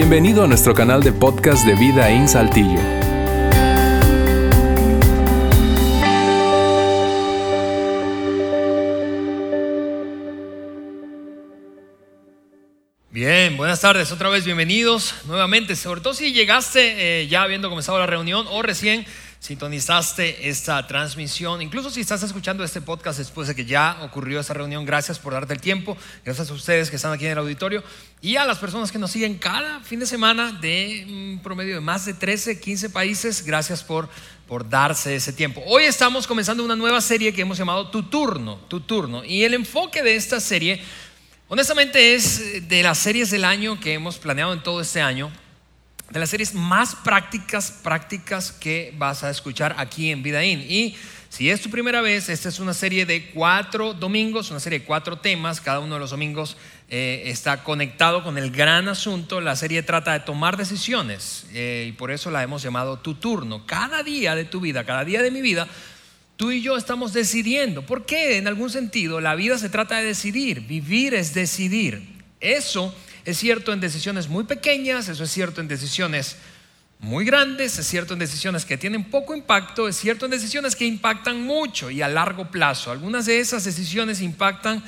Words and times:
Bienvenido 0.00 0.44
a 0.44 0.46
nuestro 0.46 0.74
canal 0.74 1.02
de 1.02 1.10
podcast 1.10 1.66
de 1.66 1.74
Vida 1.74 2.08
en 2.08 2.28
Saltillo. 2.28 2.78
Bien, 13.10 13.56
buenas 13.56 13.80
tardes, 13.80 14.12
otra 14.12 14.28
vez 14.28 14.44
bienvenidos 14.44 15.16
nuevamente, 15.26 15.74
sobre 15.74 16.00
todo 16.00 16.14
si 16.14 16.32
llegaste 16.32 17.22
eh, 17.22 17.26
ya 17.26 17.42
habiendo 17.42 17.68
comenzado 17.68 17.98
la 17.98 18.06
reunión 18.06 18.46
o 18.50 18.62
recién 18.62 19.04
sintonizaste 19.40 20.48
esta 20.48 20.84
transmisión, 20.86 21.62
incluso 21.62 21.90
si 21.90 22.00
estás 22.00 22.22
escuchando 22.22 22.64
este 22.64 22.80
podcast 22.80 23.18
después 23.18 23.46
de 23.46 23.54
que 23.54 23.64
ya 23.64 23.98
ocurrió 24.02 24.40
esta 24.40 24.54
reunión, 24.54 24.84
gracias 24.84 25.18
por 25.18 25.32
darte 25.32 25.54
el 25.54 25.60
tiempo, 25.60 25.96
gracias 26.24 26.50
a 26.50 26.54
ustedes 26.54 26.90
que 26.90 26.96
están 26.96 27.12
aquí 27.12 27.26
en 27.26 27.32
el 27.32 27.38
auditorio. 27.38 27.82
Y 28.20 28.36
a 28.36 28.44
las 28.44 28.58
personas 28.58 28.90
que 28.90 28.98
nos 28.98 29.12
siguen 29.12 29.38
cada 29.38 29.80
fin 29.80 30.00
de 30.00 30.06
semana 30.06 30.50
de 30.60 31.06
un 31.08 31.40
promedio 31.42 31.76
de 31.76 31.80
más 31.80 32.04
de 32.04 32.14
13, 32.14 32.58
15 32.58 32.90
países, 32.90 33.44
gracias 33.44 33.84
por, 33.84 34.08
por 34.48 34.68
darse 34.68 35.14
ese 35.14 35.32
tiempo. 35.32 35.62
Hoy 35.66 35.84
estamos 35.84 36.26
comenzando 36.26 36.64
una 36.64 36.74
nueva 36.74 37.00
serie 37.00 37.32
que 37.32 37.42
hemos 37.42 37.58
llamado 37.58 37.90
Tu 37.90 38.02
Turno, 38.02 38.56
Tu 38.68 38.80
Turno, 38.80 39.24
y 39.24 39.44
el 39.44 39.54
enfoque 39.54 40.02
de 40.02 40.16
esta 40.16 40.40
serie, 40.40 40.82
honestamente 41.46 42.16
es 42.16 42.68
de 42.68 42.82
las 42.82 42.98
series 42.98 43.30
del 43.30 43.44
año 43.44 43.78
que 43.78 43.94
hemos 43.94 44.18
planeado 44.18 44.52
en 44.52 44.64
todo 44.64 44.80
este 44.80 45.00
año, 45.00 45.30
de 46.10 46.18
las 46.18 46.30
series 46.30 46.54
más 46.54 46.94
prácticas, 46.96 47.70
prácticas 47.82 48.52
que 48.52 48.94
vas 48.96 49.24
a 49.24 49.30
escuchar 49.30 49.74
aquí 49.78 50.10
en 50.10 50.22
Vidaín. 50.22 50.60
Y 50.60 50.96
si 51.28 51.50
es 51.50 51.60
tu 51.60 51.68
primera 51.68 52.00
vez, 52.00 52.30
esta 52.30 52.48
es 52.48 52.58
una 52.58 52.72
serie 52.72 53.04
de 53.04 53.30
cuatro 53.30 53.92
domingos, 53.92 54.50
una 54.50 54.60
serie 54.60 54.78
de 54.78 54.84
cuatro 54.86 55.18
temas. 55.18 55.60
Cada 55.60 55.80
uno 55.80 55.94
de 55.94 56.00
los 56.00 56.10
domingos 56.10 56.56
eh, 56.88 57.24
está 57.26 57.62
conectado 57.62 58.24
con 58.24 58.38
el 58.38 58.50
gran 58.50 58.88
asunto. 58.88 59.42
La 59.42 59.54
serie 59.54 59.82
trata 59.82 60.14
de 60.14 60.20
tomar 60.20 60.56
decisiones 60.56 61.46
eh, 61.52 61.86
y 61.90 61.92
por 61.92 62.10
eso 62.10 62.30
la 62.30 62.42
hemos 62.42 62.62
llamado 62.62 62.98
tu 62.98 63.14
turno. 63.14 63.66
Cada 63.66 64.02
día 64.02 64.34
de 64.34 64.46
tu 64.46 64.60
vida, 64.60 64.84
cada 64.84 65.04
día 65.04 65.20
de 65.20 65.30
mi 65.30 65.42
vida, 65.42 65.68
tú 66.36 66.50
y 66.50 66.62
yo 66.62 66.78
estamos 66.78 67.12
decidiendo. 67.12 67.82
¿Por 67.84 68.06
qué? 68.06 68.38
En 68.38 68.48
algún 68.48 68.70
sentido, 68.70 69.20
la 69.20 69.34
vida 69.34 69.58
se 69.58 69.68
trata 69.68 69.98
de 69.98 70.06
decidir. 70.06 70.62
Vivir 70.62 71.12
es 71.12 71.34
decidir. 71.34 72.16
Eso 72.40 72.94
es 73.28 73.36
cierto 73.36 73.74
en 73.74 73.80
decisiones 73.80 74.26
muy 74.26 74.44
pequeñas, 74.44 75.10
eso 75.10 75.24
es 75.24 75.30
cierto 75.30 75.60
en 75.60 75.68
decisiones 75.68 76.36
muy 76.98 77.26
grandes, 77.26 77.78
es 77.78 77.86
cierto 77.86 78.14
en 78.14 78.20
decisiones 78.20 78.64
que 78.64 78.78
tienen 78.78 79.04
poco 79.04 79.36
impacto, 79.36 79.86
es 79.86 79.96
cierto 79.98 80.24
en 80.24 80.30
decisiones 80.30 80.74
que 80.74 80.86
impactan 80.86 81.42
mucho 81.42 81.90
y 81.90 82.00
a 82.00 82.08
largo 82.08 82.50
plazo. 82.50 82.90
Algunas 82.90 83.26
de 83.26 83.38
esas 83.38 83.64
decisiones 83.64 84.22
impactan 84.22 84.82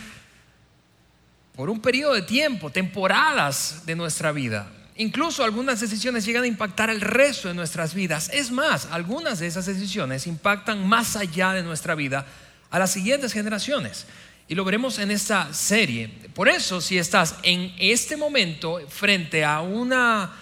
por 1.55 1.69
un 1.69 1.83
periodo 1.83 2.15
de 2.15 2.23
tiempo, 2.23 2.71
temporadas 2.71 3.83
de 3.85 3.95
nuestra 3.95 4.33
vida. 4.33 4.73
Incluso 4.97 5.45
algunas 5.45 5.79
decisiones 5.79 6.25
llegan 6.25 6.45
a 6.45 6.47
impactar 6.47 6.89
el 6.89 7.03
resto 7.03 7.49
de 7.49 7.55
nuestras 7.55 7.93
vidas. 7.93 8.31
Es 8.33 8.51
más, 8.51 8.89
algunas 8.91 9.39
de 9.41 9.49
esas 9.49 9.67
decisiones 9.67 10.27
impactan 10.27 10.89
más 10.89 11.15
allá 11.15 11.53
de 11.53 11.63
nuestra 11.63 11.95
vida 11.95 12.25
a 12.71 12.79
las 12.79 12.91
siguientes 12.91 13.35
generaciones. 13.35 14.07
Y 14.51 14.57
lo 14.57 14.65
veremos 14.65 14.99
en 14.99 15.13
esta 15.13 15.55
serie. 15.55 16.09
Por 16.35 16.49
eso, 16.49 16.81
si 16.81 16.99
estás 16.99 17.37
en 17.45 17.73
este 17.79 18.17
momento 18.17 18.81
frente 18.89 19.45
a 19.45 19.61
una 19.61 20.33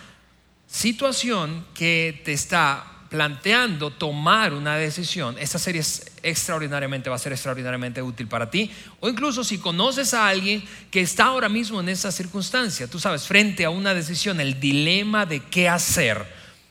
situación 0.67 1.67
que 1.75 2.23
te 2.25 2.33
está 2.33 2.87
planteando 3.11 3.91
tomar 3.91 4.55
una 4.55 4.77
decisión, 4.77 5.37
esta 5.39 5.59
serie 5.59 5.83
es 5.83 6.11
extraordinariamente, 6.23 7.11
va 7.11 7.17
a 7.17 7.19
ser 7.19 7.33
extraordinariamente 7.35 8.01
útil 8.01 8.29
para 8.29 8.51
ti. 8.51 8.71
O 9.01 9.11
incluso 9.11 9.45
si 9.45 9.59
conoces 9.59 10.15
a 10.15 10.27
alguien 10.27 10.65
que 10.91 11.03
está 11.03 11.27
ahora 11.27 11.51
mismo 11.51 11.79
en 11.79 11.91
esa 11.91 12.11
circunstancia, 12.11 12.87
tú 12.87 12.99
sabes, 12.99 13.27
frente 13.27 13.67
a 13.67 13.71
una 13.71 13.93
decisión, 13.93 14.41
el 14.41 14.59
dilema 14.59 15.27
de 15.27 15.41
qué 15.41 15.69
hacer. 15.69 16.25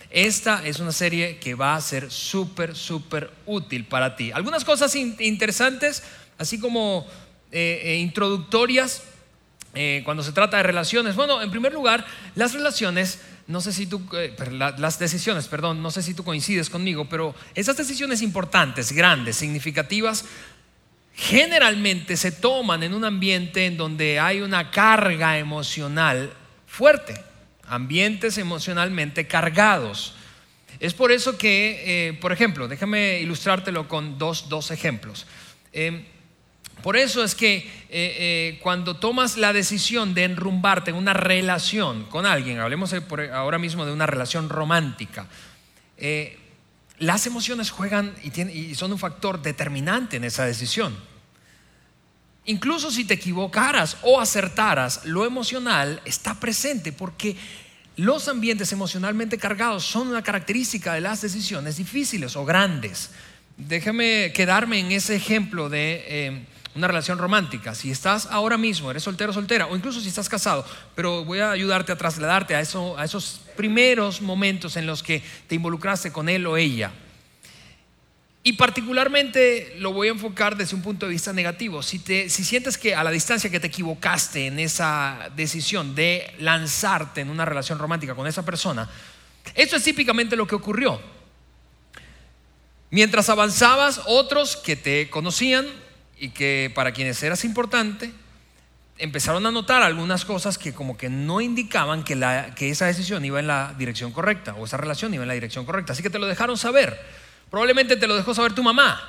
Esta 0.10 0.66
es 0.66 0.80
una 0.80 0.92
serie 0.92 1.38
que 1.38 1.54
va 1.54 1.76
a 1.76 1.82
ser 1.82 2.10
súper, 2.10 2.76
súper 2.76 3.30
útil 3.46 3.86
para 3.86 4.16
ti. 4.16 4.32
Algunas 4.32 4.66
cosas 4.66 4.96
interesantes, 4.96 6.02
así 6.40 6.60
como 6.60 7.06
eh, 7.50 7.80
eh, 7.84 7.96
introductorias 7.96 9.04
eh, 9.74 10.02
cuando 10.04 10.22
se 10.22 10.34
trata 10.34 10.58
de 10.58 10.64
relaciones. 10.64 11.16
Bueno, 11.16 11.42
en 11.42 11.50
primer 11.50 11.72
lugar, 11.74 12.06
las 12.36 12.54
relaciones, 12.54 13.22
no 13.48 13.62
sé 13.62 13.72
si 13.72 13.88
tú, 13.88 14.02
las 14.78 15.00
decisiones, 15.00 15.48
perdón, 15.48 15.82
no 15.82 15.90
sé 15.90 16.04
si 16.04 16.14
tú 16.14 16.26
coincides 16.26 16.70
conmigo, 16.70 17.06
pero 17.06 17.34
esas 17.56 17.78
decisiones 17.78 18.22
importantes, 18.22 18.92
grandes, 18.92 19.38
significativas, 19.38 20.26
generalmente 21.14 22.18
se 22.18 22.34
toman 22.34 22.84
en 22.84 22.94
un 22.94 23.06
ambiente 23.06 23.66
en 23.66 23.78
donde 23.78 24.20
hay 24.20 24.42
una 24.42 24.70
carga 24.70 25.40
emocional 25.40 26.34
fuerte, 26.68 27.16
ambientes 27.66 28.38
emocionalmente 28.38 29.26
cargados. 29.26 30.16
Es 30.82 30.94
por 30.94 31.14
eso 31.14 31.38
que, 31.38 32.18
por 32.20 32.34
ejemplo, 32.34 32.68
déjame 32.68 33.22
ilustrártelo 33.22 33.88
con 33.88 34.18
dos, 34.18 34.50
dos 34.50 34.70
ejemplos. 34.70 35.26
Em, 35.72 36.04
por 36.88 36.96
eso 36.96 37.22
es 37.22 37.36
que 37.36 37.58
eh, 37.58 37.66
eh, 37.90 38.60
cuando 38.64 38.96
tomas 38.96 39.36
la 39.36 39.52
decisión 39.52 40.14
de 40.14 40.24
enrumbarte 40.24 40.92
en 40.92 40.96
una 40.96 41.12
relación 41.12 42.06
con 42.06 42.26
alguien, 42.26 42.60
hablemos 42.60 42.96
ahora 43.34 43.58
mismo 43.58 43.86
de 43.86 43.92
una 43.92 44.06
relación 44.06 44.48
romántica, 44.48 45.28
eh, 45.98 46.40
las 47.00 47.28
emociones 47.28 47.72
juegan 47.72 48.16
y, 48.24 48.74
son 48.74 48.94
un 48.94 49.00
factor 49.00 49.42
determinante 49.42 50.16
en 50.16 50.24
esa 50.24 50.46
decisión. 50.46 50.98
Incluso 52.46 52.90
si 52.90 53.04
te 53.04 53.16
equivocaras 53.16 53.98
o 54.04 54.22
acertaras, 54.22 55.04
lo 55.04 55.26
emocional 55.26 56.02
está 56.06 56.40
presente 56.40 56.94
porque 56.94 57.36
los 57.98 58.30
ambientes 58.30 58.72
emocionalmente 58.72 59.38
cargados 59.38 59.84
son 59.84 60.08
una 60.08 60.24
característica 60.24 60.94
de 60.94 61.02
las 61.02 61.22
decisiones 61.22 61.76
difíciles 61.76 62.38
o 62.38 62.46
grandes. 62.46 63.10
Déjame 63.58 64.32
quedarme 64.34 64.80
en 64.80 64.94
ese 64.94 65.18
ejemplo 65.18 65.68
de 65.68 66.46
una 66.78 66.88
relación 66.88 67.18
romántica, 67.18 67.74
si 67.74 67.90
estás 67.90 68.28
ahora 68.28 68.58
mismo, 68.58 68.92
eres 68.92 69.04
soltero 69.04 69.32
o 69.32 69.34
soltera, 69.34 69.66
o 69.66 69.76
incluso 69.76 70.00
si 70.00 70.08
estás 70.08 70.30
casado, 70.30 70.64
pero 70.96 71.26
voy 71.26 71.40
a 71.40 71.52
ayudarte 71.52 71.92
a 71.92 71.98
trasladarte 71.98 72.56
a, 72.56 72.62
eso, 72.62 72.98
a 72.98 73.04
esos 73.04 73.42
primeros 73.56 74.22
momentos 74.22 74.78
en 74.78 74.86
los 74.86 75.02
que 75.02 75.24
te 75.48 75.56
involucraste 75.56 76.12
con 76.12 76.30
él 76.30 76.46
o 76.46 76.56
ella. 76.56 76.92
Y 78.44 78.54
particularmente 78.54 79.76
lo 79.80 79.92
voy 79.92 80.08
a 80.08 80.12
enfocar 80.12 80.56
desde 80.56 80.76
un 80.76 80.82
punto 80.82 81.06
de 81.08 81.12
vista 81.12 81.34
negativo. 81.34 81.82
Si, 81.84 82.00
te, 82.00 82.30
si 82.30 82.46
sientes 82.46 82.78
que 82.78 82.96
a 82.96 83.04
la 83.04 83.12
distancia 83.12 83.50
que 83.50 83.60
te 83.60 83.68
equivocaste 83.68 84.46
en 84.46 84.60
esa 84.60 85.30
decisión 85.36 85.96
de 85.96 86.34
lanzarte 86.40 87.22
en 87.22 87.30
una 87.30 87.44
relación 87.44 87.80
romántica 87.80 88.16
con 88.16 88.28
esa 88.28 88.46
persona, 88.46 88.88
eso 89.56 89.76
es 89.76 89.84
típicamente 89.84 90.36
lo 90.36 90.48
que 90.48 90.56
ocurrió. 90.56 91.02
Mientras 92.92 93.30
avanzabas, 93.30 94.02
otros 94.06 94.56
que 94.56 94.76
te 94.76 95.10
conocían 95.10 95.68
y 96.20 96.30
que 96.30 96.72
para 96.74 96.92
quienes 96.92 97.22
eras 97.24 97.44
importante, 97.46 98.14
empezaron 98.98 99.46
a 99.46 99.52
notar 99.52 99.84
algunas 99.84 100.26
cosas 100.26 100.58
que 100.58 100.74
como 100.74 100.98
que 100.98 101.10
no 101.10 101.42
indicaban 101.42 102.04
que, 102.04 102.16
la, 102.16 102.56
que 102.56 102.70
esa 102.70 102.88
decisión 102.88 103.24
iba 103.24 103.40
en 103.40 103.48
la 103.48 103.76
dirección 103.78 104.12
correcta 104.12 104.56
o 104.56 104.66
esa 104.66 104.78
relación 104.78 105.14
iba 105.14 105.24
en 105.24 105.28
la 105.28 105.34
dirección 105.34 105.66
correcta. 105.66 105.94
Así 105.94 106.02
que 106.02 106.10
te 106.10 106.20
lo 106.20 106.26
dejaron 106.26 106.58
saber. 106.58 107.00
Probablemente 107.50 107.96
te 107.96 108.08
lo 108.08 108.16
dejó 108.16 108.34
saber 108.34 108.54
tu 108.54 108.64
mamá. 108.64 109.02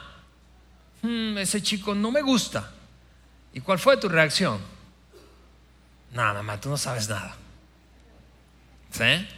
Hmm, 1.03 1.39
ese 1.39 1.63
chico 1.63 1.95
no 1.95 2.11
me 2.11 2.23
gusta. 2.23 2.71
¿Y 3.53 3.61
cuál 3.61 3.79
fue 3.79 3.97
tu 3.97 4.09
reacción? 4.09 4.59
Nada, 6.13 6.35
mamá, 6.35 6.61
tú 6.61 6.69
no 6.69 6.77
sabes 6.77 7.09
nada. 7.09 7.37
¿Sí? 8.91 9.29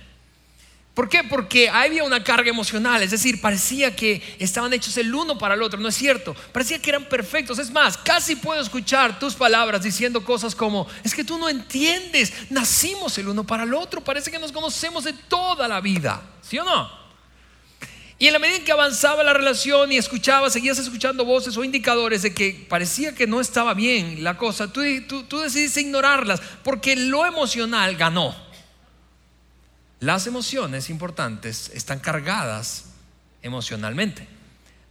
¿Por 1.00 1.08
qué? 1.08 1.24
Porque 1.24 1.70
había 1.70 2.04
una 2.04 2.22
carga 2.22 2.50
emocional, 2.50 3.02
es 3.02 3.10
decir, 3.10 3.40
parecía 3.40 3.96
que 3.96 4.20
estaban 4.38 4.70
hechos 4.74 4.98
el 4.98 5.14
uno 5.14 5.38
para 5.38 5.54
el 5.54 5.62
otro, 5.62 5.80
no 5.80 5.88
es 5.88 5.94
cierto, 5.94 6.36
parecía 6.52 6.78
que 6.78 6.90
eran 6.90 7.06
perfectos, 7.06 7.58
es 7.58 7.70
más, 7.70 7.96
casi 7.96 8.36
puedo 8.36 8.60
escuchar 8.60 9.18
tus 9.18 9.34
palabras 9.34 9.82
diciendo 9.82 10.22
cosas 10.22 10.54
como, 10.54 10.86
es 11.02 11.14
que 11.14 11.24
tú 11.24 11.38
no 11.38 11.48
entiendes, 11.48 12.34
nacimos 12.50 13.16
el 13.16 13.28
uno 13.28 13.44
para 13.44 13.62
el 13.62 13.72
otro, 13.72 14.04
parece 14.04 14.30
que 14.30 14.38
nos 14.38 14.52
conocemos 14.52 15.04
de 15.04 15.14
toda 15.14 15.66
la 15.66 15.80
vida, 15.80 16.20
¿sí 16.42 16.58
o 16.58 16.64
no? 16.64 16.90
Y 18.18 18.26
en 18.26 18.34
la 18.34 18.38
medida 18.38 18.58
en 18.58 18.64
que 18.66 18.72
avanzaba 18.72 19.22
la 19.22 19.32
relación 19.32 19.90
y 19.92 19.96
escuchabas, 19.96 20.52
seguías 20.52 20.78
escuchando 20.78 21.24
voces 21.24 21.56
o 21.56 21.64
indicadores 21.64 22.20
de 22.20 22.34
que 22.34 22.66
parecía 22.68 23.14
que 23.14 23.26
no 23.26 23.40
estaba 23.40 23.72
bien 23.72 24.22
la 24.22 24.36
cosa, 24.36 24.70
tú, 24.70 24.82
tú, 25.08 25.22
tú 25.22 25.38
decidiste 25.38 25.80
ignorarlas 25.80 26.42
porque 26.62 26.94
lo 26.94 27.24
emocional 27.24 27.96
ganó. 27.96 28.49
Las 30.00 30.26
emociones 30.26 30.88
importantes 30.88 31.70
están 31.74 32.00
cargadas 32.00 32.86
emocionalmente. 33.42 34.26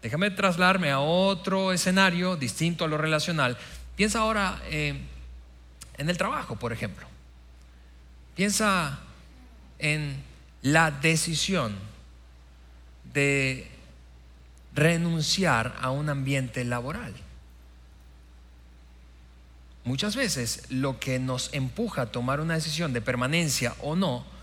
Déjame 0.03 0.29
trasladarme 0.29 0.91
a 0.91 0.99
otro 0.99 1.73
escenario 1.73 2.35
distinto 2.35 2.85
a 2.85 2.87
lo 2.87 2.97
relacional. 2.99 3.57
Piensa 3.95 4.19
ahora 4.19 4.61
eh, 4.65 5.01
en 5.97 6.09
el 6.09 6.17
trabajo, 6.17 6.57
por 6.57 6.71
ejemplo. 6.71 7.07
Piensa 8.35 8.99
en 9.79 10.23
la 10.61 10.91
decisión 10.91 11.75
de 13.11 13.67
renunciar 14.75 15.75
a 15.81 15.89
un 15.89 16.09
ambiente 16.09 16.63
laboral. 16.63 17.15
Muchas 19.85 20.15
veces 20.15 20.65
lo 20.69 20.99
que 20.99 21.17
nos 21.17 21.51
empuja 21.51 22.03
a 22.03 22.11
tomar 22.11 22.41
una 22.41 22.53
decisión 22.53 22.93
de 22.93 23.01
permanencia 23.01 23.73
o 23.81 23.95
no 23.95 24.38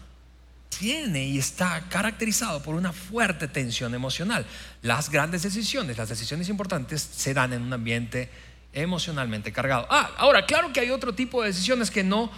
tiene 0.78 1.26
y 1.26 1.38
está 1.38 1.84
caracterizado 1.88 2.62
por 2.62 2.74
una 2.74 2.92
fuerte 2.92 3.48
tensión 3.48 3.94
emocional. 3.94 4.46
Las 4.82 5.10
grandes 5.10 5.42
decisiones, 5.42 5.96
las 5.96 6.08
decisiones 6.08 6.48
importantes 6.48 7.02
se 7.02 7.34
dan 7.34 7.52
en 7.52 7.62
un 7.62 7.72
ambiente 7.72 8.28
emocionalmente 8.72 9.52
cargado. 9.52 9.86
Ah, 9.90 10.10
ahora, 10.18 10.46
claro 10.46 10.72
que 10.72 10.80
hay 10.80 10.90
otro 10.90 11.14
tipo 11.14 11.42
de 11.42 11.48
decisiones 11.48 11.90
que 11.90 12.04
no, 12.04 12.30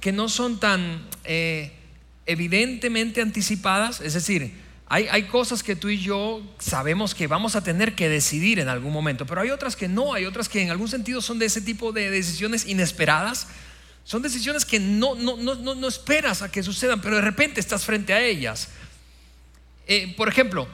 que 0.00 0.12
no 0.12 0.28
son 0.28 0.58
tan 0.58 1.06
eh, 1.24 1.72
evidentemente 2.24 3.20
anticipadas, 3.20 4.00
es 4.00 4.14
decir, 4.14 4.64
hay, 4.88 5.08
hay, 5.10 5.24
cosas 5.24 5.64
que 5.64 5.74
tú 5.74 5.88
y 5.88 5.98
yo 5.98 6.42
sabemos 6.58 7.14
que 7.14 7.26
vamos 7.26 7.56
a 7.56 7.64
tener 7.64 7.96
que 7.96 8.08
decidir 8.08 8.60
en 8.60 8.68
algún 8.68 8.92
momento, 8.92 9.26
pero 9.26 9.40
hay 9.40 9.50
otras 9.50 9.74
que 9.74 9.88
no, 9.88 10.14
hay 10.14 10.24
otras 10.24 10.48
que 10.48 10.62
en 10.62 10.70
algún 10.70 10.88
sentido 10.88 11.20
son 11.20 11.40
de 11.40 11.46
ese 11.46 11.60
tipo 11.60 11.92
de 11.92 12.10
decisiones 12.10 12.66
inesperadas. 12.66 13.48
Son 14.06 14.22
decisiones 14.22 14.64
que 14.64 14.78
no, 14.78 15.16
no, 15.16 15.36
no, 15.36 15.74
no 15.74 15.88
esperas 15.88 16.40
a 16.40 16.48
que 16.48 16.62
sucedan, 16.62 17.00
pero 17.00 17.16
de 17.16 17.22
repente 17.22 17.58
estás 17.58 17.84
frente 17.84 18.12
a 18.12 18.22
ellas. 18.22 18.68
Eh, 19.88 20.14
por 20.16 20.28
ejemplo, 20.28 20.68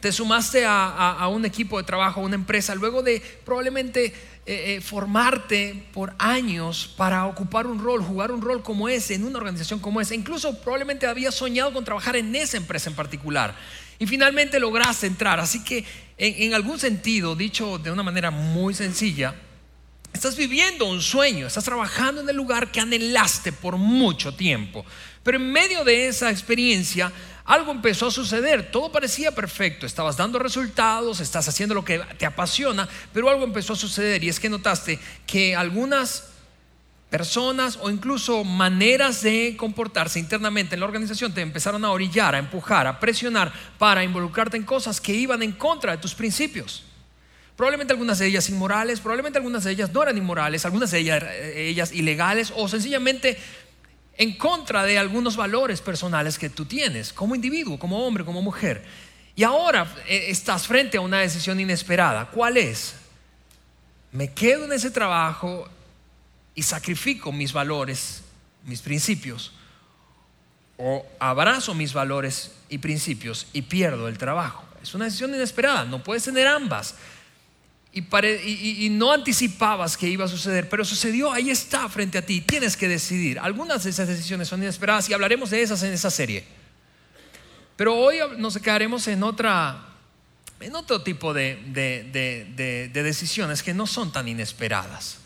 te 0.00 0.10
sumaste 0.10 0.64
a, 0.66 1.28
un 1.30 1.44
equipo 1.44 1.78
de 1.78 1.84
trabajo, 1.84 2.20
a 2.20 2.24
una 2.24 2.34
empresa, 2.34 2.74
luego 2.74 3.00
de 3.04 3.22
probablemente 3.44 4.06
eh, 4.06 4.12
eh, 4.46 4.80
formarte 4.80 5.86
por 5.92 6.16
años 6.18 6.92
para 6.96 7.26
ocupar 7.26 7.68
un 7.68 7.78
rol, 7.78 8.02
jugar 8.02 8.32
un 8.32 8.42
rol 8.42 8.60
como 8.60 8.88
ese, 8.88 9.14
en 9.14 9.24
una 9.24 9.38
organización 9.38 9.78
como 9.78 10.00
esa. 10.00 10.16
Incluso 10.16 10.60
probablemente 10.60 11.06
habías 11.06 11.36
soñado 11.36 11.72
con 11.72 11.84
trabajar 11.84 12.16
en 12.16 12.34
esa 12.34 12.56
empresa 12.56 12.90
en 12.90 12.96
particular. 12.96 13.54
Y 14.00 14.06
finalmente 14.06 14.58
lograste 14.58 15.06
entrar. 15.06 15.38
Así 15.38 15.62
que 15.62 15.84
en, 16.16 16.54
algún 16.54 16.80
sentido, 16.80 17.36
dicho 17.36 17.78
de 17.78 17.92
una 17.92 18.02
manera 18.02 18.32
muy 18.32 18.74
sencilla, 18.74 19.36
estás 20.12 20.36
viviendo 20.36 20.86
un 20.86 21.00
sueño, 21.00 21.46
estás 21.46 21.64
trabajando 21.64 22.20
en 22.20 22.28
el 22.28 22.36
lugar 22.36 22.70
que 22.70 22.80
anhelaste 22.80 23.52
por 23.52 23.76
mucho 23.76 24.34
tiempo. 24.34 24.84
Pero 25.22 25.36
en 25.36 25.52
medio 25.52 25.84
de 25.84 26.08
esa 26.08 26.30
experiencia 26.30 27.12
algo 27.44 27.72
empezó 27.72 28.08
a 28.08 28.10
suceder, 28.10 28.70
todo 28.70 28.92
parecía 28.92 29.32
perfecto, 29.32 29.86
estabas 29.86 30.18
dando 30.18 30.38
resultados, 30.38 31.20
estás 31.20 31.48
haciendo 31.48 31.74
lo 31.74 31.82
que 31.82 31.98
te 32.18 32.26
apasiona, 32.26 32.86
pero 33.12 33.30
algo 33.30 33.44
empezó 33.44 33.72
a 33.72 33.76
suceder 33.76 34.22
y 34.22 34.28
es 34.28 34.38
que 34.38 34.50
notaste 34.50 34.98
que 35.26 35.56
algunas 35.56 36.24
personas 37.08 37.78
o 37.80 37.88
incluso 37.88 38.44
maneras 38.44 39.22
de 39.22 39.56
comportarse 39.56 40.18
internamente 40.18 40.74
en 40.74 40.80
la 40.80 40.86
organización 40.86 41.32
te 41.32 41.40
empezaron 41.40 41.84
a 41.86 41.90
orillar, 41.90 42.34
a 42.34 42.38
empujar, 42.38 42.86
a 42.86 43.00
presionar 43.00 43.50
para 43.78 44.04
involucrarte 44.04 44.58
en 44.58 44.64
cosas 44.64 45.00
que 45.00 45.14
iban 45.14 45.42
en 45.42 45.52
contra 45.52 45.92
de 45.92 45.98
tus 45.98 46.14
principios. 46.14 46.84
Probablemente 47.58 47.92
algunas 47.92 48.20
de 48.20 48.28
ellas 48.28 48.48
inmorales, 48.50 49.00
probablemente 49.00 49.36
algunas 49.36 49.64
de 49.64 49.72
ellas 49.72 49.92
no 49.92 50.00
eran 50.00 50.16
inmorales, 50.16 50.64
algunas 50.64 50.92
de 50.92 51.00
ellas, 51.00 51.24
eh, 51.24 51.66
ellas 51.70 51.90
ilegales 51.90 52.52
o 52.54 52.68
sencillamente 52.68 53.36
en 54.16 54.38
contra 54.38 54.84
de 54.84 54.96
algunos 54.96 55.36
valores 55.36 55.80
personales 55.80 56.38
que 56.38 56.50
tú 56.50 56.66
tienes 56.66 57.12
como 57.12 57.34
individuo, 57.34 57.76
como 57.76 58.06
hombre, 58.06 58.24
como 58.24 58.42
mujer. 58.42 58.84
Y 59.34 59.42
ahora 59.42 59.92
eh, 60.06 60.26
estás 60.28 60.68
frente 60.68 60.98
a 60.98 61.00
una 61.00 61.18
decisión 61.18 61.58
inesperada. 61.58 62.26
¿Cuál 62.26 62.58
es? 62.58 62.94
¿Me 64.12 64.32
quedo 64.32 64.66
en 64.66 64.72
ese 64.72 64.92
trabajo 64.92 65.68
y 66.54 66.62
sacrifico 66.62 67.32
mis 67.32 67.52
valores, 67.52 68.22
mis 68.66 68.82
principios? 68.82 69.52
¿O 70.76 71.04
abrazo 71.18 71.74
mis 71.74 71.92
valores 71.92 72.52
y 72.68 72.78
principios 72.78 73.48
y 73.52 73.62
pierdo 73.62 74.06
el 74.06 74.16
trabajo? 74.16 74.62
Es 74.80 74.94
una 74.94 75.06
decisión 75.06 75.34
inesperada, 75.34 75.84
no 75.84 76.04
puedes 76.04 76.22
tener 76.22 76.46
ambas 76.46 76.94
y, 77.92 78.88
no 78.90 79.12
anticipabas 79.12 79.96
que 79.96 80.08
iba 80.08 80.24
a 80.24 80.28
suceder, 80.28 80.68
pero 80.68 80.84
sucedió, 80.84 81.32
ahí 81.32 81.50
está 81.50 81.88
frente 81.88 82.18
a 82.18 82.22
ti, 82.24 82.40
tienes 82.40 82.76
que 82.76 82.86
decidir. 82.86 83.38
Algunas 83.38 83.84
de 83.84 83.90
esas 83.90 84.08
decisiones 84.08 84.48
son 84.48 84.62
inesperadas 84.62 85.08
y 85.08 85.14
hablaremos 85.14 85.50
de 85.50 85.62
esas 85.62 85.82
en 85.82 85.92
esa 85.92 86.10
serie. 86.10 86.44
Pero 87.76 87.94
hoy 87.94 88.18
nos 88.36 88.58
quedaremos 88.58 89.06
en 89.08 89.22
otra, 89.22 89.86
en 90.60 90.74
otro 90.74 91.02
tipo 91.02 91.32
de, 91.32 91.56
de, 91.72 92.90
decisiones 92.92 93.62
que 93.62 93.72
no 93.72 93.86
son 93.86 94.12
tan 94.12 94.28
inesperadas. 94.28 95.18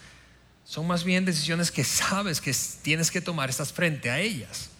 Son 0.64 0.86
más 0.86 1.04
bien 1.04 1.24
decisiones 1.24 1.70
que 1.70 1.84
sabes 1.84 2.40
que 2.40 2.54
tienes 2.82 3.10
que 3.10 3.20
tomar, 3.20 3.50
estás 3.50 3.72
frente 3.72 4.08
a 4.10 4.20
ellas. 4.20 4.70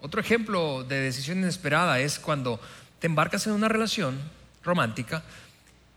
Otro 0.00 0.20
ejemplo 0.20 0.84
de 0.84 1.00
decisión 1.00 1.38
inesperada 1.38 1.98
es 2.00 2.18
cuando 2.18 2.60
te 2.98 3.06
embarcas 3.06 3.46
en 3.46 3.54
una 3.54 3.68
relación 3.68 4.20
romántica 4.62 5.24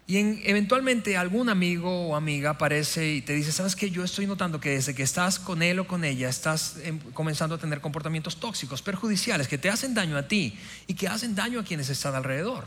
y 0.07 0.17
eventualmente 0.47 1.17
algún 1.17 1.49
amigo 1.49 2.09
o 2.09 2.15
amiga 2.15 2.51
aparece 2.51 3.13
y 3.13 3.21
te 3.23 3.33
dice, 3.33 3.51
¿sabes 3.51 3.75
qué? 3.75 3.89
Yo 3.89 4.03
estoy 4.03 4.27
notando 4.27 4.59
que 4.59 4.69
desde 4.69 4.93
que 4.93 5.01
estás 5.01 5.39
con 5.39 5.63
él 5.63 5.79
o 5.79 5.87
con 5.87 6.03
ella, 6.03 6.29
estás 6.29 6.77
em, 6.83 6.99
comenzando 7.13 7.55
a 7.55 7.57
tener 7.57 7.81
comportamientos 7.81 8.37
tóxicos, 8.37 8.83
perjudiciales, 8.83 9.47
que 9.47 9.57
te 9.57 9.67
hacen 9.67 9.95
daño 9.95 10.15
a 10.15 10.27
ti 10.27 10.59
y 10.85 10.93
que 10.93 11.07
hacen 11.07 11.33
daño 11.33 11.59
a 11.59 11.63
quienes 11.63 11.89
están 11.89 12.13
alrededor. 12.13 12.65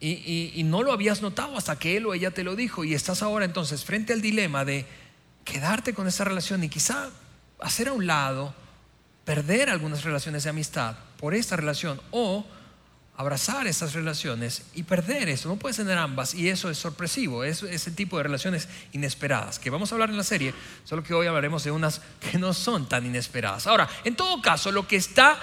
Y, 0.00 0.52
y 0.54 0.62
no 0.64 0.82
lo 0.82 0.92
habías 0.92 1.22
notado 1.22 1.56
hasta 1.56 1.78
que 1.78 1.98
él 1.98 2.06
o 2.06 2.14
ella 2.14 2.30
te 2.30 2.42
lo 2.42 2.56
dijo 2.56 2.84
y 2.84 2.94
estás 2.94 3.22
ahora 3.22 3.44
entonces 3.44 3.84
frente 3.84 4.14
al 4.14 4.22
dilema 4.22 4.64
de 4.64 4.86
quedarte 5.44 5.92
con 5.92 6.08
esa 6.08 6.24
relación 6.24 6.64
y 6.64 6.70
quizá 6.70 7.10
hacer 7.60 7.88
a 7.88 7.92
un 7.92 8.06
lado, 8.06 8.54
perder 9.24 9.68
algunas 9.68 10.02
relaciones 10.02 10.44
de 10.44 10.50
amistad 10.50 10.96
por 11.18 11.34
esta 11.34 11.54
relación 11.54 12.00
o 12.10 12.46
abrazar 13.20 13.66
esas 13.66 13.92
relaciones 13.92 14.62
y 14.74 14.82
perder 14.82 15.28
eso. 15.28 15.50
No 15.50 15.56
puedes 15.56 15.76
tener 15.76 15.98
ambas 15.98 16.32
y 16.34 16.48
eso 16.48 16.70
es 16.70 16.78
sorpresivo, 16.78 17.44
es 17.44 17.62
ese 17.62 17.90
tipo 17.90 18.16
de 18.16 18.22
relaciones 18.22 18.66
inesperadas, 18.92 19.58
que 19.58 19.68
vamos 19.68 19.92
a 19.92 19.94
hablar 19.94 20.08
en 20.08 20.16
la 20.16 20.24
serie, 20.24 20.54
solo 20.84 21.02
que 21.02 21.12
hoy 21.12 21.26
hablaremos 21.26 21.62
de 21.62 21.70
unas 21.70 22.00
que 22.18 22.38
no 22.38 22.54
son 22.54 22.88
tan 22.88 23.04
inesperadas. 23.04 23.66
Ahora, 23.66 23.90
en 24.04 24.16
todo 24.16 24.40
caso, 24.40 24.72
lo 24.72 24.88
que 24.88 24.96
está, 24.96 25.38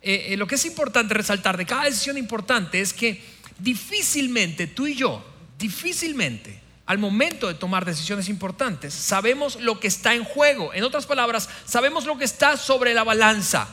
eh, 0.00 0.28
eh, 0.28 0.36
lo 0.38 0.46
que 0.46 0.54
es 0.54 0.64
importante 0.64 1.12
resaltar 1.12 1.58
de 1.58 1.66
cada 1.66 1.84
decisión 1.84 2.16
importante 2.16 2.80
es 2.80 2.94
que 2.94 3.22
difícilmente 3.58 4.66
tú 4.66 4.86
y 4.86 4.94
yo, 4.94 5.22
difícilmente, 5.58 6.62
al 6.86 6.96
momento 6.96 7.46
de 7.46 7.54
tomar 7.54 7.84
decisiones 7.84 8.30
importantes, 8.30 8.94
sabemos 8.94 9.60
lo 9.60 9.78
que 9.78 9.88
está 9.88 10.14
en 10.14 10.24
juego. 10.24 10.72
En 10.72 10.82
otras 10.82 11.04
palabras, 11.04 11.50
sabemos 11.66 12.06
lo 12.06 12.16
que 12.16 12.24
está 12.24 12.56
sobre 12.56 12.94
la 12.94 13.04
balanza 13.04 13.68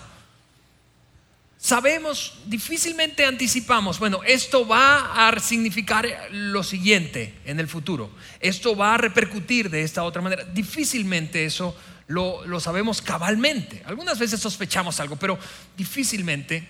sabemos, 1.66 2.34
difícilmente 2.46 3.26
anticipamos, 3.26 3.98
bueno, 3.98 4.22
esto 4.24 4.68
va 4.68 5.28
a 5.28 5.40
significar 5.40 6.08
lo 6.30 6.62
siguiente 6.62 7.34
en 7.44 7.60
el 7.60 7.68
futuro, 7.68 8.12
esto 8.40 8.76
va 8.76 8.94
a 8.94 8.98
repercutir 8.98 9.72
de 9.72 9.82
esta 9.82 10.04
otra 10.04 10.22
manera. 10.22 10.44
Difícilmente 10.44 11.44
eso 11.44 11.76
lo, 12.06 12.60
sabemos 12.60 13.02
cabalmente. 13.02 13.82
Algunas 13.88 14.20
veces 14.20 14.40
sospechamos 14.40 15.00
algo, 15.00 15.16
pero 15.16 15.40
difícilmente 15.76 16.70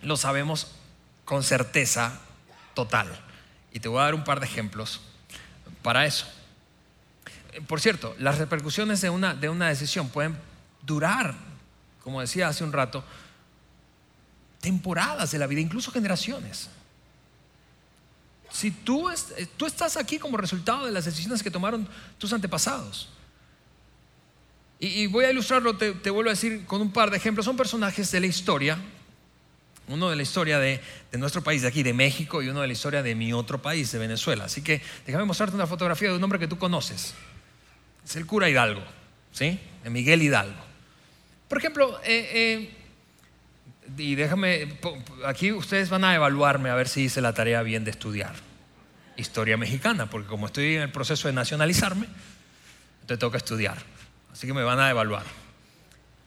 lo 0.00 0.16
sabemos 0.16 0.76
con 1.26 1.42
certeza 1.42 2.18
total. 2.72 3.08
Y 3.70 3.80
te 3.80 3.88
voy 3.88 4.00
a 4.00 4.04
dar 4.04 4.14
un 4.14 4.24
par 4.24 4.40
de 4.40 4.46
ejemplos 4.46 5.02
para 5.82 6.06
eso. 6.06 6.26
Por 7.66 7.82
cierto, 7.82 8.16
las 8.18 8.38
repercusiones 8.38 9.02
de 9.02 9.10
una, 9.10 9.34
de 9.34 9.50
una 9.50 9.68
decisión 9.68 10.08
pueden 10.08 10.38
durar, 10.80 11.34
como 12.02 12.22
decía 12.22 12.48
hace 12.48 12.64
un 12.64 12.72
rato, 12.72 13.04
temporadas 14.62 15.32
de 15.32 15.38
la 15.38 15.46
vida, 15.46 15.60
incluso 15.60 15.90
generaciones. 15.90 16.70
Si 18.50 18.70
tú, 18.70 19.10
eh, 19.10 19.16
tú 19.56 19.66
estás 19.66 19.96
aquí 19.96 20.18
como 20.18 20.36
resultado 20.36 20.86
de 20.86 20.92
las 20.92 21.04
decisiones 21.04 21.42
que 21.42 21.50
tomaron 21.50 21.86
tus 22.16 22.32
antepasados. 22.32 23.10
Y, 24.78 25.06
voy 25.06 25.24
a 25.24 25.30
ilustrarlo, 25.30 25.76
te, 25.76 25.92
vuelvo 26.10 26.30
a 26.30 26.32
decir 26.32 26.64
con 26.66 26.80
un 26.80 26.92
par 26.92 27.10
de 27.10 27.16
ejemplos. 27.16 27.44
Son 27.44 27.56
personajes 27.56 28.10
de 28.10 28.18
la 28.18 28.26
historia. 28.26 28.78
Uno 29.86 30.10
de 30.10 30.16
la 30.16 30.22
historia 30.22 30.58
de, 30.58 30.80
de, 31.10 31.18
nuestro 31.18 31.42
país, 31.42 31.62
de 31.62 31.68
aquí, 31.68 31.82
de 31.82 31.92
México, 31.92 32.42
y 32.42 32.48
uno 32.48 32.60
de 32.60 32.66
la 32.66 32.72
historia 32.72 33.02
de 33.02 33.14
mi 33.14 33.32
otro 33.32 33.62
país, 33.62 33.92
de 33.92 33.98
Venezuela. 33.98 34.44
Así 34.44 34.62
que 34.62 34.82
déjame 35.06 35.24
mostrarte 35.24 35.54
una 35.54 35.66
fotografía 35.66 36.08
de 36.08 36.16
un 36.16 36.24
hombre 36.24 36.38
que 36.38 36.48
tú 36.48 36.58
conoces. 36.58 37.14
Es 38.04 38.16
el 38.16 38.26
cura 38.26 38.48
Hidalgo, 38.48 38.82
¿sí? 39.32 39.60
Miguel 39.84 40.22
Hidalgo. 40.22 40.60
Por 41.48 41.58
ejemplo, 41.58 42.00
eh, 42.04 42.30
eh, 42.34 42.81
y 43.96 44.14
déjame, 44.14 44.78
aquí 45.26 45.52
ustedes 45.52 45.90
van 45.90 46.04
a 46.04 46.14
evaluarme 46.14 46.70
a 46.70 46.74
ver 46.74 46.88
si 46.88 47.02
hice 47.02 47.20
la 47.20 47.34
tarea 47.34 47.62
bien 47.62 47.84
de 47.84 47.90
estudiar 47.90 48.34
historia 49.16 49.56
mexicana, 49.56 50.08
porque 50.08 50.28
como 50.28 50.46
estoy 50.46 50.76
en 50.76 50.82
el 50.82 50.92
proceso 50.92 51.28
de 51.28 51.34
nacionalizarme, 51.34 52.06
entonces 53.02 53.18
tengo 53.18 53.30
que 53.30 53.38
estudiar. 53.38 53.82
Así 54.32 54.46
que 54.46 54.54
me 54.54 54.62
van 54.62 54.80
a 54.80 54.88
evaluar. 54.90 55.24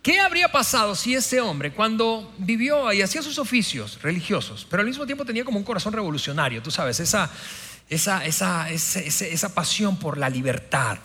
¿Qué 0.03 0.19
habría 0.19 0.49
pasado 0.49 0.93
si 0.93 1.15
ese 1.15 1.41
hombre, 1.41 1.71
cuando 1.71 2.31
vivió 2.37 2.93
y 2.93 3.01
hacía 3.01 3.23
sus 3.23 3.39
oficios 3.39 3.99
religiosos, 4.03 4.67
pero 4.69 4.81
al 4.81 4.87
mismo 4.87 5.05
tiempo 5.05 5.25
tenía 5.25 5.43
como 5.43 5.57
un 5.57 5.63
corazón 5.63 5.93
revolucionario, 5.93 6.61
tú 6.61 6.69
sabes, 6.69 6.99
esa, 6.99 7.31
esa, 7.89 8.23
esa, 8.25 8.69
esa, 8.69 9.55
pasión 9.55 9.97
por 9.97 10.19
la 10.19 10.29
libertad, 10.29 10.99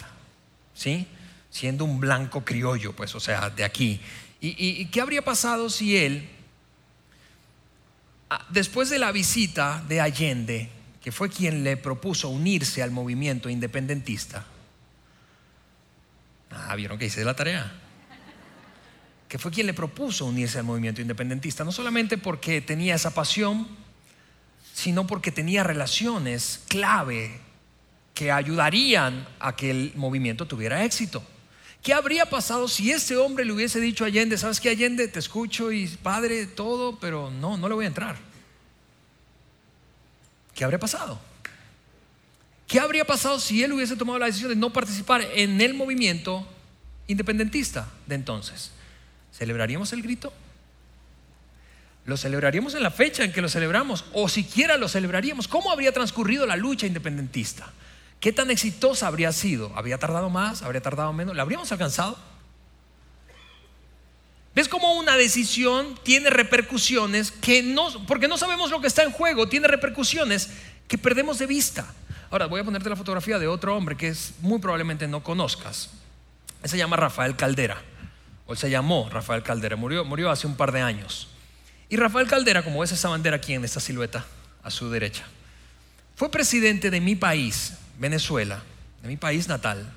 ¿sí? 0.75 1.07
Siendo 1.49 1.87
un 1.87 1.99
blanco 1.99 2.45
criollo, 2.45 2.93
pues, 2.93 3.15
o 3.15 3.21
sea, 3.21 3.49
de 3.49 3.65
aquí. 3.65 4.01
y 4.43 4.85
qué 4.87 5.01
habría 5.01 5.23
pasado 5.23 5.71
si 5.71 5.97
él 5.97 6.29
después 8.51 8.91
de 8.91 8.99
la 8.99 9.13
visita 9.13 9.83
de 9.89 10.01
Allende, 10.01 10.69
que 11.03 11.13
fue 11.13 11.31
quien 11.31 11.65
le 11.65 11.77
propuso 11.77 12.29
unirse 12.29 12.83
al 12.83 12.91
movimiento 12.91 13.49
independentista, 13.49 14.45
ah, 16.51 16.75
vieron 16.77 16.99
que 16.99 17.07
hice 17.07 17.25
la 17.25 17.35
tarea. 17.35 17.73
que 19.29 19.39
fue 19.39 19.53
quien 19.53 19.67
le 19.67 19.75
propuso 19.75 20.27
unirse 20.27 20.59
al 20.59 20.65
movimiento 20.65 21.01
independentista, 21.01 21.63
no 21.63 21.71
solamente 21.71 22.19
porque 22.19 22.61
tenía 22.61 22.97
esa 22.97 23.15
pasión, 23.15 23.69
sino 24.75 25.07
porque 25.07 25.31
tenía 25.31 25.63
relaciones 25.63 26.63
clave 26.69 27.41
que 28.13 28.33
ayudarían 28.33 29.29
a 29.39 29.55
que 29.55 29.71
el 29.71 29.93
movimiento 29.95 30.47
tuviera 30.47 30.85
éxito. 30.85 31.23
¿Qué 31.83 31.95
habría 31.95 32.27
pasado 32.27 32.69
si 32.69 32.91
ese 32.91 33.17
hombre 33.17 33.45
le 33.45 33.53
hubiese 33.53 33.81
dicho 33.81 34.05
a 34.05 34.09
Allende, 34.09 34.37
sabes 34.37 34.61
que 34.61 34.69
Allende, 34.69 35.09
te 35.09 35.19
escucho 35.19 35.73
y 35.73 35.87
padre, 35.89 36.47
todo, 36.47 36.99
pero 36.99 37.31
no, 37.31 37.57
no 37.57 37.69
le 37.69 37.75
voy 37.75 37.85
a 37.87 37.89
entrar? 37.89 38.17
¿Qué 40.55 40.65
habría 40.65 40.79
pasado? 40.79 41.19
¿Qué 42.67 42.79
habría 42.79 43.07
pasado 43.07 43.41
si 43.41 43.65
él 43.65 43.73
hubiese 43.73 43.97
tomado 43.97 44.19
la 44.19 44.27
decisión 44.27 44.51
de 44.51 44.57
no 44.57 44.73
participar 44.73 45.23
en 45.23 45.61
el 45.61 45.75
movimiento 45.75 46.47
independentista 47.07 47.89
de 48.07 48.15
entonces? 48.15 48.71
¿Celebraríamos 49.33 49.93
el 49.95 50.03
grito? 50.03 50.33
¿Lo 52.05 52.17
celebraríamos 52.17 52.75
en 52.75 52.83
la 52.83 52.91
fecha 52.91 53.25
en 53.25 53.33
que 53.33 53.41
lo 53.41 53.49
celebramos? 53.49 54.05
¿O 54.13 54.29
siquiera 54.29 54.77
lo 54.77 54.89
celebraríamos? 54.89 55.49
¿Cómo 55.49 55.73
habría 55.73 55.93
transcurrido 55.93 56.47
la 56.47 56.57
lucha 56.57 56.87
independentista? 56.87 57.73
¿Qué 58.21 58.33
tan 58.33 58.51
exitosa 58.51 59.07
habría 59.07 59.33
sido? 59.33 59.73
¿Habría 59.75 59.99
tardado 59.99 60.29
más? 60.29 60.63
¿Habría 60.63 60.83
tardado 60.83 61.13
menos? 61.15 61.35
¿La 61.35 61.43
habríamos 61.43 61.73
alcanzado? 61.73 62.19
¿Ves 64.55 64.69
cómo 64.69 64.95
una 64.99 65.17
decisión 65.17 65.99
tiene 66.03 66.29
repercusiones 66.29 67.31
que 67.31 67.63
no, 67.63 68.05
porque 68.07 68.29
no 68.29 68.37
sabemos 68.37 68.71
lo 68.71 68.81
que 68.81 68.89
está 68.89 69.05
en 69.05 69.11
juego, 69.11 69.49
tiene 69.49 69.69
repercusiones 69.69 70.51
que 70.87 70.99
perdemos 70.99 71.39
de 71.39 71.47
vista? 71.47 71.87
Ahora 72.31 72.47
voy 72.47 72.61
a 72.61 72.65
ponerte 72.65 72.91
la 72.91 72.97
fotografía 72.97 73.39
de 73.39 73.49
otro 73.49 73.75
hombre 73.75 73.97
que 73.97 74.09
es, 74.09 74.35
muy 74.41 74.59
probablemente 74.59 75.09
no 75.09 75.23
conozcas. 75.23 75.91
Él 76.63 76.69
se 76.69 76.77
llama 76.77 76.97
Rafael 76.97 77.37
Caldera, 77.37 77.81
o 78.45 78.55
se 78.55 78.69
llamó 78.69 79.09
Rafael 79.11 79.43
Caldera, 79.43 79.77
murió, 79.77 80.05
murió 80.05 80.31
hace 80.31 80.47
un 80.47 80.57
par 80.57 80.73
de 80.73 80.83
años. 80.83 81.29
Y 81.89 81.97
Rafael 81.97 82.27
Caldera, 82.27 82.63
como 82.63 82.81
ves 82.81 82.93
esa 82.93 83.09
bandera 83.09 83.37
aquí 83.37 83.55
en 83.55 83.65
esta 83.65 83.81
silueta, 83.81 84.27
a 84.63 84.71
su 84.71 84.91
derecha, 84.91 85.25
fue 86.17 86.31
presidente 86.31 86.91
de 86.91 87.01
mi 87.01 87.17
país 87.17 87.75
Venezuela, 88.01 88.63
de 89.03 89.09
mi 89.09 89.19
país 89.19 89.47
natal, 89.47 89.93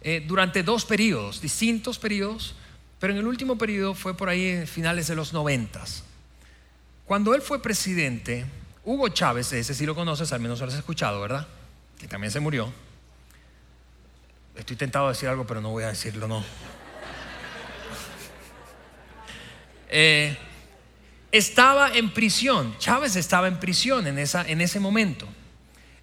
eh, 0.00 0.24
durante 0.26 0.62
dos 0.62 0.86
periodos, 0.86 1.42
distintos 1.42 1.98
periodos, 1.98 2.54
pero 2.98 3.12
en 3.12 3.18
el 3.18 3.26
último 3.26 3.58
periodo 3.58 3.94
fue 3.94 4.16
por 4.16 4.30
ahí 4.30 4.46
en 4.46 4.66
finales 4.66 5.06
de 5.08 5.14
los 5.14 5.34
noventas. 5.34 6.04
Cuando 7.04 7.34
él 7.34 7.42
fue 7.42 7.60
presidente, 7.60 8.46
Hugo 8.82 9.10
Chávez, 9.10 9.52
ese 9.52 9.74
sí 9.74 9.84
lo 9.84 9.94
conoces, 9.94 10.32
al 10.32 10.40
menos 10.40 10.60
lo 10.60 10.66
has 10.66 10.74
escuchado, 10.74 11.20
¿verdad? 11.20 11.46
Que 11.98 12.08
también 12.08 12.30
se 12.30 12.40
murió. 12.40 12.72
Estoy 14.56 14.76
tentado 14.76 15.06
a 15.06 15.10
decir 15.10 15.28
algo, 15.28 15.46
pero 15.46 15.60
no 15.60 15.68
voy 15.70 15.84
a 15.84 15.88
decirlo, 15.88 16.26
no. 16.26 16.42
Eh, 19.90 20.36
estaba 21.32 21.96
en 21.96 22.12
prisión, 22.12 22.76
Chávez 22.78 23.16
estaba 23.16 23.48
en 23.48 23.58
prisión 23.58 24.06
en, 24.06 24.18
esa, 24.18 24.46
en 24.46 24.60
ese 24.60 24.80
momento. 24.80 25.26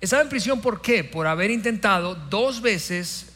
Estaba 0.02 0.22
en 0.22 0.30
prisión 0.30 0.62
¿por 0.62 0.82
qué? 0.82 1.04
Por 1.04 1.28
haber 1.28 1.52
intentado 1.52 2.16
dos 2.16 2.62
veces 2.62 3.32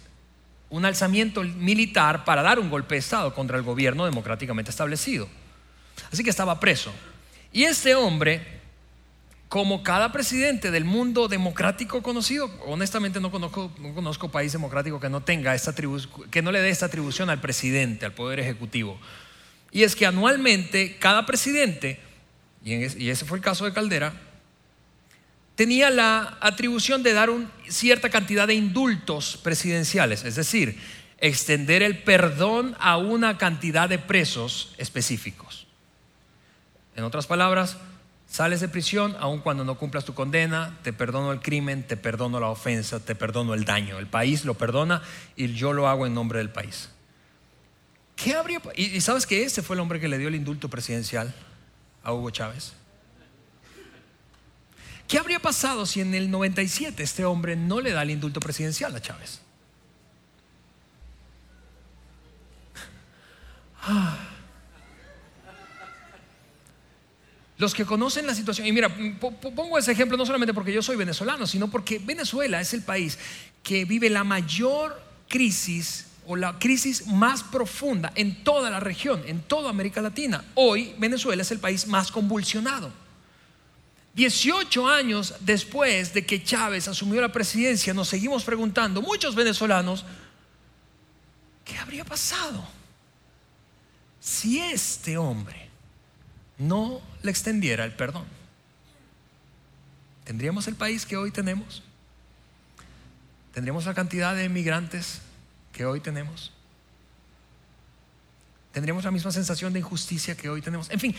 un 0.70 0.86
alzamiento 0.86 1.42
militar 1.44 2.26
para 2.26 2.42
dar 2.42 2.60
un 2.60 2.70
golpe 2.70 2.96
de 2.96 3.00
Estado 3.00 3.34
contra 3.34 3.58
el 3.58 3.64
gobierno 3.64 4.06
democráticamente 4.06 4.70
establecido. 4.70 5.28
Así 6.12 6.24
que 6.24 6.30
estaba 6.30 6.60
preso. 6.60 6.94
Y 7.52 7.64
este 7.64 7.96
hombre, 7.96 8.60
como 9.48 9.82
cada 9.82 10.12
presidente 10.12 10.70
del 10.70 10.86
mundo 10.86 11.28
democrático 11.28 12.04
conocido, 12.04 12.52
honestamente 12.68 13.20
no 13.20 13.32
conozco, 13.32 13.72
no 13.80 13.96
conozco 13.96 14.30
país 14.30 14.52
democrático 14.52 15.00
que 15.00 15.10
no 15.10 15.22
tenga 15.22 15.56
esta 15.56 15.74
que 16.30 16.42
no 16.42 16.52
le 16.52 16.62
dé 16.62 16.70
esta 16.70 16.86
atribución 16.86 17.30
al 17.30 17.42
presidente, 17.42 18.06
al 18.06 18.14
poder 18.14 18.40
ejecutivo. 18.40 19.00
Y 19.72 19.84
es 19.84 19.96
que 19.96 20.06
anualmente 20.06 20.98
cada 20.98 21.26
presidente, 21.26 22.00
y 22.64 23.10
ese 23.10 23.26
fue 23.26 23.38
el 23.38 23.44
caso 23.44 23.66
de 23.66 23.74
Caldera, 23.74 24.14
tenía 25.60 25.90
la 25.90 26.38
atribución 26.40 27.04
de 27.04 27.12
dar 27.12 27.30
una 27.30 27.52
cierta 27.68 28.10
cantidad 28.10 28.48
de 28.48 28.54
indultos 28.54 29.36
presidenciales, 29.36 30.24
es 30.24 30.36
decir, 30.36 30.80
extender 31.18 31.84
el 31.84 32.02
perdón 32.02 32.78
a 32.80 32.96
una 32.96 33.38
cantidad 33.38 33.90
de 33.90 34.00
presos 34.00 34.74
específicos. 34.78 35.68
En 36.96 37.04
otras 37.04 37.28
palabras, 37.28 37.76
sales 38.26 38.62
de 38.62 38.70
prisión 38.70 39.18
aun 39.20 39.42
cuando 39.42 39.66
no 39.66 39.78
cumplas 39.78 40.06
tu 40.06 40.14
condena, 40.14 40.78
te 40.82 40.94
perdono 40.94 41.34
el 41.34 41.42
crimen, 41.42 41.84
te 41.84 41.98
perdono 41.98 42.40
la 42.40 42.48
ofensa, 42.48 43.02
te 43.02 43.14
perdono 43.14 43.54
el 43.54 43.66
daño. 43.66 44.00
El 44.00 44.08
país 44.08 44.46
lo 44.46 44.54
perdona 44.54 45.02
y 45.36 45.54
yo 45.56 45.74
lo 45.74 45.90
hago 45.90 46.08
en 46.08 46.14
nombre 46.14 46.40
del 46.40 46.52
país. 46.52 46.88
¿Qué 48.16 48.34
habría? 48.34 48.62
Y, 48.78 49.02
sabes 49.02 49.26
que 49.26 49.44
ese 49.44 49.62
fue 49.62 49.76
el 49.76 49.82
hombre 49.82 50.00
que 50.00 50.08
le 50.08 50.18
dio 50.18 50.30
el 50.30 50.36
indulto 50.36 50.70
presidencial 50.70 51.36
a 52.02 52.14
Hugo 52.14 52.30
Chávez. 52.30 52.79
¿Qué 55.10 55.18
habría 55.18 55.40
pasado 55.40 55.88
si 55.88 56.02
en 56.02 56.14
el 56.14 56.30
97 56.30 57.02
este 57.02 57.26
hombre 57.26 57.56
no 57.56 57.82
le 57.82 57.92
da 57.92 58.04
el 58.04 58.12
indulto 58.12 58.40
presidencial 58.40 58.96
a 58.96 59.02
Chávez? 59.02 59.42
Ah. 63.82 64.20
Los 67.58 67.74
que 67.74 67.86
conocen 67.86 68.28
la 68.28 68.36
situación, 68.36 68.68
y 68.68 68.72
mira, 68.72 68.96
pongo 69.56 69.80
ese 69.80 69.94
ejemplo 69.94 70.16
no 70.16 70.28
solamente 70.28 70.54
porque 70.54 70.72
yo 70.72 70.84
soy 70.84 70.96
venezolano, 70.96 71.48
sino 71.48 71.72
porque 71.72 71.98
Venezuela 71.98 72.62
es 72.62 72.76
el 72.76 72.84
país 72.84 73.18
que 73.64 73.86
vive 73.86 74.12
la 74.12 74.24
mayor 74.24 75.02
crisis 75.28 76.06
o 76.28 76.36
la 76.36 76.60
crisis 76.60 77.08
más 77.08 77.42
profunda 77.42 78.12
en 78.14 78.44
toda 78.44 78.70
la 78.70 78.80
región, 78.80 79.24
en 79.26 79.42
toda 79.42 79.72
América 79.72 80.04
Latina. 80.04 80.46
Hoy 80.54 80.94
Venezuela 81.00 81.42
es 81.42 81.50
el 81.50 81.58
país 81.58 81.88
más 81.88 82.12
convulsionado. 82.12 83.09
18 84.20 84.86
años 84.86 85.36
después 85.40 86.14
de 86.14 86.26
que 86.26 86.44
Chávez 86.44 86.90
asumió 86.90 87.22
la 87.22 87.32
presidencia, 87.32 87.94
nos 87.94 88.10
seguimos 88.10 88.44
preguntando, 88.44 89.02
muchos 89.02 89.34
venezolanos, 89.34 90.04
¿qué 91.64 91.78
habría 91.78 92.04
pasado 92.04 92.68
si 94.20 94.60
este 94.60 95.18
hombre 95.18 95.70
no 96.58 97.02
le 97.24 97.32
extendiera 97.32 97.86
el 97.86 97.94
perdón? 97.94 98.26
¿Tendríamos 100.26 100.68
el 100.68 100.76
país 100.76 101.06
que 101.06 101.16
hoy 101.16 101.32
tenemos? 101.32 101.82
¿Tendríamos 103.54 103.86
la 103.86 103.94
cantidad 103.94 104.36
de 104.36 104.44
inmigrantes 104.44 105.22
que 105.72 105.86
hoy 105.86 106.02
tenemos? 106.02 106.52
¿Tendríamos 108.74 109.06
la 109.06 109.12
misma 109.12 109.32
sensación 109.32 109.72
de 109.72 109.80
injusticia 109.80 110.36
que 110.36 110.50
hoy 110.50 110.62
tenemos? 110.62 110.90
En 110.90 111.00
fin, 111.00 111.16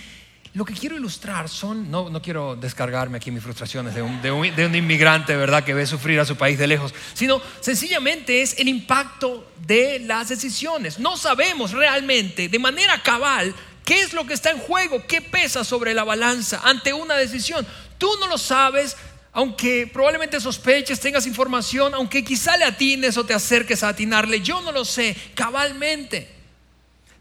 lo 0.52 0.64
que 0.64 0.74
quiero 0.74 0.96
ilustrar 0.96 1.48
son, 1.48 1.90
no, 1.90 2.10
no 2.10 2.20
quiero 2.20 2.56
descargarme 2.56 3.18
aquí 3.18 3.30
mis 3.30 3.42
frustraciones 3.42 3.94
de 3.94 4.02
un, 4.02 4.20
de, 4.20 4.32
un, 4.32 4.74
inmigrante, 4.74 5.36
¿verdad?, 5.36 5.62
que 5.62 5.74
ve 5.74 5.86
sufrir 5.86 6.18
a 6.18 6.24
su 6.24 6.36
país 6.36 6.58
de 6.58 6.66
lejos, 6.66 6.92
sino 7.14 7.40
sencillamente 7.60 8.42
es 8.42 8.58
el 8.58 8.66
impacto 8.66 9.48
de 9.64 10.00
las 10.00 10.28
decisiones. 10.28 10.98
No 10.98 11.16
sabemos 11.16 11.70
realmente 11.70 12.48
de 12.48 12.58
manera 12.58 13.00
cabal 13.00 13.54
qué 13.84 14.00
es 14.00 14.12
lo 14.12 14.26
que 14.26 14.34
está 14.34 14.50
en 14.50 14.58
juego, 14.58 15.06
qué 15.06 15.22
pesa 15.22 15.62
sobre 15.62 15.94
la 15.94 16.02
balanza 16.02 16.60
ante 16.64 16.92
una 16.92 17.14
decisión. 17.14 17.64
Tú 17.96 18.10
no 18.18 18.26
lo 18.26 18.36
sabes, 18.36 18.96
aunque 19.32 19.88
probablemente 19.92 20.40
sospeches, 20.40 20.98
tengas 20.98 21.28
información, 21.28 21.94
aunque 21.94 22.24
quizá 22.24 22.56
le 22.56 22.64
atines 22.64 23.16
o 23.16 23.24
te 23.24 23.34
acerques 23.34 23.84
a 23.84 23.90
atinarle, 23.90 24.40
yo 24.40 24.60
no 24.62 24.72
lo 24.72 24.84
sé 24.84 25.16
cabalmente. 25.36 26.28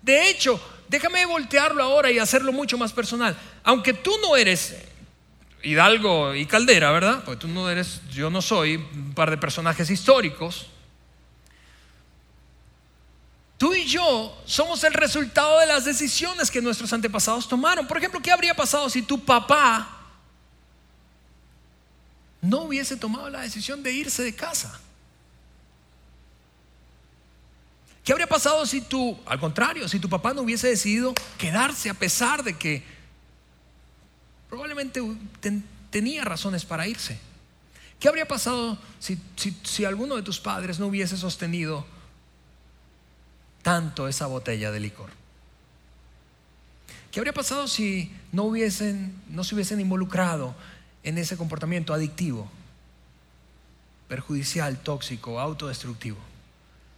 De 0.01 0.29
hecho, 0.29 0.59
Déjame 0.89 1.24
voltearlo 1.25 1.84
ahora 1.84 2.12
y 2.12 2.17
hacerlo 2.17 2.51
mucho 2.51 2.77
más 2.77 2.91
personal. 2.91 3.38
Aunque 3.63 3.93
tú 3.93 4.12
no 4.24 4.36
eres 4.36 4.75
Hidalgo 5.62 6.34
y 6.34 6.48
Caldera, 6.48 6.91
¿verdad? 6.91 7.24
Porque 7.24 7.41
tú 7.41 7.48
no 7.48 7.69
eres, 7.69 8.01
yo 8.10 8.31
no 8.31 8.41
soy 8.41 8.75
un 8.75 9.13
par 9.13 9.29
de 9.29 9.38
personajes 9.38 9.89
históricos. 9.91 10.67
Tú 13.60 13.75
y 13.75 13.86
yo 13.86 14.36
somos 14.46 14.84
el 14.84 14.93
resultado 14.93 15.60
de 15.60 15.67
las 15.67 15.86
decisiones 15.86 16.50
que 16.50 16.62
nuestros 16.62 16.91
antepasados 16.91 17.48
tomaron. 17.48 17.86
Por 17.86 17.98
ejemplo, 17.98 18.19
¿qué 18.22 18.31
habría 18.31 18.55
pasado 18.55 18.89
si 18.89 19.03
tu 19.03 19.24
papá 19.24 19.96
no 22.41 22.62
hubiese 22.62 22.96
tomado 22.96 23.29
la 23.29 23.41
decisión 23.41 23.84
de 23.84 23.91
irse 23.91 24.24
de 24.24 24.34
casa? 24.34 24.79
¿Qué 28.10 28.13
habría 28.13 28.25
pasado 28.25 28.66
si 28.66 28.82
tú, 28.82 29.20
al 29.28 29.39
contrario, 29.39 29.88
si 29.88 30.00
tu 30.00 30.10
papá 30.10 30.34
no 30.34 30.42
hubiese 30.42 30.68
decidido 30.68 31.13
quedarse 31.38 31.92
a 31.92 31.94
pesar 31.94 32.44
de 32.44 32.58
que 32.58 32.84
probablemente 34.50 35.00
tenía 35.92 36.25
razones 36.25 36.66
para 36.66 36.88
irse? 36.88 37.20
¿Qué 38.00 38.08
habría 38.08 38.28
pasado 38.28 38.80
si, 38.98 39.22
si, 39.63 39.86
alguno 39.86 40.16
de 40.16 40.24
tus 40.24 40.39
padres 40.39 40.80
no 40.80 40.88
hubiese 40.88 41.18
sostenido 41.18 41.86
tanto 43.62 44.08
esa 44.08 44.25
botella 44.25 44.72
de 44.72 44.80
licor? 44.80 45.12
¿Qué 47.12 47.20
habría 47.20 47.34
pasado 47.34 47.68
si 47.68 48.12
no, 48.32 48.46
hubiesen, 48.46 49.22
no 49.30 49.44
se 49.44 49.54
hubiesen 49.54 49.80
involucrado 49.80 50.56
en 51.04 51.20
ese 51.20 51.38
comportamiento 51.38 51.94
adictivo, 51.94 52.50
perjudicial, 54.08 54.80
tóxico, 54.80 55.39
autodestructivo? 55.39 56.18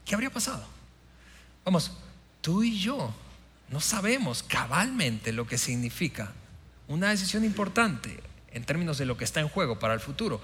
¿Qué 0.05 0.15
habría 0.15 0.29
pasado? 0.29 0.79
Vamos, 1.63 1.91
tú 2.41 2.63
y 2.63 2.79
yo 2.79 3.13
no 3.69 3.79
sabemos 3.79 4.43
cabalmente 4.43 5.31
lo 5.31 5.47
que 5.47 5.57
significa 5.57 6.33
una 6.87 7.09
decisión 7.09 7.45
importante 7.45 8.19
en 8.51 8.65
términos 8.65 8.97
de 8.97 9.05
lo 9.05 9.17
que 9.17 9.23
está 9.23 9.39
en 9.39 9.47
juego 9.47 9.79
para 9.79 9.93
el 9.93 9.99
futuro. 9.99 10.41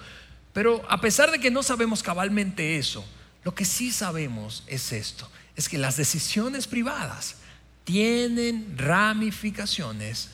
Pero 0.54 0.84
a 0.90 1.02
pesar 1.02 1.32
de 1.32 1.40
que 1.40 1.52
no 1.52 1.62
sabemos 1.62 2.02
cabalmente 2.02 2.78
eso, 2.78 3.06
lo 3.44 3.54
que 3.54 3.66
sí 3.66 3.92
sabemos 3.92 4.64
es 4.68 4.92
esto, 4.92 5.30
es 5.56 5.68
que 5.68 5.78
las 5.78 5.98
decisiones 5.98 6.68
privadas 6.68 7.36
tienen 7.84 8.78
ramificaciones 8.78 10.30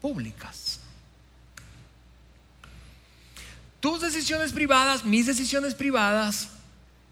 públicas. 0.00 0.80
Tus 3.80 4.00
decisiones 4.00 4.52
privadas, 4.52 5.04
mis 5.04 5.26
decisiones 5.26 5.74
privadas, 5.74 6.48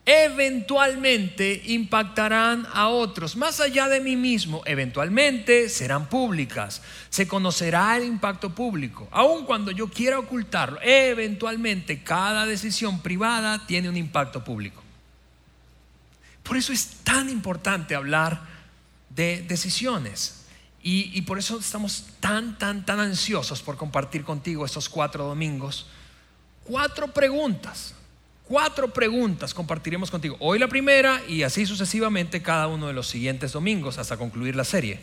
eventualmente 0.07 1.63
impactarán 1.67 2.65
a 2.73 2.89
otros, 2.89 3.35
más 3.35 3.59
allá 3.59 3.89
de 3.89 4.01
mí 4.01 4.15
mismo, 4.15 4.63
eventualmente 4.65 5.69
serán 5.69 6.09
públicas, 6.09 6.81
se 7.11 7.27
conocerá 7.27 7.97
el 7.97 8.05
impacto 8.05 8.55
público, 8.55 9.09
aun 9.11 9.45
cuando 9.45 9.73
yo 9.73 9.89
quiera 9.89 10.21
ocultarlo, 10.21 10.79
eventualmente 10.81 12.05
cada 12.05 12.47
decisión 12.47 13.01
privada 13.01 13.67
tiene 13.67 13.89
un 13.89 13.97
impacto 13.97 14.45
público. 14.45 14.81
Por 16.45 16.57
eso 16.57 16.73
es 16.73 16.87
tan 17.03 17.29
importante 17.29 17.97
hablar 17.97 18.41
de 19.11 19.43
decisiones. 19.49 20.45
Y, 20.89 21.21
por 21.23 21.37
eso 21.37 21.59
estamos 21.59 22.05
tan, 22.21 22.59
tan, 22.59 22.87
tan 22.87 23.01
ansiosos 23.01 23.61
por 23.61 23.77
compartir 23.77 24.23
contigo 24.23 24.65
estos 24.65 24.89
cuatro 24.89 25.25
domingos. 25.25 25.89
Cuatro 26.63 27.13
preguntas. 27.13 27.93
Cuatro 28.49 28.93
preguntas 28.93 29.53
compartiremos 29.53 30.09
contigo. 30.11 30.37
Hoy 30.38 30.61
la 30.61 30.69
primera 30.69 31.21
y 31.26 31.43
así 31.43 31.67
sucesivamente 31.67 32.43
cada 32.43 32.69
uno 32.69 32.87
de 32.87 32.93
los 32.93 33.09
siguientes 33.09 33.53
domingos 33.53 33.99
hasta 33.99 34.17
concluir 34.17 34.55
la 34.55 34.62
serie. 34.62 35.00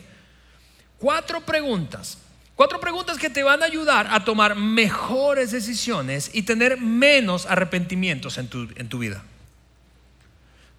Cuatro 0.98 1.42
preguntas. 1.42 2.16
Cuatro 2.54 2.80
preguntas 2.80 3.18
que 3.18 3.28
te 3.28 3.42
van 3.42 3.62
a 3.62 3.66
ayudar 3.66 4.06
a 4.10 4.24
tomar 4.24 4.54
mejores 4.54 5.50
decisiones 5.50 6.30
y 6.32 6.42
tener 6.42 6.80
menos 6.80 7.44
arrepentimientos 7.44 8.38
en 8.38 8.48
tu, 8.48 8.68
en 8.76 8.88
tu 8.88 8.98
vida. 8.98 9.22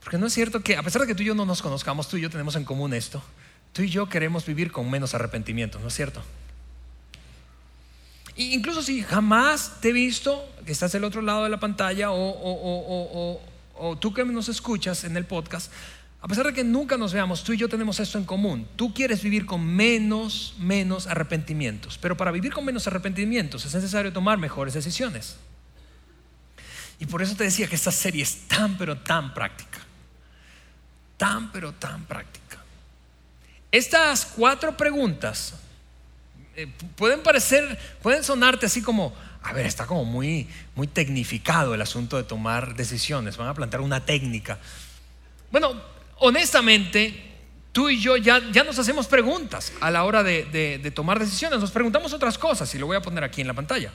Porque 0.01 0.17
no 0.17 0.25
es 0.25 0.33
cierto 0.33 0.61
que, 0.61 0.75
a 0.75 0.81
pesar 0.81 1.01
de 1.01 1.07
que 1.07 1.15
tú 1.15 1.21
y 1.21 1.27
yo 1.27 1.35
no 1.35 1.45
nos 1.45 1.61
conozcamos, 1.61 2.07
tú 2.07 2.17
y 2.17 2.21
yo 2.21 2.31
tenemos 2.31 2.55
en 2.55 2.63
común 2.63 2.95
esto. 2.95 3.21
Tú 3.73 3.83
y 3.83 3.89
yo 3.89 4.09
queremos 4.09 4.45
vivir 4.45 4.71
con 4.71 4.89
menos 4.89 5.13
arrepentimiento, 5.13 5.79
¿no 5.79 5.89
es 5.89 5.93
cierto? 5.93 6.23
Incluso 8.35 8.81
si 8.81 9.01
jamás 9.01 9.79
te 9.81 9.89
he 9.89 9.93
visto, 9.93 10.47
que 10.65 10.71
estás 10.71 10.91
del 10.91 11.03
otro 11.03 11.21
lado 11.21 11.43
de 11.43 11.49
la 11.49 11.59
pantalla, 11.59 12.11
o, 12.11 13.39
o 13.77 13.97
tú 13.97 14.13
que 14.13 14.23
nos 14.25 14.49
escuchas 14.49 15.03
en 15.03 15.15
el 15.17 15.25
podcast, 15.25 15.71
a 16.21 16.27
pesar 16.27 16.47
de 16.47 16.53
que 16.53 16.63
nunca 16.63 16.97
nos 16.97 17.13
veamos, 17.13 17.43
tú 17.43 17.53
y 17.53 17.57
yo 17.57 17.69
tenemos 17.69 17.99
esto 17.99 18.17
en 18.17 18.25
común. 18.25 18.67
Tú 18.75 18.93
quieres 18.93 19.21
vivir 19.21 19.45
con 19.45 19.63
menos, 19.63 20.55
menos 20.57 21.05
arrepentimientos. 21.05 21.99
Pero 21.99 22.17
para 22.17 22.31
vivir 22.31 22.51
con 22.51 22.65
menos 22.65 22.87
arrepentimientos 22.87 23.63
es 23.63 23.75
necesario 23.75 24.11
tomar 24.11 24.39
mejores 24.39 24.73
decisiones. 24.73 25.35
Y 26.99 27.05
por 27.05 27.21
eso 27.21 27.35
te 27.35 27.43
decía 27.43 27.67
que 27.67 27.75
esta 27.75 27.91
serie 27.91 28.23
es 28.23 28.47
tan, 28.47 28.77
pero 28.77 28.97
tan 28.97 29.33
práctica 29.35 29.85
tan, 31.17 31.51
pero 31.51 31.73
tan 31.73 32.05
práctica. 32.05 32.57
Estas 33.71 34.25
cuatro 34.25 34.75
preguntas 34.77 35.53
eh, 36.55 36.67
pueden 36.95 37.21
parecer, 37.21 37.77
pueden 38.01 38.23
sonarte 38.23 38.65
así 38.65 38.81
como, 38.81 39.13
a 39.43 39.53
ver, 39.53 39.65
está 39.65 39.85
como 39.85 40.05
muy, 40.05 40.47
muy 40.75 40.87
tecnificado 40.87 41.73
el 41.73 41.81
asunto 41.81 42.17
de 42.17 42.23
tomar 42.23 42.75
decisiones, 42.75 43.37
van 43.37 43.47
a 43.47 43.53
plantear 43.53 43.81
una 43.81 44.05
técnica. 44.05 44.57
Bueno, 45.51 45.73
honestamente, 46.17 47.33
tú 47.71 47.89
y 47.89 47.99
yo 47.99 48.17
ya, 48.17 48.41
ya 48.51 48.63
nos 48.63 48.79
hacemos 48.79 49.07
preguntas 49.07 49.73
a 49.81 49.91
la 49.91 50.03
hora 50.05 50.23
de, 50.23 50.45
de 50.81 50.91
tomar 50.91 51.19
decisiones, 51.19 51.59
nos 51.59 51.71
preguntamos 51.71 52.13
otras 52.13 52.37
cosas 52.37 52.73
y 52.73 52.79
lo 52.79 52.87
voy 52.87 52.97
a 52.97 53.01
poner 53.01 53.23
aquí 53.23 53.41
en 53.41 53.47
la 53.47 53.53
pantalla. 53.53 53.91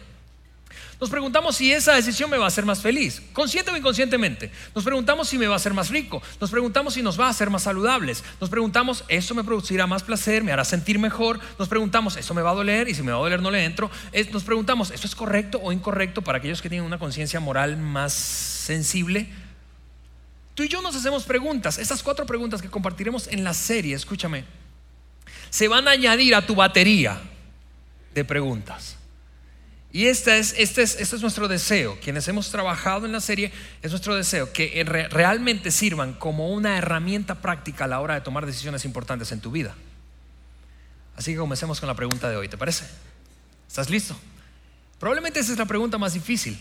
Nos 1.00 1.08
preguntamos 1.08 1.56
si 1.56 1.72
esa 1.72 1.94
decisión 1.94 2.28
me 2.28 2.36
va 2.36 2.44
a 2.44 2.48
hacer 2.48 2.66
más 2.66 2.82
feliz, 2.82 3.22
consciente 3.32 3.70
o 3.70 3.76
inconscientemente. 3.76 4.50
Nos 4.74 4.84
preguntamos 4.84 5.28
si 5.28 5.38
me 5.38 5.46
va 5.46 5.54
a 5.54 5.56
hacer 5.56 5.72
más 5.72 5.88
rico. 5.88 6.22
Nos 6.38 6.50
preguntamos 6.50 6.92
si 6.92 7.02
nos 7.02 7.18
va 7.18 7.26
a 7.26 7.30
hacer 7.30 7.48
más 7.48 7.62
saludables. 7.62 8.22
Nos 8.38 8.50
preguntamos, 8.50 9.04
¿eso 9.08 9.34
me 9.34 9.42
producirá 9.42 9.86
más 9.86 10.02
placer? 10.02 10.44
¿Me 10.44 10.52
hará 10.52 10.62
sentir 10.62 10.98
mejor? 10.98 11.40
Nos 11.58 11.68
preguntamos, 11.68 12.18
¿eso 12.18 12.34
me 12.34 12.42
va 12.42 12.50
a 12.50 12.54
doler? 12.54 12.86
Y 12.90 12.94
si 12.94 13.02
me 13.02 13.12
va 13.12 13.16
a 13.16 13.22
doler 13.22 13.40
no 13.40 13.50
le 13.50 13.64
entro. 13.64 13.90
Nos 14.30 14.44
preguntamos, 14.44 14.90
¿eso 14.90 15.06
es 15.06 15.14
correcto 15.14 15.58
o 15.62 15.72
incorrecto 15.72 16.20
para 16.20 16.36
aquellos 16.36 16.60
que 16.60 16.68
tienen 16.68 16.86
una 16.86 16.98
conciencia 16.98 17.40
moral 17.40 17.78
más 17.78 18.12
sensible? 18.12 19.26
Tú 20.54 20.64
y 20.64 20.68
yo 20.68 20.82
nos 20.82 20.94
hacemos 20.94 21.24
preguntas. 21.24 21.78
Estas 21.78 22.02
cuatro 22.02 22.26
preguntas 22.26 22.60
que 22.60 22.68
compartiremos 22.68 23.26
en 23.28 23.42
la 23.42 23.54
serie, 23.54 23.94
escúchame, 23.94 24.44
se 25.48 25.66
van 25.66 25.88
a 25.88 25.92
añadir 25.92 26.34
a 26.34 26.44
tu 26.44 26.54
batería 26.54 27.18
de 28.12 28.24
preguntas. 28.26 28.99
Y 29.92 30.07
este 30.07 30.38
es, 30.38 30.55
es, 30.57 30.79
este 30.79 31.16
es 31.16 31.22
nuestro 31.22 31.48
deseo. 31.48 31.98
Quienes 32.00 32.29
hemos 32.29 32.50
trabajado 32.50 33.07
en 33.07 33.12
la 33.12 33.20
serie, 33.20 33.53
es 33.83 33.90
nuestro 33.90 34.14
deseo 34.14 34.53
que 34.53 34.85
realmente 35.11 35.70
sirvan 35.70 36.14
como 36.14 36.50
una 36.50 36.79
herramienta 36.79 37.37
práctica 37.37 37.85
a 37.85 37.88
la 37.88 38.00
hora 38.00 38.14
de 38.14 38.20
tomar 38.20 38.46
decisiones 38.46 38.85
importantes 38.85 39.33
en 39.33 39.40
tu 39.40 39.50
vida. 39.50 39.74
Así 41.16 41.33
que 41.33 41.38
comencemos 41.38 41.81
con 41.81 41.88
la 41.88 41.94
pregunta 41.94 42.31
de 42.31 42.37
hoy, 42.37 42.48
¿te 42.48 42.57
parece? 42.57 42.87
¿Estás 43.66 43.90
listo? 43.90 44.16
Probablemente 44.98 45.40
esa 45.40 45.53
es 45.53 45.59
la 45.59 45.66
pregunta 45.66 45.98
más 45.98 46.14
difícil 46.14 46.59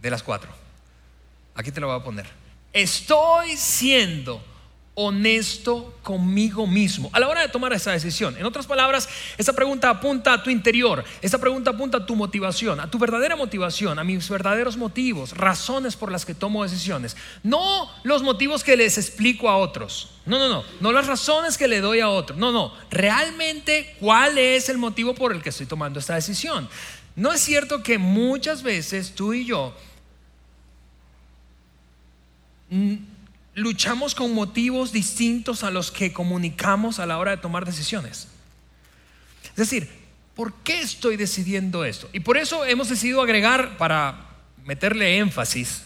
de 0.00 0.10
las 0.10 0.22
cuatro. 0.22 0.50
Aquí 1.54 1.70
te 1.70 1.80
lo 1.80 1.86
voy 1.86 2.00
a 2.00 2.02
poner. 2.02 2.26
¿Estoy 2.72 3.56
siendo 3.56 4.44
honesto 5.00 5.94
conmigo 6.02 6.66
mismo 6.66 7.08
a 7.12 7.20
la 7.20 7.28
hora 7.28 7.42
de 7.42 7.48
tomar 7.48 7.72
esa 7.72 7.92
decisión. 7.92 8.36
En 8.36 8.44
otras 8.44 8.66
palabras, 8.66 9.08
esa 9.38 9.52
pregunta 9.52 9.88
apunta 9.88 10.32
a 10.32 10.42
tu 10.42 10.50
interior, 10.50 11.04
esa 11.22 11.38
pregunta 11.38 11.70
apunta 11.70 11.98
a 11.98 12.06
tu 12.06 12.16
motivación, 12.16 12.80
a 12.80 12.90
tu 12.90 12.98
verdadera 12.98 13.36
motivación, 13.36 14.00
a 14.00 14.04
mis 14.04 14.28
verdaderos 14.28 14.76
motivos, 14.76 15.36
razones 15.36 15.94
por 15.94 16.10
las 16.10 16.26
que 16.26 16.34
tomo 16.34 16.64
decisiones. 16.64 17.16
No 17.44 17.88
los 18.02 18.24
motivos 18.24 18.64
que 18.64 18.76
les 18.76 18.98
explico 18.98 19.48
a 19.48 19.56
otros. 19.56 20.10
No, 20.26 20.36
no, 20.36 20.48
no, 20.48 20.64
no 20.80 20.90
las 20.90 21.06
razones 21.06 21.56
que 21.56 21.68
le 21.68 21.80
doy 21.80 22.00
a 22.00 22.08
otros. 22.08 22.36
No, 22.36 22.50
no, 22.50 22.74
realmente 22.90 23.94
cuál 24.00 24.36
es 24.36 24.68
el 24.68 24.78
motivo 24.78 25.14
por 25.14 25.32
el 25.32 25.42
que 25.42 25.50
estoy 25.50 25.66
tomando 25.66 26.00
esta 26.00 26.16
decisión. 26.16 26.68
No 27.14 27.32
es 27.32 27.40
cierto 27.40 27.84
que 27.84 27.98
muchas 27.98 28.64
veces 28.64 29.14
tú 29.14 29.32
y 29.32 29.44
yo 29.44 29.76
luchamos 33.58 34.14
con 34.14 34.32
motivos 34.34 34.92
distintos 34.92 35.64
a 35.64 35.70
los 35.70 35.90
que 35.90 36.12
comunicamos 36.12 37.00
a 37.00 37.06
la 37.06 37.18
hora 37.18 37.32
de 37.32 37.38
tomar 37.38 37.64
decisiones. 37.64 38.28
Es 39.50 39.56
decir, 39.56 39.90
¿por 40.34 40.54
qué 40.62 40.80
estoy 40.80 41.16
decidiendo 41.16 41.84
esto? 41.84 42.08
Y 42.12 42.20
por 42.20 42.36
eso 42.36 42.64
hemos 42.64 42.88
decidido 42.88 43.20
agregar, 43.20 43.76
para 43.76 44.28
meterle 44.64 45.18
énfasis 45.18 45.82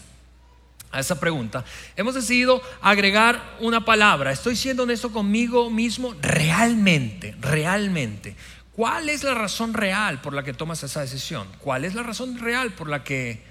a 0.91 0.99
esa 0.99 1.19
pregunta, 1.19 1.65
hemos 1.95 2.13
decidido 2.13 2.61
agregar 2.79 3.57
una 3.59 3.83
palabra. 3.83 4.31
Estoy 4.31 4.55
siendo 4.55 4.83
honesto 4.83 5.11
conmigo 5.11 5.71
mismo 5.71 6.13
realmente, 6.21 7.35
realmente. 7.39 8.35
¿Cuál 8.73 9.09
es 9.09 9.23
la 9.23 9.33
razón 9.33 9.73
real 9.73 10.21
por 10.21 10.33
la 10.33 10.43
que 10.43 10.53
tomas 10.53 10.83
esa 10.83 11.01
decisión? 11.01 11.47
¿Cuál 11.57 11.85
es 11.85 11.95
la 11.95 12.03
razón 12.03 12.37
real 12.37 12.73
por 12.73 12.87
la 12.87 13.03
que 13.03 13.41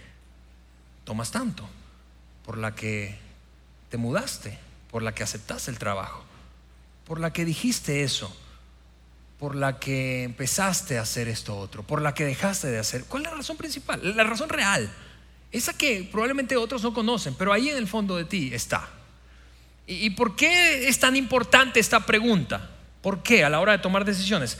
tomas 1.04 1.32
tanto? 1.32 1.68
Por 2.44 2.58
la 2.58 2.74
que 2.76 3.31
te 3.92 3.98
mudaste, 3.98 4.58
por 4.90 5.02
la 5.02 5.14
que 5.14 5.22
aceptaste 5.22 5.70
el 5.70 5.78
trabajo, 5.78 6.24
por 7.04 7.20
la 7.20 7.30
que 7.30 7.44
dijiste 7.44 8.02
eso, 8.02 8.34
por 9.38 9.54
la 9.54 9.78
que 9.78 10.22
empezaste 10.22 10.96
a 10.96 11.02
hacer 11.02 11.28
esto 11.28 11.58
otro, 11.58 11.82
por 11.82 12.00
la 12.00 12.14
que 12.14 12.24
dejaste 12.24 12.68
de 12.68 12.78
hacer. 12.78 13.04
¿Cuál 13.04 13.24
es 13.24 13.30
la 13.30 13.36
razón 13.36 13.58
principal? 13.58 14.16
La 14.16 14.24
razón 14.24 14.48
real. 14.48 14.90
Esa 15.50 15.76
que 15.76 16.08
probablemente 16.10 16.56
otros 16.56 16.82
no 16.82 16.94
conocen, 16.94 17.34
pero 17.34 17.52
ahí 17.52 17.68
en 17.68 17.76
el 17.76 17.86
fondo 17.86 18.16
de 18.16 18.24
ti 18.24 18.48
está. 18.54 18.88
¿Y 19.86 20.08
por 20.08 20.36
qué 20.36 20.88
es 20.88 20.98
tan 20.98 21.14
importante 21.14 21.78
esta 21.78 22.00
pregunta? 22.06 22.70
¿Por 23.02 23.22
qué 23.22 23.44
a 23.44 23.50
la 23.50 23.60
hora 23.60 23.72
de 23.72 23.78
tomar 23.80 24.06
decisiones? 24.06 24.56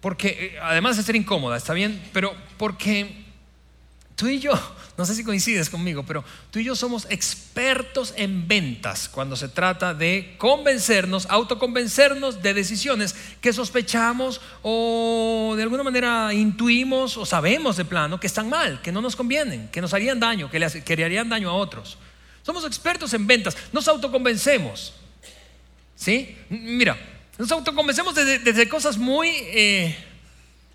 Porque, 0.00 0.28
eh, 0.28 0.58
además 0.62 0.96
de 0.96 1.02
ser 1.02 1.16
incómoda, 1.16 1.56
está 1.56 1.72
bien, 1.72 2.00
pero 2.12 2.32
porque 2.58 3.24
tú 4.14 4.28
y 4.28 4.38
yo 4.38 4.52
no 5.00 5.06
sé 5.06 5.14
si 5.14 5.24
coincides 5.24 5.70
conmigo, 5.70 6.02
pero 6.02 6.22
tú 6.50 6.58
y 6.58 6.64
yo 6.64 6.76
somos 6.76 7.06
expertos 7.08 8.12
en 8.18 8.46
ventas 8.46 9.08
cuando 9.08 9.34
se 9.34 9.48
trata 9.48 9.94
de 9.94 10.34
convencernos, 10.36 11.24
autoconvencernos 11.30 12.42
de 12.42 12.52
decisiones 12.52 13.16
que 13.40 13.54
sospechamos 13.54 14.42
o 14.60 15.54
de 15.56 15.62
alguna 15.62 15.82
manera 15.82 16.34
intuimos 16.34 17.16
o 17.16 17.24
sabemos 17.24 17.78
de 17.78 17.86
plano 17.86 18.20
que 18.20 18.26
están 18.26 18.50
mal, 18.50 18.82
que 18.82 18.92
no 18.92 19.00
nos 19.00 19.16
convienen, 19.16 19.68
que 19.68 19.80
nos 19.80 19.94
harían 19.94 20.20
daño, 20.20 20.50
que 20.50 20.58
le, 20.58 21.04
harían 21.04 21.30
daño 21.30 21.48
a 21.48 21.54
otros. 21.54 21.96
Somos 22.42 22.66
expertos 22.66 23.14
en 23.14 23.26
ventas, 23.26 23.56
nos 23.72 23.88
autoconvencemos. 23.88 24.92
¿Sí? 25.96 26.36
Mira, 26.50 26.98
nos 27.38 27.50
autoconvencemos 27.50 28.14
desde, 28.14 28.68
cosas 28.68 28.98
muy... 28.98 29.30
Eh, 29.30 30.09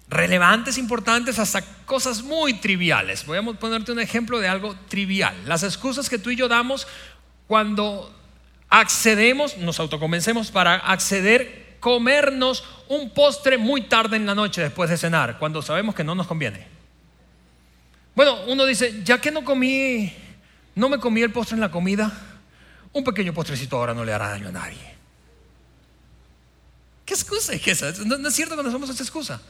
relevantes, 0.08 0.78
importantes, 0.78 1.40
hasta 1.40 1.62
cosas 1.86 2.22
muy 2.22 2.56
triviales. 2.56 3.26
Voy 3.26 3.38
a 3.38 3.44
ponerte 3.44 3.92
un 3.92 4.00
ejemplo 4.00 4.40
de 4.40 4.48
algo 4.48 4.76
trivial. 4.88 5.36
Las 5.46 5.64
excusas 5.64 6.10
que 6.10 6.20
tú 6.20 6.30
y 6.30 6.36
yo 6.36 6.48
damos 6.48 6.88
cuando 7.48 8.14
accedemos, 8.70 9.58
nos 9.58 9.80
autoconvencemos 9.80 10.52
para 10.52 10.76
acceder, 10.76 11.78
comernos 11.80 12.64
un 12.90 13.12
postre 13.12 13.58
muy 13.58 13.82
tarde 13.88 14.18
en 14.18 14.26
la 14.26 14.36
noche 14.36 14.62
después 14.62 14.90
de 14.90 14.98
cenar, 14.98 15.38
cuando 15.38 15.62
sabemos 15.62 15.96
que 15.96 16.04
no 16.04 16.16
nos 16.16 16.28
conviene. 16.28 16.68
Bueno, 18.16 18.38
uno 18.48 18.66
dice, 18.66 19.02
ya 19.04 19.20
que 19.20 19.30
no 19.30 19.44
comí, 19.44 20.12
no 20.74 20.90
me 20.90 21.00
comí 21.00 21.22
el 21.22 21.32
postre 21.32 21.56
en 21.56 21.62
la 21.62 21.70
comida, 21.70 22.12
un 22.94 23.04
pequeño 23.04 23.34
postrecito 23.34 23.78
ahora 23.78 23.94
no 23.94 24.06
le 24.06 24.14
hará 24.14 24.30
daño 24.30 24.50
a 24.50 24.52
nadie. 24.54 24.96
¿Qué 27.06 27.14
excusa 27.14 27.54
es 27.54 27.68
esa? 27.68 27.92
No, 28.06 28.28
es 28.28 28.34
cierto 28.34 28.56
que 28.58 28.64
no 28.64 28.72
somos 28.72 28.90
esa 28.90 29.04
excusa. 29.04 29.42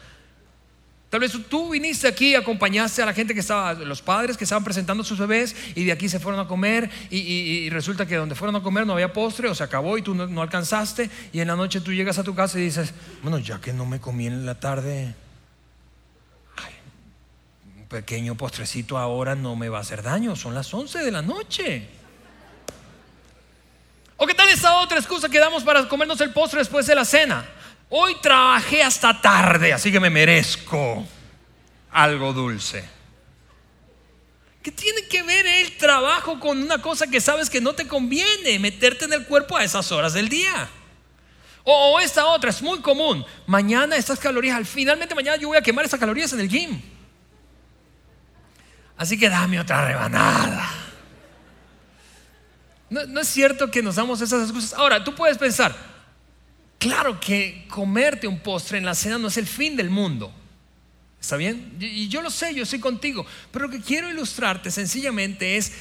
Tal 1.10 1.20
vez 1.20 1.34
tú 1.50 1.70
viniste 1.70 2.08
aquí, 2.08 2.36
acompañaste 2.36 3.02
a 3.02 3.06
la 3.06 3.14
gente 3.14 3.34
que 3.34 3.40
estaba, 3.40 3.74
los 3.74 4.02
padres 4.02 4.38
que 4.38 4.44
estaban 4.44 4.64
presentando 4.64 5.04
sus 5.04 5.20
bebés 5.20 5.56
y 5.76 5.86
de 5.86 5.92
aquí 5.92 6.10
se 6.10 6.20
fueron 6.20 6.42
a 6.42 6.48
comer 6.48 6.90
y, 7.10 7.70
resulta 7.70 8.06
que 8.06 8.16
donde 8.16 8.36
fueron 8.36 8.56
a 8.56 8.64
comer 8.64 8.86
no 8.86 8.94
había 8.94 9.14
postre 9.14 9.48
o 9.48 9.56
se 9.56 9.64
acabó 9.64 9.98
y 9.98 10.02
tú 10.02 10.16
no, 10.16 10.42
alcanzaste 10.42 11.10
y 11.32 11.40
en 11.40 11.48
la 11.48 11.56
noche 11.56 11.80
tú 11.80 11.94
llegas 11.94 12.18
a 12.18 12.24
tu 12.24 12.34
casa 12.34 12.60
y 12.60 12.64
dices, 12.64 12.94
bueno, 13.22 13.38
ya 13.38 13.62
que 13.62 13.72
no 13.72 13.86
me 13.86 14.00
comí 14.00 14.28
en 14.28 14.46
la 14.46 14.60
tarde, 14.60 15.14
un 17.78 17.88
pequeño 17.88 18.36
postrecito 18.36 18.98
ahora 18.98 19.36
no 19.36 19.56
me 19.56 19.70
va 19.70 19.78
a 19.78 19.82
hacer 19.82 20.02
daño, 20.02 20.36
son 20.36 20.56
las 20.56 20.74
11 20.74 21.00
de 21.00 21.12
la 21.12 21.22
noche. 21.22 21.88
¿O 24.18 24.26
qué 24.26 24.34
tal 24.34 24.50
esa 24.50 24.80
otra 24.80 24.98
excusa 24.98 25.30
que 25.30 25.40
damos 25.40 25.64
para 25.64 25.88
comernos 25.88 26.20
el 26.22 26.32
postre 26.32 26.60
después 26.60 26.88
de 26.88 26.96
la 26.96 27.06
cena? 27.06 27.46
Hoy 27.98 28.16
trabajé 28.16 28.84
hasta 28.84 29.22
tarde, 29.22 29.72
así 29.72 29.90
que 29.90 30.02
me 30.02 30.10
merezco 30.10 31.08
algo 31.92 32.34
dulce. 32.34 32.84
¿Qué 34.62 34.70
tiene 34.70 35.08
que 35.08 35.24
ver 35.24 35.48
el 35.48 35.78
trabajo 35.78 36.38
con 36.38 36.62
una 36.62 36.82
cosa 36.82 37.08
que 37.08 37.22
sabes 37.22 37.50
que 37.50 37.62
no 37.62 37.72
te 37.72 37.88
conviene 37.88 38.60
meterte 38.60 39.06
en 39.06 39.14
el 39.14 39.26
cuerpo 39.26 39.56
a 39.56 39.64
esas 39.64 39.94
horas 39.94 40.12
del 40.12 40.28
día? 40.28 40.68
O, 41.64 41.98
esta 42.02 42.26
otra 42.26 42.50
es 42.50 42.62
muy 42.62 42.82
común. 42.82 43.26
Mañana 43.48 43.96
estas 43.96 44.20
calorías, 44.20 44.68
finalmente 44.68 45.16
mañana 45.16 45.38
yo 45.38 45.48
voy 45.48 45.56
a 45.56 45.62
quemar 45.62 45.86
esas 45.86 45.98
calorías 45.98 46.34
en 46.34 46.42
el 46.42 46.50
gym. 46.50 46.82
Así 48.98 49.18
que 49.18 49.30
dame 49.30 49.58
otra 49.58 49.88
rebanada. 49.88 50.70
No, 52.90 53.06
no 53.06 53.22
es 53.22 53.28
cierto 53.30 53.72
que 53.72 53.82
nos 53.82 53.96
damos 53.96 54.20
esas 54.20 54.44
excusas. 54.44 54.74
Ahora, 54.74 55.02
tú 55.02 55.16
puedes 55.16 55.38
pensar, 55.38 55.95
Claro 56.86 57.20
que 57.20 57.66
comerte 57.68 58.28
un 58.28 58.38
postre 58.38 58.78
en 58.78 58.86
la 58.86 58.94
cena 58.94 59.18
no 59.18 59.30
es 59.30 59.38
el 59.38 59.48
fin 59.48 59.76
del 59.76 59.90
mundo. 59.90 60.32
¿Está 61.20 61.36
bien? 61.36 61.76
Y 61.80 62.08
yo 62.10 62.22
lo 62.22 62.30
sé, 62.30 62.54
yo 62.54 62.62
estoy 62.62 62.80
contigo. 62.80 63.26
Pero 63.50 63.66
lo 63.66 63.72
que 63.72 63.82
quiero 63.82 64.08
ilustrarte 64.08 64.70
sencillamente 64.70 65.58
es 65.58 65.74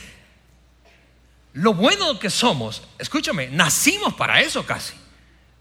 lo 1.52 1.74
bueno 1.74 2.18
que 2.18 2.30
somos. 2.30 2.84
Escúchame, 2.98 3.48
nacimos 3.48 4.14
para 4.14 4.40
eso 4.40 4.64
casi. 4.64 4.94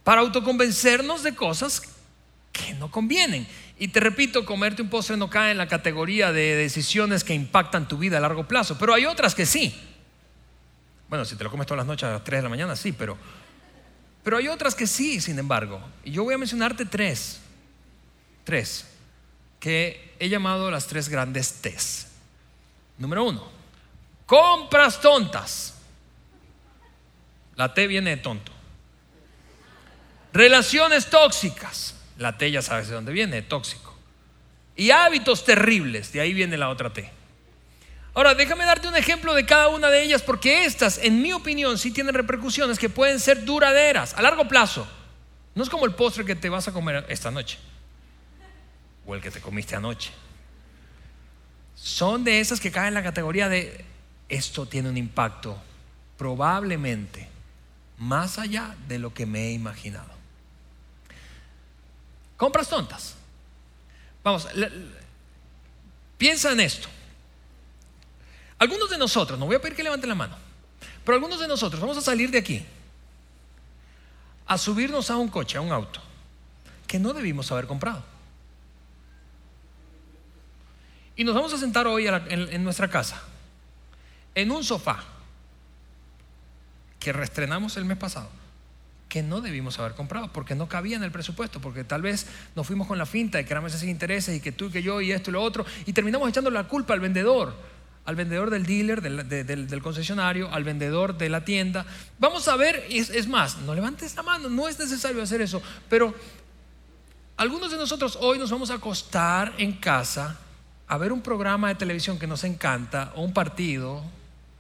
Para 0.06 0.21
autoconvencernos 0.21 1.23
de 1.23 1.36
cosas 1.36 1.82
que 2.53 2.73
no 2.75 2.89
convienen. 2.89 3.45
Y 3.77 3.89
te 3.89 3.99
repito, 3.99 4.45
comerte 4.45 4.82
un 4.82 4.89
postre 4.89 5.17
no 5.17 5.29
cae 5.29 5.51
en 5.51 5.58
la 5.58 5.67
categoría 5.67 6.32
de 6.32 6.56
decisiones 6.56 7.25
que 7.25 7.34
impactan 7.34 7.89
tu 7.89 7.97
vida 7.97 8.19
a 8.19 8.21
largo 8.21 8.47
plazo. 8.47 8.77
Pero 8.77 8.93
hay 8.93 9.06
otras 9.06 9.36
que 9.36 9.45
sí. 9.45 9.77
Bueno, 11.10 11.25
si 11.25 11.36
te 11.36 11.43
lo 11.43 11.51
comes 11.51 11.67
todas 11.67 11.79
las 11.79 11.88
noches 11.88 12.08
a 12.08 12.13
las 12.13 12.23
3 12.23 12.39
de 12.39 12.43
la 12.43 12.49
mañana, 12.49 12.77
sí, 12.77 12.93
pero 12.93 13.17
pero 14.23 14.38
hay 14.38 14.47
otras 14.47 14.73
que 14.73 14.88
sí, 14.88 15.19
sin 15.19 15.38
embargo. 15.38 15.81
Y 16.03 16.12
yo 16.12 16.23
voy 16.23 16.33
a 16.33 16.38
mencionarte 16.38 16.86
tres. 16.86 17.39
Tres. 18.43 18.88
Que 19.59 20.15
he 20.19 20.29
llamado 20.29 20.71
las 20.71 20.88
tres 20.88 21.09
grandes 21.09 21.62
T's. 21.62 22.07
Número 22.97 23.25
uno. 23.25 23.51
Compras 24.25 25.01
tontas. 25.01 25.75
La 27.55 27.73
T 27.73 27.86
viene 27.88 28.12
de 28.12 28.17
tonto. 28.17 28.51
Relaciones 30.31 31.09
tóxicas. 31.09 31.95
La 32.17 32.38
T 32.38 32.49
ya 32.49 32.62
sabes 32.62 32.88
de 32.88 32.95
dónde 32.95 33.12
viene, 33.12 33.36
de 33.38 33.41
tóxico. 33.41 33.93
Y 34.75 34.91
hábitos 34.91 35.43
terribles. 35.43 36.13
De 36.13 36.21
ahí 36.21 36.33
viene 36.33 36.57
la 36.57 36.69
otra 36.69 36.93
T. 36.93 37.12
Ahora, 38.15 38.36
déjame 38.36 38.65
darte 38.65 38.88
un 38.88 38.95
ejemplo 38.95 39.34
de 39.34 39.45
cada 39.45 39.69
una 39.69 39.89
de 39.89 40.04
ellas 40.04 40.21
porque 40.21 40.65
estas, 40.65 40.99
en 40.99 41.21
mi 41.21 41.34
opinión, 41.34 41.78
sí 41.80 41.91
tienen 41.91 42.13
repercusiones 42.13 42.78
que 42.78 42.89
pueden 42.89 43.19
ser 43.19 43.43
duraderas, 43.43 44.13
a 44.13 44.21
largo 44.21 44.47
plazo. 44.47 44.88
No 45.56 45.63
es 45.63 45.69
como 45.69 45.86
el 45.86 45.95
postre 45.95 46.23
que 46.23 46.36
te 46.36 46.49
vas 46.49 46.67
a 46.67 46.71
comer 46.71 47.06
esta 47.10 47.32
noche 47.32 47.58
o 49.06 49.15
el 49.15 49.21
que 49.21 49.32
te 49.32 49.41
comiste 49.41 49.76
anoche. 49.76 50.12
Son 51.76 52.23
de 52.23 52.39
esas 52.39 52.60
que 52.60 52.71
caen 52.71 52.89
en 52.89 52.93
la 52.93 53.04
categoría 53.04 53.49
de 53.49 53.84
esto 54.30 54.65
tiene 54.65 54.89
un 54.89 54.97
impacto 54.97 55.62
probablemente 56.17 57.28
más 57.97 58.39
allá 58.39 58.76
de 58.88 58.99
lo 58.99 59.13
que 59.13 59.26
me 59.26 59.47
he 59.47 59.52
imaginado. 59.52 60.12
Compras 62.38 62.69
tontas. 62.69 63.15
Vamos, 64.23 64.47
piensa 66.17 66.52
en 66.52 66.60
esto. 66.60 66.89
Algunos 68.63 68.89
de 68.89 68.97
nosotros, 68.97 69.38
no 69.38 69.45
voy 69.45 69.58
a 69.58 69.62
pedir 69.62 69.76
que 69.76 69.84
levanten 69.84 70.08
la 70.08 70.15
mano, 70.15 70.38
pero 71.04 71.15
algunos 71.15 71.38
de 71.38 71.49
nosotros 71.49 71.82
vamos 71.82 71.97
a 71.97 72.02
salir 72.02 72.32
de 72.32 72.38
aquí 72.38 72.65
a 74.45 74.58
subirnos 74.58 75.10
a 75.10 75.17
un 75.17 75.28
coche, 75.28 75.58
a 75.58 75.62
un 75.62 75.73
auto, 75.73 75.99
que 76.88 76.97
no 76.97 77.12
debimos 77.12 77.52
haber 77.52 77.67
comprado. 77.67 78.02
Y 81.17 81.26
nos 81.26 81.36
vamos 81.36 81.52
a 81.52 81.58
sentar 81.58 81.88
hoy 81.88 82.08
en, 82.08 82.63
nuestra 82.63 82.89
casa, 82.89 83.21
en 84.34 84.49
un 84.49 84.63
sofá 84.63 85.04
que 87.02 87.12
reestrenamos 87.12 87.76
el 87.76 87.84
mes 87.84 87.97
pasado, 87.97 88.30
que 89.10 89.21
no 89.21 89.41
debimos 89.41 89.78
haber 89.78 89.93
comprado, 89.93 90.32
porque 90.32 90.56
no 90.56 90.69
cabía 90.69 90.95
en 90.95 91.04
el 91.04 91.12
presupuesto, 91.12 91.60
porque 91.60 91.84
tal 91.84 92.02
vez 92.02 92.28
nos 92.56 92.65
fuimos 92.65 92.88
con 92.88 92.97
la 92.97 93.06
finta 93.06 93.39
de 93.39 93.45
que 93.45 93.52
éramos 93.52 93.73
sin 93.73 93.89
intereses 93.89 94.38
y 94.38 94.39
que 94.39 94.54
tú 94.54 94.67
y 94.67 94.71
que 94.71 94.82
yo 94.82 95.02
y 95.02 95.12
esto 95.12 95.32
y 95.32 95.34
lo 95.34 95.43
otro, 95.43 95.65
y 95.86 95.91
terminamos 95.91 96.30
echando 96.30 96.49
la 96.49 96.63
culpa 96.69 96.93
al 96.93 97.02
vendedor 97.02 97.72
al 98.05 98.15
vendedor 98.15 98.49
del 98.49 98.65
dealer, 98.65 99.01
del, 99.01 99.81
concesionario, 99.81 100.51
al 100.51 100.63
vendedor 100.63 101.17
de 101.17 101.29
la 101.29 101.45
tienda. 101.45 101.85
Vamos 102.19 102.47
a 102.47 102.55
ver, 102.55 102.85
es, 102.89 103.09
es 103.09 103.27
más, 103.27 103.57
no 103.59 103.73
levantes 103.73 104.15
la 104.15 104.23
mano, 104.23 104.49
no 104.49 104.67
es 104.67 104.77
necesario 104.77 105.21
hacer 105.21 105.41
eso, 105.41 105.61
pero 105.89 106.13
algunos 107.37 107.71
de 107.71 107.77
nosotros 107.77 108.17
hoy 108.21 108.37
nos 108.37 108.51
vamos 108.51 108.71
a 108.71 108.75
acostar 108.75 109.53
en 109.57 109.73
casa 109.73 110.37
a 110.87 110.97
ver 110.97 111.11
un 111.11 111.21
programa 111.21 111.69
de 111.69 111.75
televisión 111.75 112.19
que 112.19 112.27
nos 112.27 112.43
encanta 112.43 113.13
o 113.15 113.21
un 113.21 113.33
partido 113.33 114.03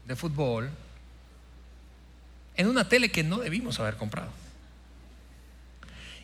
de 0.07 0.15
fútbol 0.15 0.69
en 2.55 2.67
una 2.67 2.87
tele 2.87 3.11
que 3.11 3.23
no 3.23 3.39
debimos 3.39 3.79
haber 3.79 3.97
comprado. 3.97 4.29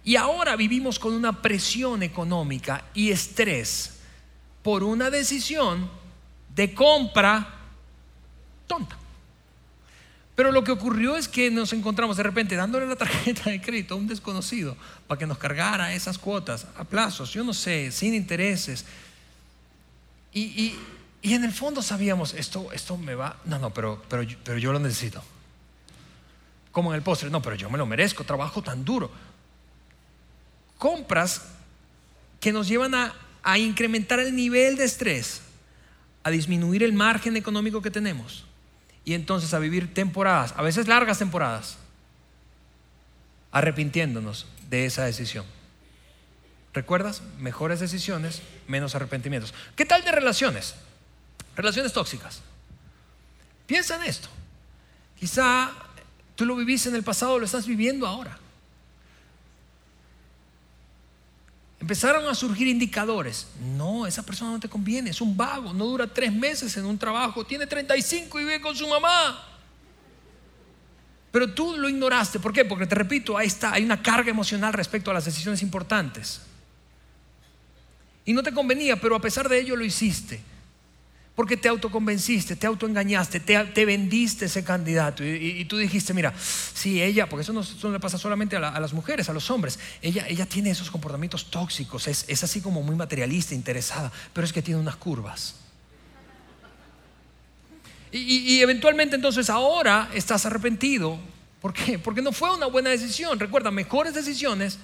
Y 0.04 0.16
ahora 0.16 0.56
vivimos 0.56 0.98
con 0.98 1.14
una 1.14 1.42
presión 1.42 2.02
económica 2.02 2.86
y 2.94 3.12
estrés 3.12 4.00
por 4.64 4.84
una 4.84 5.10
decisión 5.10 5.90
de 6.56 6.74
compra 6.74 7.48
tonta. 8.68 9.00
Pero 10.40 10.54
lo 10.54 10.64
que 10.64 10.72
ocurrió 10.72 11.18
es 11.18 11.28
que 11.28 11.52
nos 11.52 11.74
encontramos 11.74 12.16
de 12.16 12.24
repente 12.24 12.56
dándole 12.56 12.86
la 12.86 12.96
tarjeta 12.96 13.50
de 13.50 13.60
crédito 13.60 13.96
a 13.96 13.98
un 13.98 14.08
desconocido 14.08 14.78
para 15.06 15.20
que 15.20 15.28
nos 15.28 15.38
cargara 15.38 15.94
esas 15.94 16.18
cuotas 16.18 16.66
a 16.78 16.86
plazos, 16.86 17.34
yo 17.34 17.44
no 17.44 17.54
sé, 17.54 17.92
sin 17.92 18.14
intereses. 18.14 18.86
Y, 20.34 20.78
en 21.24 21.44
el 21.44 21.52
fondo 21.52 21.82
sabíamos, 21.82 22.34
esto, 22.36 22.72
esto 22.72 22.96
me 22.96 23.16
va, 23.16 23.38
no, 23.44 23.60
no, 23.60 23.74
pero, 23.74 24.02
pero, 24.08 24.26
pero 24.46 24.58
yo 24.58 24.72
lo 24.72 24.80
necesito. 24.80 25.22
Como 26.72 26.94
en 26.94 26.96
el 26.96 27.02
postre, 27.02 27.30
no, 27.30 27.42
pero 27.42 27.58
yo 27.58 27.70
me 27.70 27.78
lo 27.78 27.86
merezco, 27.86 28.24
trabajo 28.24 28.62
tan 28.62 28.86
duro. 28.86 29.12
Compras 30.78 31.48
que 32.40 32.54
nos 32.54 32.70
llevan 32.70 32.96
a, 32.96 33.14
a 33.44 33.58
incrementar 33.58 34.22
el 34.22 34.34
nivel 34.34 34.78
de 34.78 34.86
estrés 34.86 35.42
a 36.24 36.30
disminuir 36.30 36.84
el 36.84 36.94
margen 36.94 37.38
económico 37.38 37.82
que 37.82 37.92
tenemos 37.92 38.46
y 39.06 39.14
entonces 39.14 39.54
a 39.54 39.60
vivir 39.60 39.94
temporadas, 39.94 40.54
a 40.58 40.62
veces 40.62 40.88
largas 40.88 41.20
temporadas, 41.20 41.78
arrepintiéndonos 43.52 44.48
de 44.70 44.86
esa 44.86 45.06
decisión. 45.06 45.46
¿Recuerdas? 46.74 47.22
Mejores 47.40 47.80
decisiones, 47.80 48.42
menos 48.68 48.96
arrepentimientos. 48.96 49.54
¿Qué 49.76 49.86
tal 49.86 50.04
de 50.04 50.12
relaciones? 50.12 50.76
Relaciones 51.56 51.94
tóxicas. 51.94 52.42
Piensa 53.66 53.96
en 53.96 54.04
esto. 54.04 54.30
Quizá 55.20 55.72
tú 56.36 56.46
lo 56.46 56.56
viviste 56.56 56.90
en 56.90 56.96
el 56.96 57.04
pasado, 57.04 57.40
lo 57.40 57.46
estás 57.46 57.66
viviendo 57.66 58.06
ahora. 58.06 58.38
Empezaron 61.80 62.28
a 62.28 62.36
surgir 62.36 62.68
indicadores. 62.68 63.48
No, 63.78 64.06
esa 64.06 64.24
persona 64.24 64.52
no 64.52 64.60
te 64.60 64.68
conviene, 64.68 65.12
es 65.12 65.22
un 65.22 65.36
vago, 65.36 65.74
no 65.74 65.86
dura 65.86 66.08
tres 66.08 66.34
meses 66.34 66.76
en 66.76 66.86
un 66.86 66.98
trabajo, 66.98 67.46
tiene 67.46 67.68
35 67.68 68.40
y 68.40 68.44
vive 68.44 68.62
con 68.62 68.76
su 68.76 68.88
mamá. 68.88 69.46
Pero 71.32 71.54
tú 71.54 71.78
lo 71.78 71.88
ignoraste. 71.88 72.40
¿Por 72.40 72.52
qué? 72.52 72.66
Porque 72.66 72.88
te 72.88 72.96
repito, 72.96 73.38
ahí 73.38 73.48
está, 73.48 73.74
hay 73.74 73.84
una 73.84 74.02
carga 74.02 74.30
emocional 74.30 74.74
respecto 74.74 75.12
a 75.12 75.14
las 75.14 75.26
decisiones 75.26 75.62
importantes. 75.62 76.42
Y 78.26 78.34
no 78.34 78.44
te 78.44 78.52
convenía, 78.52 79.00
pero 79.00 79.16
a 79.16 79.22
pesar 79.22 79.48
de 79.48 79.60
ello 79.60 79.76
lo 79.76 79.86
hiciste. 79.86 80.42
Porque 81.40 81.56
te 81.56 81.70
autoconvenciste, 81.70 82.58
te 82.58 82.68
autoengañaste, 82.68 83.40
te, 83.40 83.58
te 83.68 83.86
vendiste 83.86 84.48
ese 84.48 84.62
candidato 84.62 85.24
y, 85.24 85.64
tú 85.64 85.78
dijiste, 85.78 86.14
mira, 86.14 86.34
sí, 86.38 87.02
ella, 87.02 87.30
porque 87.30 87.44
eso 87.44 87.54
no, 87.54 87.92
le 87.94 88.00
pasa 88.02 88.18
solamente 88.18 88.58
a, 88.58 88.60
la- 88.60 88.68
a 88.76 88.80
las 88.82 88.92
mujeres, 88.92 89.30
a 89.30 89.34
los 89.34 89.50
hombres, 89.50 89.80
ella, 90.02 90.28
ella 90.28 90.46
tiene 90.46 90.70
esos 90.72 90.92
comportamientos 90.92 91.50
tóxicos, 91.50 92.10
es, 92.10 92.44
así 92.44 92.60
como 92.60 92.84
muy 92.84 92.98
materialista, 92.98 93.56
interesada, 93.56 94.12
pero 94.34 94.44
es 94.44 94.52
que 94.52 94.62
tiene 94.62 94.82
unas 94.82 94.98
curvas. 94.98 95.56
Y- 98.12 98.56
y 98.56 98.62
eventualmente 98.62 99.16
entonces 99.16 99.50
ahora 99.50 100.10
estás 100.14 100.46
arrepentido. 100.46 101.18
¿Por 101.62 101.72
qué? 101.72 101.98
Porque 102.00 102.22
no 102.22 102.34
fue 102.34 102.54
una 102.54 102.66
buena 102.66 102.90
decisión. 102.90 103.40
Recuerda, 103.40 103.72
mejores 103.72 104.14
decisiones, 104.14 104.78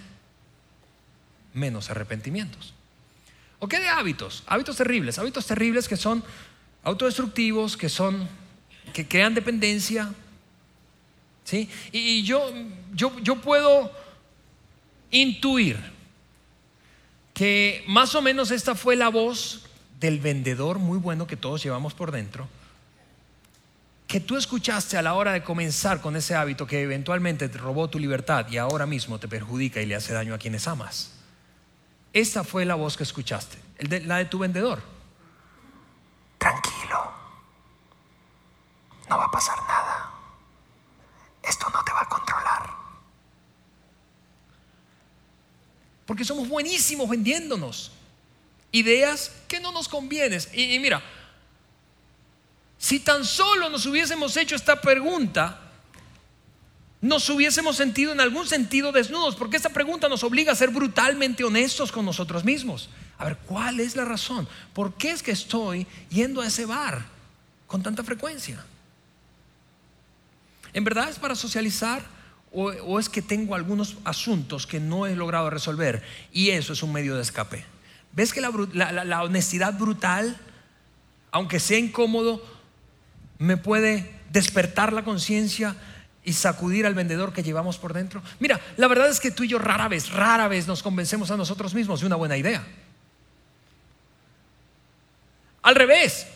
menos 1.53 1.89
arrepentimientos. 1.89 2.73
¿O 3.65 3.67
qué 3.67 3.79
de 3.79 3.87
hábitos? 3.87 4.43
Hábitos 4.45 4.77
terribles, 4.77 5.17
hábitos 5.17 5.47
terribles 5.47 5.87
que 5.87 5.97
son 5.97 6.23
autodestructivos, 6.83 7.75
que 7.75 7.89
son, 7.89 8.29
que 8.93 9.07
crean 9.07 9.33
dependencia. 9.33 10.13
¿Sí? 11.45 11.67
Y, 11.91 12.21
yo, 12.21 12.53
yo, 12.93 13.17
yo 13.23 13.41
puedo 13.41 13.91
intuir 15.09 15.79
que 17.33 17.83
más 17.87 18.13
o 18.13 18.21
menos 18.21 18.51
esta 18.51 18.75
fue 18.75 18.95
la 18.95 19.09
voz 19.09 19.63
del 19.99 20.19
vendedor 20.19 20.77
muy 20.77 20.99
bueno 20.99 21.25
que 21.25 21.35
todos 21.35 21.63
llevamos 21.63 21.95
por 21.95 22.11
dentro, 22.11 22.47
que 24.05 24.19
tú 24.19 24.37
escuchaste 24.37 24.95
a 24.95 25.01
la 25.01 25.15
hora 25.15 25.31
de 25.31 25.41
comenzar 25.41 26.01
con 26.01 26.15
ese 26.15 26.35
hábito 26.35 26.67
que 26.67 26.83
eventualmente 26.83 27.49
te 27.49 27.57
robó 27.57 27.89
tu 27.89 27.97
libertad 27.97 28.45
y 28.51 28.57
ahora 28.57 28.85
mismo 28.85 29.17
te 29.17 29.27
perjudica 29.27 29.81
y 29.81 29.87
le 29.87 29.95
hace 29.95 30.13
daño 30.13 30.35
a 30.35 30.37
quienes 30.37 30.67
amas. 30.67 31.14
Esa 32.15 32.45
fue 32.45 32.63
la 32.63 32.75
voz 32.75 32.95
que 32.95 33.03
escuchaste, 33.03 33.57
la 34.05 34.19
de 34.19 34.25
tu 34.25 34.39
vendedor. 34.39 34.81
Tranquilo. 36.37 37.11
No 39.09 39.17
va 39.17 39.25
a 39.25 39.31
pasar 39.31 39.57
nada. 39.57 40.11
Esto 41.43 41.69
no 41.71 41.83
te 41.83 41.91
va 41.91 42.03
a 42.03 42.07
controlar. 42.07 42.73
Porque 46.05 46.23
somos 46.23 46.47
buenísimos 46.47 47.09
vendiéndonos 47.09 47.91
ideas 48.71 49.33
que 49.49 49.59
no 49.59 49.73
nos 49.73 49.89
convienen. 49.89 50.39
Y, 50.53 50.73
y 50.73 50.79
mira, 50.79 51.03
si 52.77 53.01
tan 53.01 53.25
solo 53.25 53.69
nos 53.69 53.85
hubiésemos 53.87 54.37
hecho 54.37 54.55
esta 54.55 54.79
pregunta, 54.79 55.64
nos 57.05 57.29
hubiésemos 57.29 57.75
sentido 57.77 58.11
en 58.13 58.19
algún 58.19 58.47
sentido 58.47 58.91
desnudos, 58.91 59.35
porque 59.35 59.57
esta 59.57 59.69
pregunta 59.69 60.09
nos 60.09 60.23
obliga 60.23 60.51
a 60.51 60.55
ser 60.55 60.71
brutalmente 60.71 61.43
honestos 61.43 61.91
con 61.91 62.03
nosotros 62.03 62.43
mismos. 62.43 62.89
A 63.19 63.25
ver, 63.25 63.37
¿cuál 63.45 63.79
es 63.79 63.95
la 63.95 64.05
razón? 64.05 64.47
¿Por 64.73 64.95
qué 64.95 65.11
es 65.11 65.21
que 65.21 65.29
estoy 65.31 65.85
yendo 66.09 66.41
a 66.41 66.47
ese 66.47 66.65
bar 66.65 67.05
con 67.67 67.83
tanta 67.83 68.03
frecuencia? 68.03 68.65
¿En 70.73 70.83
verdad 70.83 71.09
es 71.09 71.19
para 71.19 71.35
socializar 71.35 72.03
o, 72.51 72.99
es 72.99 73.07
que 73.09 73.21
tengo 73.21 73.53
algunos 73.53 73.97
asuntos 74.03 74.65
que 74.65 74.79
no 74.79 75.05
he 75.05 75.15
logrado 75.15 75.49
resolver 75.49 76.01
y 76.31 76.49
eso 76.49 76.73
es 76.73 76.81
un 76.81 76.91
medio 76.91 77.15
de 77.15 77.21
escape? 77.21 77.65
¿Ves 78.13 78.33
que 78.33 78.41
la- 78.41 78.51
la 79.05 79.23
honestidad 79.23 79.77
brutal, 79.77 80.37
aunque 81.31 81.59
sea 81.59 81.77
incómodo, 81.77 82.41
me 83.37 83.57
puede 83.57 84.19
despertar 84.31 84.91
la 84.91 85.03
conciencia 85.03 85.75
y 86.25 86.33
sacudir 86.33 86.85
al 86.85 86.95
vendedor 86.95 87.31
que 87.31 87.43
llevamos 87.43 87.77
por 87.77 87.93
dentro? 87.93 88.21
Mira, 88.39 88.59
la 88.77 88.87
verdad 88.87 89.09
es 89.09 89.19
que 89.19 89.31
tú 89.31 89.43
y 89.43 89.47
yo 89.47 89.59
rara 89.59 89.87
vez, 89.87 90.11
rara 90.11 90.47
vez 90.47 90.67
nos 90.67 90.83
convencemos 90.83 91.31
a 91.31 91.37
nosotros 91.37 91.73
mismos 91.73 92.01
de 92.01 92.07
una 92.07 92.15
buena 92.15 92.35
idea. 92.35 92.65
Al 95.61 95.75
revés, 95.75 96.27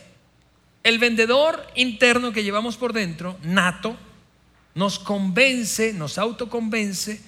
el 0.83 0.97
vendedor 0.97 1.67
interno 1.75 2.31
que 2.31 2.43
llevamos 2.43 2.77
por 2.77 2.93
dentro, 2.93 3.37
nato, 3.43 3.97
nos 4.75 4.97
convence, 4.97 5.93
nos 5.93 6.17
autoconvence 6.17 7.21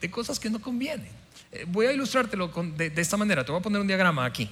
de, 0.00 0.10
cosas 0.10 0.38
que 0.38 0.50
no 0.50 0.60
convienen. 0.60 1.10
Eh, 1.50 1.64
Voy 1.68 1.86
a 1.86 1.92
ilustrártelo 1.92 2.48
de, 2.76 2.90
de 2.90 3.02
esta 3.02 3.16
manera. 3.16 3.44
Te 3.44 3.52
voy 3.52 3.60
a 3.60 3.62
poner 3.62 3.80
un 3.80 3.86
diagrama 3.86 4.24
aquí. 4.24 4.50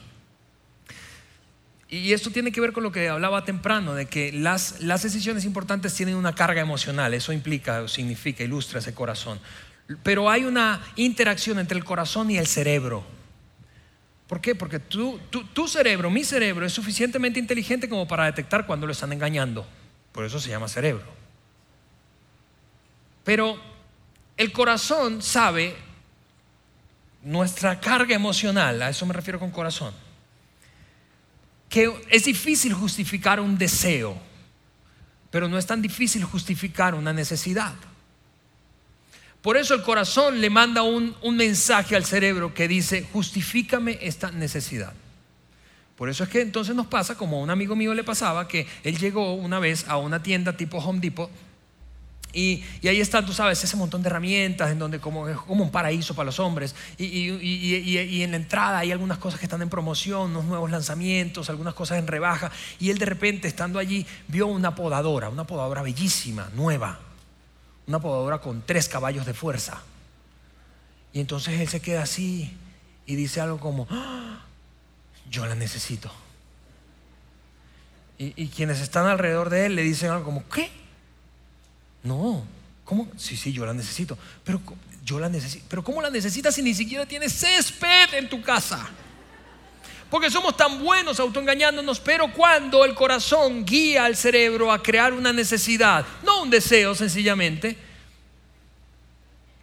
Y 1.93 2.13
esto 2.13 2.31
tiene 2.31 2.53
que 2.53 2.61
ver 2.61 2.73
con 2.73 2.85
lo 2.85 2.93
que 2.93 3.09
hablaba 3.09 3.45
temprano, 3.45 3.95
de 3.95 4.07
que 4.07 4.31
las, 4.33 4.81
las 4.81 5.03
decisiones 5.03 5.45
importantes 5.45 5.93
tienen 5.95 6.15
una 6.15 6.35
carga 6.37 6.61
emocional. 6.61 7.13
Eso 7.15 7.33
implica 7.33 7.89
significa, 7.89 8.45
ilustra 8.45 8.79
ese 8.79 8.95
corazón. 8.95 9.41
Pero 10.05 10.31
hay 10.31 10.45
una 10.45 10.81
interacción 10.95 11.59
entre 11.59 11.77
el 11.77 11.85
corazón 11.85 12.31
y 12.31 12.39
el 12.39 12.47
cerebro. 12.47 13.05
¿Por 14.29 14.41
qué? 14.41 14.55
Porque 14.55 14.79
tú- 14.79 15.19
tu 15.53 15.67
cerebro, 15.67 16.11
mi 16.11 16.23
cerebro, 16.23 16.65
es 16.65 16.73
suficientemente 16.73 17.41
inteligente 17.41 17.89
como 17.89 18.07
para 18.07 18.27
detectar 18.27 18.67
cuando 18.67 18.87
lo 18.87 18.93
están 18.93 19.13
engañando. 19.13 19.67
Por 20.13 20.25
eso 20.25 20.39
se 20.39 20.49
llama 20.51 20.69
cerebro. 20.69 21.05
Pero 23.25 23.61
el 24.37 24.53
corazón 24.53 25.23
sabe 25.23 25.75
nuestra 27.23 27.81
carga 27.81 28.15
emocional, 28.15 28.81
a 28.83 28.89
eso 28.91 29.05
me 29.07 29.13
refiero 29.13 29.39
con 29.41 29.51
corazón, 29.51 29.93
que 31.71 31.91
es 32.11 32.25
difícil 32.25 32.75
justificar 32.75 33.41
un 33.41 33.57
deseo, 33.57 34.19
pero 35.31 35.49
no 35.49 35.57
es 35.57 35.65
tan 35.65 35.81
difícil 35.81 36.25
justificar 36.25 36.95
una 36.95 37.13
necesidad. 37.13 37.73
Por 39.41 39.57
eso 39.57 39.73
el 39.73 39.83
corazón 39.83 40.41
le 40.41 40.51
manda 40.51 40.83
un, 40.83 41.17
un 41.23 41.37
mensaje 41.37 41.97
al 41.97 42.05
cerebro 42.05 42.53
que 42.53 42.69
dice, 42.69 43.07
justifícame 43.13 43.99
esta 44.03 44.33
necesidad. 44.33 44.93
Por 45.97 46.09
eso 46.09 46.25
es 46.25 46.31
que 46.31 46.41
entonces 46.41 46.75
nos 46.75 46.89
pasa, 46.89 47.17
como 47.17 47.39
a 47.39 47.41
un 47.41 47.51
amigo 47.51 47.77
mío 47.77 47.95
le 47.95 48.05
pasaba, 48.05 48.49
que 48.49 48.67
él 48.83 48.99
llegó 48.99 49.35
una 49.35 49.61
vez 49.61 49.87
a 49.87 49.97
una 49.97 50.23
tienda 50.23 50.57
tipo 50.57 50.79
Home 50.79 51.01
Depot 51.01 51.31
y, 52.33 52.63
ahí 52.87 53.01
está, 53.01 53.25
tú 53.25 53.33
sabes, 53.33 53.63
ese 53.65 53.77
montón 53.77 54.03
de 54.03 54.09
herramientas 54.09 54.71
en 54.71 54.79
donde 54.79 55.01
como, 55.01 55.29
es 55.29 55.37
como 55.37 55.65
un 55.65 55.71
paraíso 55.71 56.15
para 56.15 56.27
los 56.27 56.39
hombres. 56.39 56.75
Y, 56.97 58.23
en 58.23 58.31
la 58.31 58.37
entrada 58.37 58.79
hay 58.79 58.93
algunas 58.93 59.19
cosas 59.19 59.41
que 59.41 59.47
están 59.47 59.63
en 59.63 59.69
promoción, 59.69 60.31
unos 60.31 60.45
nuevos 60.45 60.71
lanzamientos, 60.71 61.51
algunas 61.51 61.75
cosas 61.75 61.99
en 61.99 62.07
rebaja. 62.07 62.53
Y 62.79 62.91
él 62.91 62.99
de 62.99 63.07
repente, 63.07 63.49
estando 63.49 63.79
allí, 63.79 64.07
vio 64.29 64.47
una 64.47 64.75
podadora, 64.75 65.29
una 65.29 65.45
podadora 65.45 65.83
bellísima, 65.83 66.49
nueva. 66.55 67.01
Una 67.87 67.99
podadora 67.99 68.39
con 68.39 68.63
tres 68.63 68.89
caballos 68.89 69.27
de 69.27 69.35
fuerza. 69.35 69.83
Y 71.13 71.21
entonces 71.21 71.61
él 71.61 71.69
se 71.69 71.81
queda 71.81 72.03
así 72.03 72.57
y 73.07 73.17
dice 73.17 73.41
algo 73.41 73.59
como, 73.59 73.89
"Ah, 73.91 74.45
yo 75.29 75.47
la 75.47 75.57
necesito. 75.57 76.13
Y 78.19 78.49
quienes 78.49 78.81
están 78.83 79.07
alrededor 79.07 79.49
de 79.49 79.65
él 79.65 79.77
le 79.77 79.83
dicen 79.83 80.11
algo 80.11 80.27
como, 80.27 80.47
¿qué? 80.51 80.71
No, 82.03 82.45
¿cómo? 82.85 83.09
Sí, 83.17 83.37
sí, 83.37 83.53
yo 83.53 83.67
la 83.67 83.75
necesito. 83.75 84.17
Pero 84.45 84.61
yo 85.05 85.19
la 85.21 85.29
necesito. 85.29 85.65
Pero 85.69 85.85
¿cómo 85.85 86.01
la 86.03 86.11
necesitas 86.11 86.55
si 86.55 86.63
ni 86.63 86.75
siquiera 86.75 87.07
tienes 87.07 87.33
césped 87.33 88.15
en 88.15 88.29
tu 88.29 88.43
casa? 88.43 88.89
Porque 90.11 90.31
somos 90.31 90.57
tan 90.57 90.83
buenos 90.83 91.21
autoengañándonos, 91.21 92.01
pero 92.01 92.33
cuando 92.33 92.85
el 92.85 92.95
corazón 92.95 93.65
guía 93.65 94.07
al 94.07 94.17
cerebro 94.17 94.73
a 94.73 94.83
crear 94.83 95.13
una 95.13 95.33
necesidad, 95.33 96.05
no 96.25 96.43
un 96.43 96.51
deseo 96.51 96.97
sencillamente, 96.97 97.77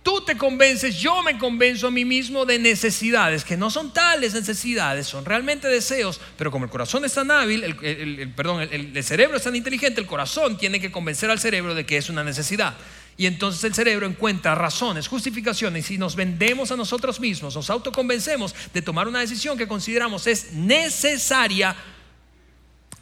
tú 0.08 0.22
te 0.22 0.38
convences, 0.38 0.96
yo 0.96 1.22
me 1.22 1.38
convenzo 1.38 1.88
a 1.88 1.91
mí 1.91 2.06
mismo 2.06 2.46
de 2.46 2.58
necesidades, 2.58 3.43
que 3.43 3.58
no 3.58 3.70
son 3.70 3.91
tales 3.91 4.34
necesidades, 4.34 5.06
son 5.06 5.26
realmente 5.26 5.67
deseos, 5.67 6.22
pero 6.38 6.50
como 6.50 6.63
el 6.63 6.72
corazón 6.72 7.04
es 7.04 7.13
tan 7.13 7.30
hábil, 7.30 7.62
el, 7.62 8.32
perdón, 8.34 8.62
el, 8.62 8.96
el 8.96 9.04
cerebro 9.04 9.36
es 9.36 9.43
tan 9.43 9.54
inteligente, 9.54 10.00
el 10.00 10.08
corazón 10.08 10.58
tiene 10.58 10.80
que 10.80 10.93
convencer 10.93 11.30
al 11.30 11.41
cerebro 11.41 11.76
de 11.76 11.86
que 11.86 11.98
es 11.98 12.10
una 12.10 12.24
necesidad. 12.24 12.78
Y 13.17 13.26
entonces 13.26 13.62
el 13.65 13.74
cerebro 13.74 14.08
encuentra 14.08 14.56
razones, 14.56 15.10
justificaciones, 15.10 15.91
y 15.91 15.98
nos 15.98 16.15
vendemos 16.15 16.72
a 16.72 16.78
nosotros 16.78 17.20
mismos, 17.20 17.54
nos 17.56 17.70
autoconvencemos 17.70 18.56
de 18.74 18.82
tomar 18.82 19.10
una 19.10 19.20
decisión 19.20 19.58
que 19.58 19.67
consideramos 19.67 20.26
es 20.26 20.54
necesaria, 20.54 21.76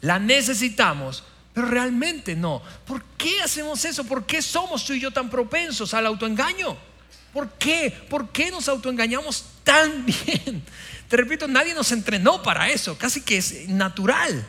la 0.00 0.18
necesitamos, 0.18 1.22
pero 1.54 1.68
realmente 1.68 2.34
no. 2.34 2.62
¿Por 2.84 3.04
qué 3.16 3.42
hacemos 3.42 3.84
eso? 3.84 4.02
¿Por 4.02 4.26
qué 4.26 4.42
somos 4.42 4.84
tú 4.84 4.92
y 4.92 4.98
yo 4.98 5.12
tan 5.12 5.30
propensos 5.30 5.94
al 5.94 6.06
autoengaño? 6.06 6.95
¿Por 7.36 7.50
qué? 7.58 7.92
¿Por 8.08 8.30
qué 8.30 8.50
nos 8.50 8.66
autoengañamos 8.66 9.44
tan 9.62 10.06
bien? 10.24 10.62
Te 11.06 11.18
repito, 11.18 11.46
nadie 11.46 11.74
nos 11.74 11.92
entrenó 11.92 12.42
para 12.42 12.70
eso, 12.70 12.96
casi 12.96 13.20
que 13.20 13.36
es 13.36 13.68
natural. 13.68 14.46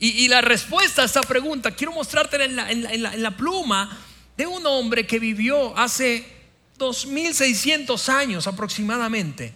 Y, 0.00 0.26
la 0.26 0.40
respuesta 0.40 1.02
a 1.02 1.04
esta 1.04 1.20
pregunta, 1.22 1.70
quiero 1.70 1.92
mostrártela 1.92 2.44
en 2.72 3.22
la, 3.22 3.36
pluma 3.36 3.96
de 4.36 4.48
un 4.48 4.66
hombre 4.66 5.06
que 5.06 5.20
vivió 5.20 5.78
hace 5.78 6.26
2600 6.76 8.08
años 8.08 8.48
aproximadamente 8.48 9.52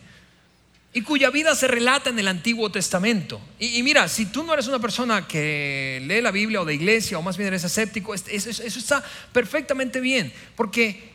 y 0.93 1.03
cuya 1.03 1.31
vida 1.31 1.57
se 1.57 1.67
relata 1.67 2.11
en 2.11 2.19
el 2.21 2.29
Antiguo 2.29 2.71
Testamento. 2.71 3.41
Y, 3.59 3.83
mira, 3.83 4.09
si 4.09 4.27
tú 4.27 4.45
no 4.45 4.53
eres 4.55 4.69
una 4.69 4.79
persona 4.79 5.27
que 5.27 6.01
lee 6.07 6.21
la 6.21 6.31
Biblia 6.31 6.61
o 6.61 6.65
de 6.65 6.75
iglesia 6.75 7.19
o 7.19 7.23
más 7.23 7.37
bien 7.37 7.49
eres 7.49 7.65
escéptico, 7.65 8.15
es- 8.15 8.29
es- 8.29 8.61
eso 8.61 8.79
está 8.79 9.03
perfectamente 9.33 9.99
bien, 10.01 10.33
porque 10.55 11.12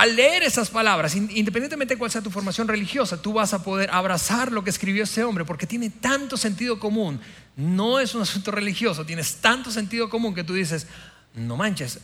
al 0.00 0.16
leer 0.16 0.42
esas 0.44 0.70
palabras, 0.70 1.14
independientemente 1.14 1.92
de 1.92 1.98
cuál 1.98 2.10
sea 2.10 2.22
tu 2.22 2.30
formación 2.30 2.66
religiosa, 2.66 3.20
tú 3.20 3.34
vas 3.34 3.52
a 3.52 3.62
poder 3.62 3.90
abrazar 3.92 4.50
lo 4.50 4.64
que 4.64 4.70
escribió 4.70 5.04
ese 5.04 5.24
hombre 5.24 5.44
porque 5.44 5.66
tiene 5.66 5.90
tanto 5.90 6.38
sentido 6.38 6.80
común. 6.80 7.20
No 7.54 8.00
es 8.00 8.14
un 8.14 8.22
asunto 8.22 8.50
religioso, 8.50 9.04
tienes 9.04 9.36
tanto 9.42 9.70
sentido 9.70 10.08
común 10.08 10.34
que 10.34 10.42
tú 10.42 10.54
dices, 10.54 10.86
no 11.34 11.54
manches, 11.58 12.00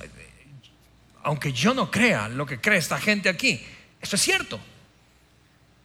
aunque 1.22 1.54
yo 1.54 1.72
no 1.72 1.90
crea 1.90 2.28
lo 2.28 2.44
que 2.44 2.60
cree 2.60 2.76
esta 2.76 2.98
gente 2.98 3.30
aquí, 3.30 3.62
eso 3.98 4.16
es 4.16 4.20
cierto. 4.20 4.60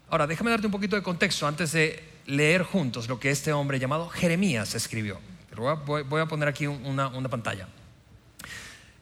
Ahora, 0.09 0.27
déjame 0.27 0.51
darte 0.51 0.65
un 0.65 0.73
poquito 0.73 0.97
de 0.97 1.03
contexto 1.03 1.47
antes 1.47 1.71
de 1.71 2.03
leer 2.25 2.63
juntos 2.63 3.07
lo 3.07 3.21
que 3.21 3.29
este 3.29 3.53
hombre 3.53 3.79
llamado 3.79 4.09
Jeremías 4.09 4.75
escribió. 4.75 5.17
Voy 5.55 6.19
a 6.19 6.25
poner 6.25 6.49
aquí 6.49 6.67
una, 6.67 7.07
una 7.07 7.29
pantalla. 7.29 7.69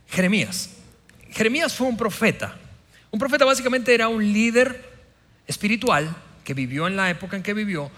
Jeremías. 0.10 0.70
Jeremías 1.32 1.74
fue 1.74 1.88
un 1.88 1.98
profeta 1.98 2.56
un 3.12 3.20
profeta 3.20 3.46
básicamente 3.46 3.94
era 3.94 4.08
un 4.08 4.24
líder 4.24 4.88
espiritual 5.48 6.16
que 6.44 6.54
vivió 6.54 6.88
en 6.88 6.96
la 6.96 7.10
época 7.10 7.36
en 7.36 7.44
que 7.44 7.54
vivió 7.54 7.90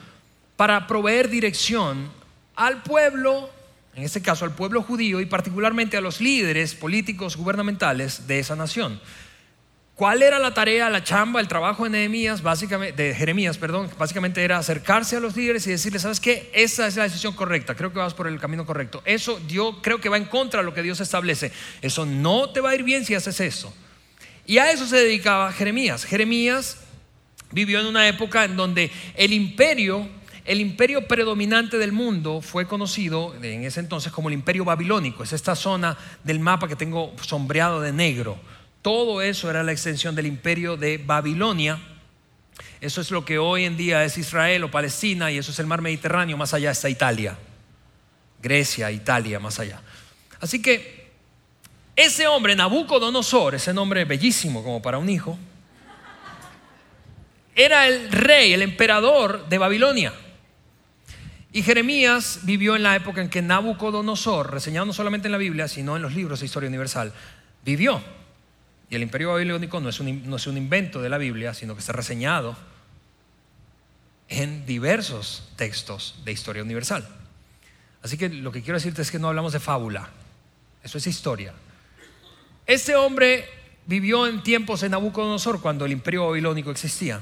para 0.55 0.87
proveer 0.87 1.29
dirección 1.29 2.11
al 2.55 2.83
pueblo, 2.83 3.49
en 3.95 4.03
este 4.03 4.21
caso 4.21 4.45
al 4.45 4.53
pueblo 4.53 4.83
judío 4.83 5.19
y 5.19 5.25
particularmente 5.25 5.97
a 5.97 6.01
los 6.01 6.21
líderes 6.21 6.75
políticos 6.75 7.35
gubernamentales 7.35 8.27
de 8.27 8.39
esa 8.39 8.55
nación. 8.55 9.01
¿Cuál 9.95 10.23
era 10.23 10.39
la 10.39 10.53
tarea, 10.53 10.89
la 10.89 11.03
chamba, 11.03 11.39
el 11.41 11.47
trabajo 11.47 11.83
de 11.83 11.91
Nehemías, 11.91 12.41
básicamente, 12.41 13.03
de 13.03 13.13
Jeremías, 13.13 13.57
perdón? 13.57 13.89
Básicamente 13.99 14.43
era 14.43 14.57
acercarse 14.57 15.17
a 15.17 15.19
los 15.19 15.35
líderes 15.35 15.67
y 15.67 15.71
decirles, 15.71 16.01
¿sabes 16.01 16.19
qué? 16.19 16.49
Esa 16.53 16.87
es 16.87 16.95
la 16.95 17.03
decisión 17.03 17.33
correcta, 17.33 17.75
creo 17.75 17.91
que 17.91 17.99
vas 17.99 18.13
por 18.13 18.27
el 18.27 18.39
camino 18.39 18.65
correcto. 18.65 19.03
Eso 19.05 19.39
yo 19.47 19.79
creo 19.81 20.01
que 20.01 20.09
va 20.09 20.17
en 20.17 20.25
contra 20.25 20.61
de 20.61 20.65
lo 20.65 20.73
que 20.73 20.81
Dios 20.81 20.99
establece. 21.01 21.51
Eso 21.81 22.05
no 22.05 22.49
te 22.49 22.61
va 22.61 22.71
a 22.71 22.75
ir 22.75 22.83
bien 22.83 23.05
si 23.05 23.13
haces 23.13 23.39
eso. 23.41 23.73
Y 24.51 24.57
a 24.57 24.69
eso 24.69 24.85
se 24.85 24.97
dedicaba 24.97 25.49
Jeremías. 25.53 26.03
Jeremías 26.03 26.75
vivió 27.51 27.79
en 27.79 27.85
una 27.85 28.09
época 28.09 28.43
en 28.43 28.57
donde 28.57 28.91
el 29.15 29.31
imperio, 29.31 30.09
el 30.43 30.59
imperio 30.59 31.07
predominante 31.07 31.77
del 31.77 31.93
mundo 31.93 32.41
fue 32.41 32.67
conocido 32.67 33.33
en 33.41 33.63
ese 33.63 33.79
entonces 33.79 34.11
como 34.11 34.27
el 34.27 34.33
imperio 34.33 34.65
babilónico. 34.65 35.23
Es 35.23 35.31
esta 35.31 35.55
zona 35.55 35.97
del 36.25 36.41
mapa 36.41 36.67
que 36.67 36.75
tengo 36.75 37.13
sombreado 37.21 37.79
de 37.79 37.93
negro. 37.93 38.37
Todo 38.81 39.21
eso 39.21 39.49
era 39.49 39.63
la 39.63 39.71
extensión 39.71 40.15
del 40.15 40.25
imperio 40.25 40.75
de 40.75 40.97
Babilonia. 40.97 41.79
Eso 42.81 42.99
es 42.99 43.09
lo 43.09 43.23
que 43.23 43.37
hoy 43.37 43.63
en 43.63 43.77
día 43.77 44.03
es 44.03 44.17
Israel 44.17 44.65
o 44.65 44.69
Palestina 44.69 45.31
y 45.31 45.37
eso 45.37 45.51
es 45.51 45.59
el 45.59 45.65
mar 45.65 45.81
Mediterráneo. 45.81 46.35
Más 46.35 46.53
allá 46.53 46.71
está 46.71 46.89
Italia. 46.89 47.37
Grecia, 48.43 48.91
Italia, 48.91 49.39
más 49.39 49.61
allá. 49.61 49.81
Así 50.41 50.61
que 50.61 51.00
ese 51.95 52.27
hombre, 52.27 52.55
Nabucodonosor, 52.55 53.55
ese 53.55 53.73
nombre 53.73 54.05
bellísimo 54.05 54.63
como 54.63 54.81
para 54.81 54.97
un 54.97 55.09
hijo, 55.09 55.37
era 57.55 57.87
el 57.87 58.11
rey, 58.11 58.53
el 58.53 58.61
emperador 58.61 59.47
de 59.49 59.57
Babilonia. 59.57 60.13
Y 61.53 61.63
Jeremías 61.63 62.39
vivió 62.43 62.77
en 62.77 62.83
la 62.83 62.95
época 62.95 63.21
en 63.21 63.29
que 63.29 63.41
Nabucodonosor, 63.41 64.51
reseñado 64.51 64.85
no 64.85 64.93
solamente 64.93 65.27
en 65.27 65.33
la 65.33 65.37
Biblia, 65.37 65.67
sino 65.67 65.97
en 65.97 66.01
los 66.01 66.15
libros 66.15 66.39
de 66.39 66.45
historia 66.45 66.69
universal, 66.69 67.11
vivió. 67.65 68.01
Y 68.89 68.95
el 68.95 69.01
imperio 69.01 69.29
babilónico 69.29 69.79
no 69.79 69.89
es 69.89 69.99
un, 69.99 70.57
invento 70.57 71.01
de 71.01 71.09
la 71.09 71.17
Biblia, 71.17 71.53
sino 71.53 71.73
que 71.73 71.81
está 71.81 71.91
reseñado 71.91 72.55
en 74.29 74.65
diversos 74.65 75.49
textos 75.57 76.15
de 76.23 76.31
historia 76.31 76.63
universal. 76.63 77.07
Así 78.01 78.17
que 78.17 78.29
lo 78.29 78.51
que 78.51 78.61
quiero 78.61 78.77
decirte 78.77 79.01
es 79.01 79.11
que 79.11 79.19
no 79.19 79.27
hablamos 79.27 79.51
de 79.53 79.59
fábula, 79.59 80.09
eso 80.83 80.97
es 80.97 81.07
historia. 81.07 81.53
Este 82.71 82.95
hombre 82.95 83.43
vivió 83.85 84.27
en 84.27 84.43
tiempos 84.43 84.79
de 84.79 84.87
Nabucodonosor 84.87 85.59
cuando 85.59 85.83
el 85.83 85.91
imperio 85.91 86.27
babilónico 86.27 86.71
existía. 86.71 87.19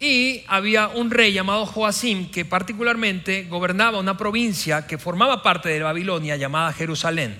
Y 0.00 0.42
había 0.48 0.88
un 0.88 1.12
rey 1.12 1.32
llamado 1.32 1.64
Joacim 1.64 2.28
que 2.28 2.44
particularmente 2.44 3.44
gobernaba 3.44 4.00
una 4.00 4.16
provincia 4.16 4.84
que 4.84 4.98
formaba 4.98 5.44
parte 5.44 5.68
de 5.68 5.80
Babilonia 5.80 6.34
llamada 6.34 6.72
Jerusalén. 6.72 7.38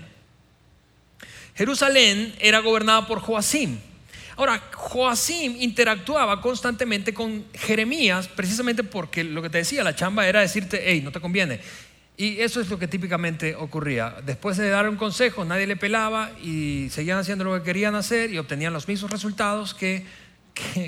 Jerusalén 1.57 2.37
era 2.38 2.61
gobernada 2.61 3.05
por 3.09 3.18
Joacim. 3.18 3.81
Ahora, 4.37 4.62
Joacim 4.73 5.57
interactuaba 5.61 6.40
constantemente 6.40 7.12
con 7.12 7.47
Jeremías 7.53 8.29
precisamente 8.29 8.85
porque 8.85 9.25
lo 9.25 9.42
que 9.42 9.51
te 9.51 9.59
decía, 9.59 9.83
la 9.83 9.97
chamba 9.97 10.29
era 10.29 10.40
decirte, 10.40 10.85
hey, 10.87 11.01
no 11.03 11.11
te 11.11 11.20
conviene. 11.20 11.59
Y 12.16 12.40
eso 12.40 12.61
es 12.61 12.70
lo 12.70 12.79
que 12.79 12.87
típicamente 12.87 13.57
ocurría. 13.57 14.16
Después 14.24 14.57
de 14.57 14.68
dar 14.68 14.88
un 14.88 14.96
consejo, 14.96 15.44
nadie 15.44 15.66
le 15.66 15.77
pelaba 15.77 16.31
y 16.40 16.88
seguían 16.90 17.18
haciendo 17.18 17.42
lo 17.42 17.55
que 17.55 17.62
querían 17.62 17.96
hacer 17.96 18.33
y 18.33 18.38
obtenían 18.38 18.72
los 18.72 18.87
mismos 18.87 19.11
resultados 19.11 19.74
que, 19.74 20.07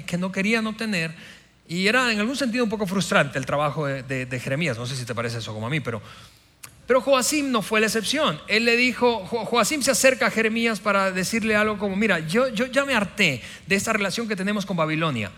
que, 0.06 0.18
no 0.18 0.30
querían 0.30 0.68
obtener. 0.68 1.12
Y 1.66 1.88
era 1.88 2.12
en 2.12 2.20
algún 2.20 2.36
sentido 2.36 2.62
un 2.62 2.70
poco 2.70 2.86
frustrante 2.86 3.40
el 3.40 3.46
trabajo 3.46 3.86
de, 3.86 4.40
Jeremías. 4.40 4.78
No 4.78 4.86
sé 4.86 4.94
si 4.94 5.04
te 5.04 5.16
parece 5.16 5.38
eso 5.38 5.52
como 5.52 5.66
a 5.66 5.70
mí, 5.70 5.80
pero, 5.80 6.00
pero 6.86 7.00
Joacim 7.00 7.50
no 7.50 7.60
fue 7.60 7.80
la 7.80 7.86
excepción. 7.86 8.40
Él 8.46 8.64
le 8.64 8.76
dijo, 8.76 9.26
Joacim 9.26 9.82
se 9.82 9.90
acerca 9.90 10.26
a 10.26 10.30
Jeremías 10.30 10.78
para 10.78 11.10
decirle 11.10 11.56
algo 11.56 11.76
como, 11.76 11.96
mira, 11.96 12.20
yo, 12.20 12.48
yo 12.50 12.66
ya 12.66 12.84
me 12.84 12.94
harté 12.94 13.42
de 13.66 13.74
esta 13.74 13.92
relación 13.92 14.28
que 14.28 14.36
tenemos 14.36 14.64
con 14.64 14.76
Babilonia 14.76 15.32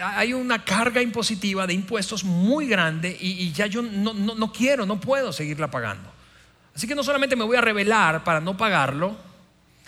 hay 0.00 0.32
una 0.32 0.64
carga 0.64 1.02
impositiva 1.02 1.66
de 1.66 1.74
impuestos 1.74 2.24
muy 2.24 2.66
grande 2.66 3.16
y, 3.20 3.52
ya 3.52 3.66
yo 3.66 3.82
no, 3.82 4.52
quiero, 4.52 4.86
no 4.86 5.00
puedo 5.00 5.32
seguirla 5.32 5.70
pagando. 5.70 6.10
Así 6.74 6.86
que 6.86 6.94
no 6.94 7.04
solamente 7.04 7.36
me 7.36 7.44
voy 7.44 7.56
a 7.56 7.60
rebelar 7.60 8.24
para 8.24 8.40
no 8.40 8.56
pagarlo, 8.56 9.16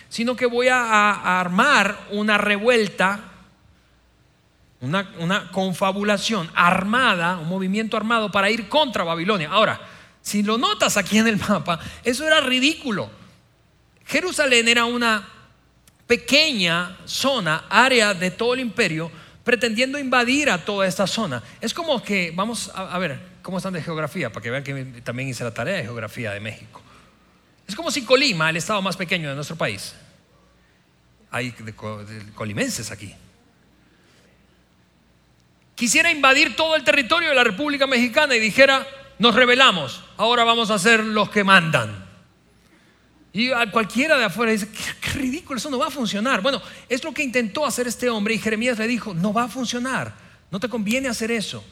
sino 0.09 0.37
que 0.37 0.47
voy 0.47 0.69
a, 0.69 1.41
armar 1.41 2.09
una 2.11 2.37
revuelta, 2.37 3.21
una, 4.81 5.11
una, 5.19 5.51
confabulación 5.51 6.51
armada, 6.55 7.39
un 7.39 7.49
movimiento 7.49 7.97
armado 7.97 8.31
para 8.31 8.51
ir 8.51 8.69
contra 8.69 9.03
Babilonia. 9.03 9.49
Ahora, 9.51 9.81
si 10.21 10.43
lo 10.43 10.59
notas 10.59 10.99
aquí 10.99 11.19
en 11.19 11.29
el 11.29 11.39
mapa, 11.39 11.81
eso 12.03 12.27
era 12.27 12.41
ridículo. 12.41 13.11
Jerusalén 14.07 14.69
era 14.69 14.85
una 14.85 15.27
pequeña 16.07 16.99
zona, 17.07 17.65
área 17.71 18.13
de 18.13 18.31
todo 18.31 18.53
el 18.53 18.61
imperio, 18.61 19.11
pretendiendo 19.45 19.99
invadir 19.99 20.51
a 20.51 20.65
toda 20.65 20.87
esta 20.87 21.07
zona. 21.07 21.43
Es 21.61 21.75
como 21.75 22.03
que, 22.03 22.33
vamos 22.35 22.73
a, 22.75 22.99
ver, 22.99 23.21
¿cómo 23.43 23.59
están 23.59 23.75
de 23.75 23.83
geografía? 23.83 24.33
Para 24.33 24.43
que 24.43 24.51
vean 24.51 24.65
que 24.65 25.03
también 25.05 25.29
hice 25.29 25.45
la 25.45 25.53
tarea 25.53 25.77
de 25.77 25.83
geografía 25.85 26.33
de 26.33 26.41
México. 26.41 26.83
Es 27.69 27.77
como 27.77 27.91
si 27.91 28.05
Colima, 28.05 28.51
el 28.51 28.57
estado 28.57 28.83
más 28.83 28.97
pequeño 28.97 29.29
de 29.29 29.35
nuestro 29.35 29.57
país, 29.57 29.95
hay 31.31 31.55
colimenses 32.35 32.91
aquí, 32.91 33.15
quisiera 35.75 36.11
invadir 36.11 36.57
todo 36.57 36.77
el 36.77 36.85
territorio 36.85 37.31
de 37.31 37.35
la 37.35 37.45
República 37.45 37.87
Mexicana 37.87 38.35
y 38.37 38.41
dijera, 38.41 38.87
nos 39.19 39.35
rebelamos, 39.35 40.05
ahora 40.17 40.45
vamos 40.45 40.71
a 40.71 40.79
ser 40.79 41.01
los 41.01 41.31
que 41.31 41.45
mandan. 41.45 42.04
Y 43.35 43.51
a 43.51 43.69
cualquiera 43.69 44.17
de 44.17 44.25
afuera 44.25 44.53
dice, 44.53 44.69
qué, 45.01 45.11
ridículo, 45.11 45.59
eso 45.59 45.69
no 45.69 45.77
va 45.77 45.89
a 45.89 45.91
funcionar. 45.91 46.41
Bueno, 46.41 46.63
es 46.89 47.03
lo 47.03 47.13
que 47.13 47.25
intentó 47.25 47.67
hacer 47.67 47.89
este 47.89 48.09
hombre 48.09 48.35
y 48.35 48.39
Jeremías 48.39 48.79
le 48.79 48.87
dijo, 48.87 49.13
no 49.13 49.33
va 49.33 49.45
a 49.45 49.49
funcionar, 49.49 50.15
no 50.53 50.61
te 50.61 50.69
conviene 50.69 51.09
hacer 51.09 51.33
eso, 51.33 51.65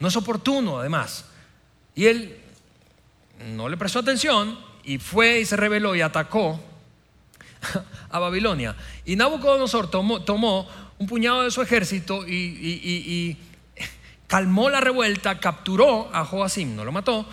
no 0.00 0.08
es 0.08 0.16
oportuno 0.16 0.80
además. 0.80 1.26
Y 1.94 2.06
él 2.06 2.36
no 3.54 3.68
le 3.68 3.76
prestó 3.76 4.00
atención 4.00 4.58
y 4.82 4.98
fue 4.98 5.38
y 5.38 5.44
se 5.44 5.54
rebeló 5.54 5.94
y 5.94 6.00
atacó 6.00 6.60
a 8.10 8.18
Babilonia. 8.18 8.74
Y 9.04 9.14
Nabucodonosor 9.14 9.88
tomó, 9.88 10.22
tomó 10.22 10.68
un 10.98 11.06
puñado 11.06 11.44
de 11.44 11.52
su 11.52 11.62
ejército 11.62 12.26
y, 12.26 12.32
y 12.32 13.36
calmó 14.26 14.70
la 14.70 14.80
revuelta, 14.80 15.38
capturó 15.38 16.10
a 16.12 16.24
Joacim, 16.24 16.74
no 16.74 16.84
lo 16.84 16.90
mató, 16.90 17.28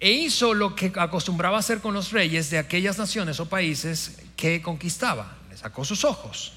e 0.00 0.10
hizo 0.10 0.54
lo 0.54 0.74
que 0.74 0.92
acostumbraba 0.96 1.58
hacer 1.58 1.80
con 1.80 1.94
los 1.94 2.12
reyes 2.12 2.50
de 2.50 2.58
aquellas 2.58 2.98
naciones 2.98 3.40
o 3.40 3.48
países 3.48 4.22
que 4.36 4.62
conquistaba. 4.62 5.36
Le 5.50 5.56
sacó 5.56 5.84
sus 5.84 6.04
ojos 6.04 6.52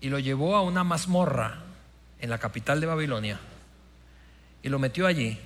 y 0.00 0.08
lo 0.08 0.18
llevó 0.18 0.54
a 0.54 0.62
una 0.62 0.84
mazmorra 0.84 1.62
en 2.20 2.30
la 2.30 2.38
capital 2.38 2.80
de 2.80 2.86
Babilonia 2.86 3.40
y 4.62 4.68
lo 4.68 4.78
metió 4.78 5.06
allí 5.06 5.38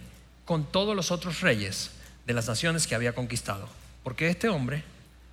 con 0.45 0.71
todos 0.71 0.95
los 0.95 1.11
otros 1.11 1.41
reyes 1.41 1.93
de 2.27 2.35
las 2.35 2.47
naciones 2.47 2.87
que 2.87 2.95
había 2.95 3.15
conquistado. 3.15 3.69
Porque 4.05 4.29
este 4.29 4.49
hombre 4.49 4.85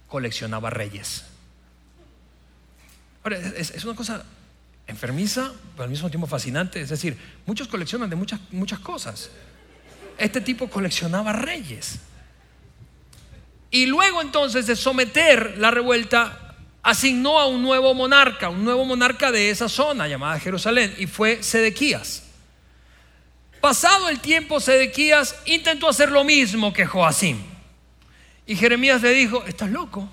coleccionaba 0.08 0.70
reyes. 0.70 1.26
Ahora, 3.24 3.38
es, 3.38 3.72
es 3.72 3.84
una 3.84 3.96
cosa 3.96 4.24
enfermiza, 4.88 5.52
pero 5.74 5.84
al 5.84 5.90
mismo 5.90 6.10
tiempo 6.10 6.28
fascinante. 6.28 6.80
Es 6.80 6.90
decir, 6.90 7.18
muchos 7.46 7.68
coleccionan 7.68 8.10
de 8.10 8.16
muchas, 8.16 8.40
muchas 8.52 8.80
cosas 8.80 9.30
este 10.18 10.42
tipo 10.42 10.70
coleccionaba 10.70 11.34
reyes. 11.34 12.00
Y 13.70 13.86
luego 13.86 14.22
entonces 14.22 14.68
de 14.68 14.76
someter 14.76 15.58
la 15.58 15.72
revuelta, 15.72 16.56
asignó 16.84 17.40
a 17.40 17.48
un 17.48 17.62
nuevo 17.62 17.94
monarca, 17.94 18.50
un 18.50 18.64
nuevo 18.64 18.86
monarca 18.86 19.32
de 19.32 19.50
esa 19.50 19.68
zona 19.68 20.08
llamada 20.08 20.40
Jerusalén, 20.40 20.96
y 20.98 21.08
fue 21.08 21.44
Sedequías. 21.44 22.24
Pasado 23.60 24.08
el 24.10 24.20
tiempo, 24.20 24.60
Sedequías 24.60 25.36
intentó 25.46 25.90
hacer 25.90 26.12
lo 26.12 26.24
mismo 26.24 26.72
que 26.72 26.86
Joacim. 26.86 27.38
Y 28.46 28.56
Jeremías 28.56 29.02
le 29.02 29.12
dijo, 29.12 29.44
estás 29.46 29.70
loco, 29.70 30.10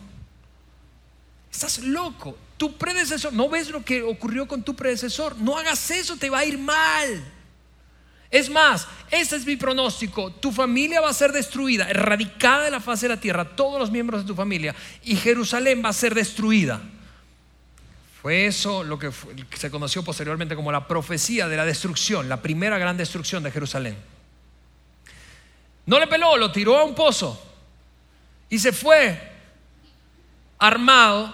Estás 1.55 1.79
loco. 1.79 2.37
Tu 2.57 2.77
predecesor, 2.77 3.33
¿no 3.33 3.49
ves 3.49 3.71
lo 3.71 3.85
que 3.85 4.03
ocurrió 4.03 4.49
con 4.49 4.65
tu 4.65 4.75
predecesor? 4.75 5.37
No 5.37 5.57
hagas 5.57 5.89
eso, 5.93 6.17
te 6.17 6.29
va 6.29 6.41
a 6.41 6.45
ir 6.45 6.59
mal. 6.59 7.25
Es 8.35 8.51
más, 8.51 8.89
ese 9.13 9.37
es 9.37 9.47
mi 9.47 9.55
pronóstico. 9.55 10.33
Tu 10.33 10.51
familia 10.51 11.01
va 11.01 11.09
a 11.09 11.15
ser 11.15 11.31
destruida, 11.31 11.89
erradicada 11.89 12.65
de 12.65 12.73
la 12.73 12.81
faz 12.81 13.01
de 13.03 13.09
la 13.09 13.17
tierra, 13.17 13.45
todos 13.55 13.79
los 13.79 13.93
miembros 13.93 14.23
de 14.23 14.27
tu 14.27 14.35
familia, 14.35 14.75
y 15.05 15.15
Jerusalén 15.15 15.81
va 15.85 15.91
a 15.91 15.93
ser 15.93 16.17
destruida. 16.17 16.81
Fue 18.21 18.47
eso 18.47 18.83
lo 18.83 18.99
que, 18.99 19.13
se 19.57 19.71
conoció 19.71 20.03
posteriormente 20.03 20.57
como 20.57 20.73
la 20.73 20.89
profecía 20.89 21.47
de 21.47 21.57
la 21.57 21.65
destrucción, 21.65 22.29
la 22.29 22.43
primera 22.43 22.77
gran 22.77 22.97
destrucción 22.97 23.45
de 23.45 23.53
Jerusalén. 23.53 23.97
No 25.87 26.01
le 26.01 26.09
peló, 26.09 26.37
lo 26.37 26.51
tiró 26.51 26.77
a 26.77 26.83
un 26.83 26.97
pozo 26.97 27.41
y 28.51 28.59
se 28.59 28.73
fue 28.73 29.31
armado 30.59 31.33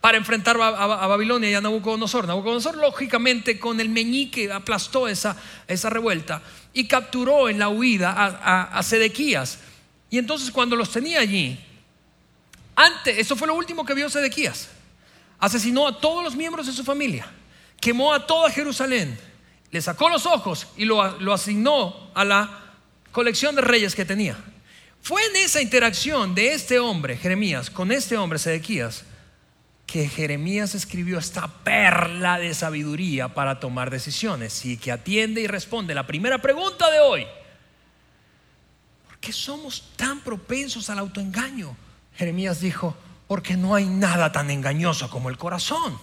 para 0.00 0.16
enfrentar 0.16 0.56
a, 0.60 1.06
Babilonia 1.06 1.50
y 1.50 1.54
a 1.54 1.60
Nabucodonosor. 1.60 2.26
Nabucodonosor, 2.26 2.76
lógicamente, 2.76 3.58
con 3.58 3.80
el 3.80 3.88
meñique 3.88 4.50
aplastó 4.50 5.08
esa, 5.08 5.36
esa 5.68 5.90
revuelta 5.90 6.42
y 6.72 6.86
capturó 6.86 7.48
en 7.48 7.58
la 7.58 7.68
huida 7.68 8.12
a, 8.12 8.62
a 8.78 8.82
Sedequías. 8.82 9.58
Y 10.08 10.18
entonces, 10.18 10.50
cuando 10.50 10.76
los 10.76 10.90
tenía 10.90 11.20
allí, 11.20 11.58
antes, 12.74 13.18
eso 13.18 13.36
fue 13.36 13.46
lo 13.46 13.54
último 13.54 13.84
que 13.84 13.94
vio 13.94 14.08
Sedequías 14.08 14.70
asesinó 15.40 15.88
a 15.88 15.98
todos 15.98 16.22
los 16.22 16.36
miembros 16.36 16.66
de 16.66 16.72
su 16.72 16.84
familia, 16.84 17.26
quemó 17.80 18.12
a 18.12 18.26
toda 18.26 18.50
Jerusalén, 18.50 19.18
le 19.70 19.80
sacó 19.80 20.08
los 20.08 20.26
ojos 20.26 20.68
y 20.76 20.84
lo, 20.84 21.02
asignó 21.32 22.10
a 22.14 22.24
la 22.24 22.60
colección 23.10 23.56
de 23.56 23.62
reyes 23.62 23.94
que 23.94 24.04
tenía. 24.04 24.36
Fue 25.02 25.24
en 25.26 25.36
esa 25.36 25.62
interacción 25.62 26.34
de 26.34 26.52
este 26.52 26.78
hombre, 26.78 27.16
Jeremías, 27.16 27.70
con 27.70 27.90
este 27.90 28.18
hombre, 28.18 28.38
Sedequías, 28.38 29.04
que 29.90 30.08
Jeremías 30.08 30.76
escribió 30.76 31.18
esta 31.18 31.48
perla 31.48 32.38
de 32.38 32.54
sabiduría 32.54 33.34
para 33.34 33.58
tomar 33.58 33.90
decisiones 33.90 34.64
y 34.64 34.76
que 34.76 34.92
atiende 34.92 35.40
y 35.40 35.48
responde 35.48 35.96
la 35.96 36.06
primera 36.06 36.40
pregunta 36.40 36.88
de 36.92 37.00
hoy. 37.00 37.26
¿Por 39.08 39.18
qué 39.18 39.32
somos 39.32 39.90
tan 39.96 40.20
propensos 40.20 40.90
al 40.90 41.00
autoengaño? 41.00 41.76
Jeremías 42.14 42.60
dijo, 42.60 42.96
porque 43.26 43.56
no 43.56 43.74
hay 43.74 43.86
nada 43.86 44.30
tan 44.30 44.52
engañoso 44.52 45.10
como 45.10 45.28
el 45.28 45.36
corazón. 45.36 45.98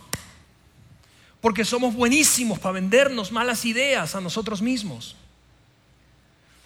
Porque 1.40 1.64
somos 1.64 1.94
buenísimos 1.94 2.60
para 2.60 2.74
vendernos 2.74 3.32
malas 3.32 3.64
ideas 3.64 4.16
a 4.16 4.22
nosotros 4.22 4.62
mismos. 4.62 5.16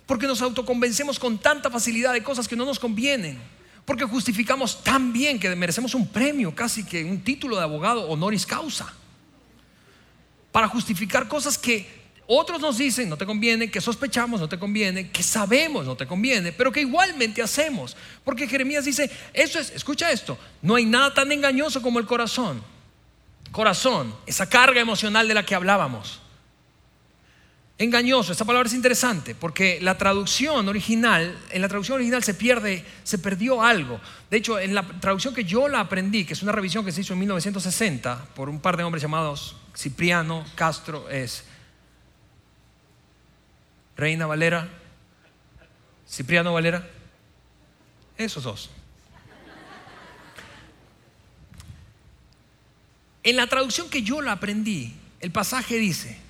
Porque 0.07 0.25
nos 0.25 0.41
autoconvencemos 0.41 1.19
con 1.19 1.37
tanta 1.37 1.69
facilidad 1.69 2.13
de 2.13 2.23
cosas 2.23 2.47
que 2.47 2.55
no 2.55 2.65
nos 2.65 2.79
convienen. 2.79 3.39
Porque 3.85 4.05
justificamos 4.05 4.83
tan 4.83 5.11
bien 5.11 5.39
que 5.39 5.53
merecemos 5.55 5.95
un 5.95 6.07
premio, 6.07 6.53
casi 6.53 6.85
que 6.85 7.03
un 7.03 7.21
título 7.23 7.57
de 7.57 7.63
abogado 7.63 8.07
honoris 8.07 8.45
causa. 8.45 8.93
Para 10.51 10.67
justificar 10.67 11.27
cosas 11.27 11.57
que 11.57 12.01
otros 12.33 12.61
nos 12.61 12.77
dicen, 12.77 13.09
no 13.09 13.17
te 13.17 13.25
conviene, 13.25 13.69
que 13.69 13.81
sospechamos, 13.81 14.39
no 14.39 14.47
te 14.47 14.57
conviene, 14.57 15.09
que 15.09 15.21
sabemos, 15.21 15.85
no 15.85 15.97
te 15.97 16.07
conviene, 16.07 16.53
pero 16.53 16.71
que 16.71 16.79
igualmente 16.79 17.41
hacemos. 17.41 17.97
Porque 18.23 18.47
Jeremías 18.47 18.85
dice, 18.85 19.11
eso 19.33 19.59
es, 19.59 19.71
escucha 19.71 20.09
esto, 20.11 20.37
no 20.61 20.75
hay 20.75 20.85
nada 20.85 21.13
tan 21.13 21.29
engañoso 21.31 21.81
como 21.81 21.99
el 21.99 22.05
corazón. 22.05 22.63
Corazón, 23.51 24.15
esa 24.25 24.47
carga 24.47 24.79
emocional 24.79 25.27
de 25.27 25.33
la 25.33 25.45
que 25.45 25.55
hablábamos. 25.55 26.20
Engañoso, 27.81 28.31
esta 28.31 28.45
palabra 28.45 28.67
es 28.67 28.75
interesante 28.75 29.33
porque 29.33 29.79
la 29.81 29.97
traducción 29.97 30.67
original, 30.67 31.35
en 31.49 31.63
la 31.63 31.67
traducción 31.67 31.95
original 31.95 32.23
se 32.23 32.35
pierde, 32.35 32.85
se 33.03 33.17
perdió 33.17 33.63
algo. 33.63 33.99
De 34.29 34.37
hecho, 34.37 34.59
en 34.59 34.75
la 34.75 34.83
traducción 34.83 35.33
que 35.33 35.45
yo 35.45 35.67
la 35.67 35.79
aprendí, 35.79 36.23
que 36.23 36.33
es 36.33 36.43
una 36.43 36.51
revisión 36.51 36.85
que 36.85 36.91
se 36.91 37.01
hizo 37.01 37.13
en 37.13 37.19
1960 37.21 38.27
por 38.35 38.49
un 38.49 38.59
par 38.59 38.77
de 38.77 38.83
hombres 38.83 39.01
llamados 39.01 39.55
Cipriano 39.75 40.45
Castro, 40.53 41.09
es 41.09 41.43
Reina 43.97 44.27
Valera, 44.27 44.69
Cipriano 46.07 46.53
Valera, 46.53 46.87
esos 48.15 48.43
dos. 48.43 48.69
En 53.23 53.35
la 53.35 53.47
traducción 53.47 53.89
que 53.89 54.03
yo 54.03 54.21
la 54.21 54.33
aprendí, 54.33 54.93
el 55.19 55.31
pasaje 55.31 55.79
dice, 55.79 56.29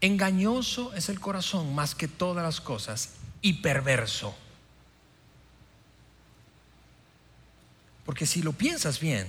engañoso 0.00 0.94
es 0.94 1.08
el 1.08 1.20
corazón 1.20 1.74
más 1.74 1.94
que 1.94 2.08
todas 2.08 2.44
las 2.44 2.60
cosas 2.60 3.10
y 3.42 3.54
perverso. 3.54 4.34
Porque 8.04 8.26
si 8.26 8.42
lo 8.42 8.52
piensas 8.52 8.98
bien, 9.00 9.26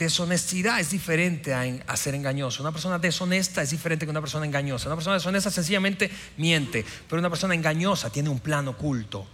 Deshonestidad 0.00 0.80
es 0.80 0.88
diferente 0.88 1.52
a, 1.52 1.96
ser 1.98 2.14
engañoso. 2.14 2.62
Una 2.62 2.72
persona 2.72 2.98
deshonesta 2.98 3.60
es 3.60 3.68
diferente 3.68 4.06
que 4.06 4.10
una 4.10 4.22
persona 4.22 4.46
engañosa. 4.46 4.88
Una 4.88 4.96
persona 4.96 5.16
deshonesta 5.16 5.50
sencillamente 5.50 6.10
miente, 6.38 6.86
pero 7.06 7.20
una 7.20 7.28
persona 7.28 7.54
engañosa 7.54 8.08
tiene 8.08 8.30
un 8.30 8.40
plan 8.40 8.66
oculto, 8.66 9.26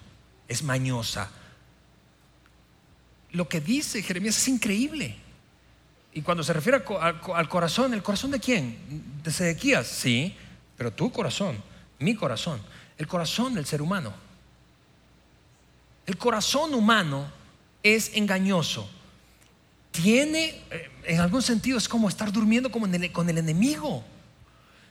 es 0.48 0.64
mañosa. 0.64 1.30
Lo 3.30 3.48
que 3.48 3.60
dice 3.60 4.02
Jeremías 4.02 4.38
es 4.38 4.48
increíble. 4.48 5.14
Y 6.16 6.22
cuando 6.22 6.42
se 6.42 6.52
refiere 6.52 6.82
al, 7.00 7.48
corazón, 7.48 7.94
¿el 7.94 8.02
corazón 8.02 8.32
de 8.32 8.40
quién? 8.40 9.20
¿De 9.22 9.30
Sedequías? 9.30 9.86
Sí, 9.86 10.34
pero 10.76 10.92
tu 10.92 11.12
corazón, 11.12 11.62
mi 11.98 12.16
corazón, 12.16 12.60
el 12.98 13.06
corazón 13.06 13.54
del 13.54 13.66
ser 13.66 13.80
humano. 13.80 14.12
El 16.06 16.16
corazón 16.16 16.74
humano 16.74 17.30
es 17.82 18.10
engañoso 18.14 18.88
tiene, 19.96 20.62
eh, 20.70 20.90
en 21.04 21.20
algún 21.20 21.42
sentido, 21.42 21.78
es 21.78 21.88
como 21.88 22.08
estar 22.08 22.30
durmiendo 22.30 22.70
con 22.70 22.94
el 22.94 23.38
enemigo. 23.38 24.04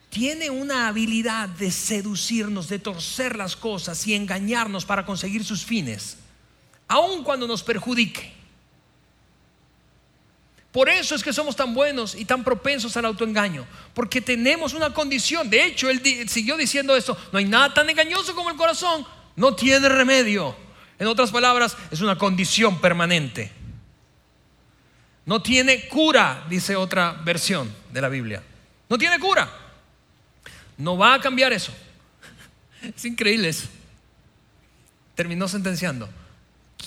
Tiene 0.09 0.49
una 0.49 0.87
habilidad 0.87 1.47
de 1.49 1.71
seducirnos, 1.71 2.69
de 2.69 2.79
torcer 2.79 3.35
las 3.35 3.55
cosas 3.55 4.07
y 4.07 4.15
engañarnos 4.15 4.85
para 4.85 5.05
conseguir 5.05 5.43
sus 5.43 5.63
fines, 5.63 6.17
aun 6.87 7.23
cuando 7.23 7.47
nos 7.47 7.61
perjudique. 7.61 8.33
Por 10.75 10.89
eso 10.89 11.15
es 11.15 11.23
que 11.23 11.31
somos 11.31 11.55
tan 11.55 11.73
buenos 11.73 12.15
y 12.15 12.25
tan 12.25 12.43
propensos 12.43 12.97
al 12.97 13.05
autoengaño, 13.05 13.65
porque 13.93 14.19
tenemos 14.19 14.73
una 14.73 14.93
condición. 14.93 15.49
De 15.49 15.63
hecho, 15.63 15.89
él 15.89 16.27
siguió 16.27 16.57
diciendo 16.57 16.97
esto, 16.97 17.17
no 17.31 17.39
hay 17.39 17.45
nada 17.45 17.73
tan 17.73 17.89
engañoso 17.89 18.35
como 18.35 18.49
el 18.49 18.57
corazón, 18.57 19.07
no 19.37 19.55
tiene 19.55 19.87
remedio. 19.87 20.53
En 20.99 21.07
otras 21.07 21.31
palabras, 21.31 21.77
es 21.91 22.01
una 22.01 22.17
condición 22.17 22.81
permanente. 22.81 23.53
No 25.25 25.41
tiene 25.41 25.87
cura, 25.87 26.45
dice 26.49 26.75
otra 26.75 27.21
versión 27.23 27.73
de 27.93 28.01
la 28.01 28.09
Biblia. 28.09 28.43
No 28.89 28.97
tiene 28.97 29.17
cura. 29.17 29.49
No 30.77 30.97
va 30.97 31.13
a 31.13 31.21
cambiar 31.21 31.53
eso. 31.53 31.71
Es 32.97 33.05
increíble 33.05 33.47
eso. 33.47 33.69
Terminó 35.15 35.47
sentenciando. 35.47 36.09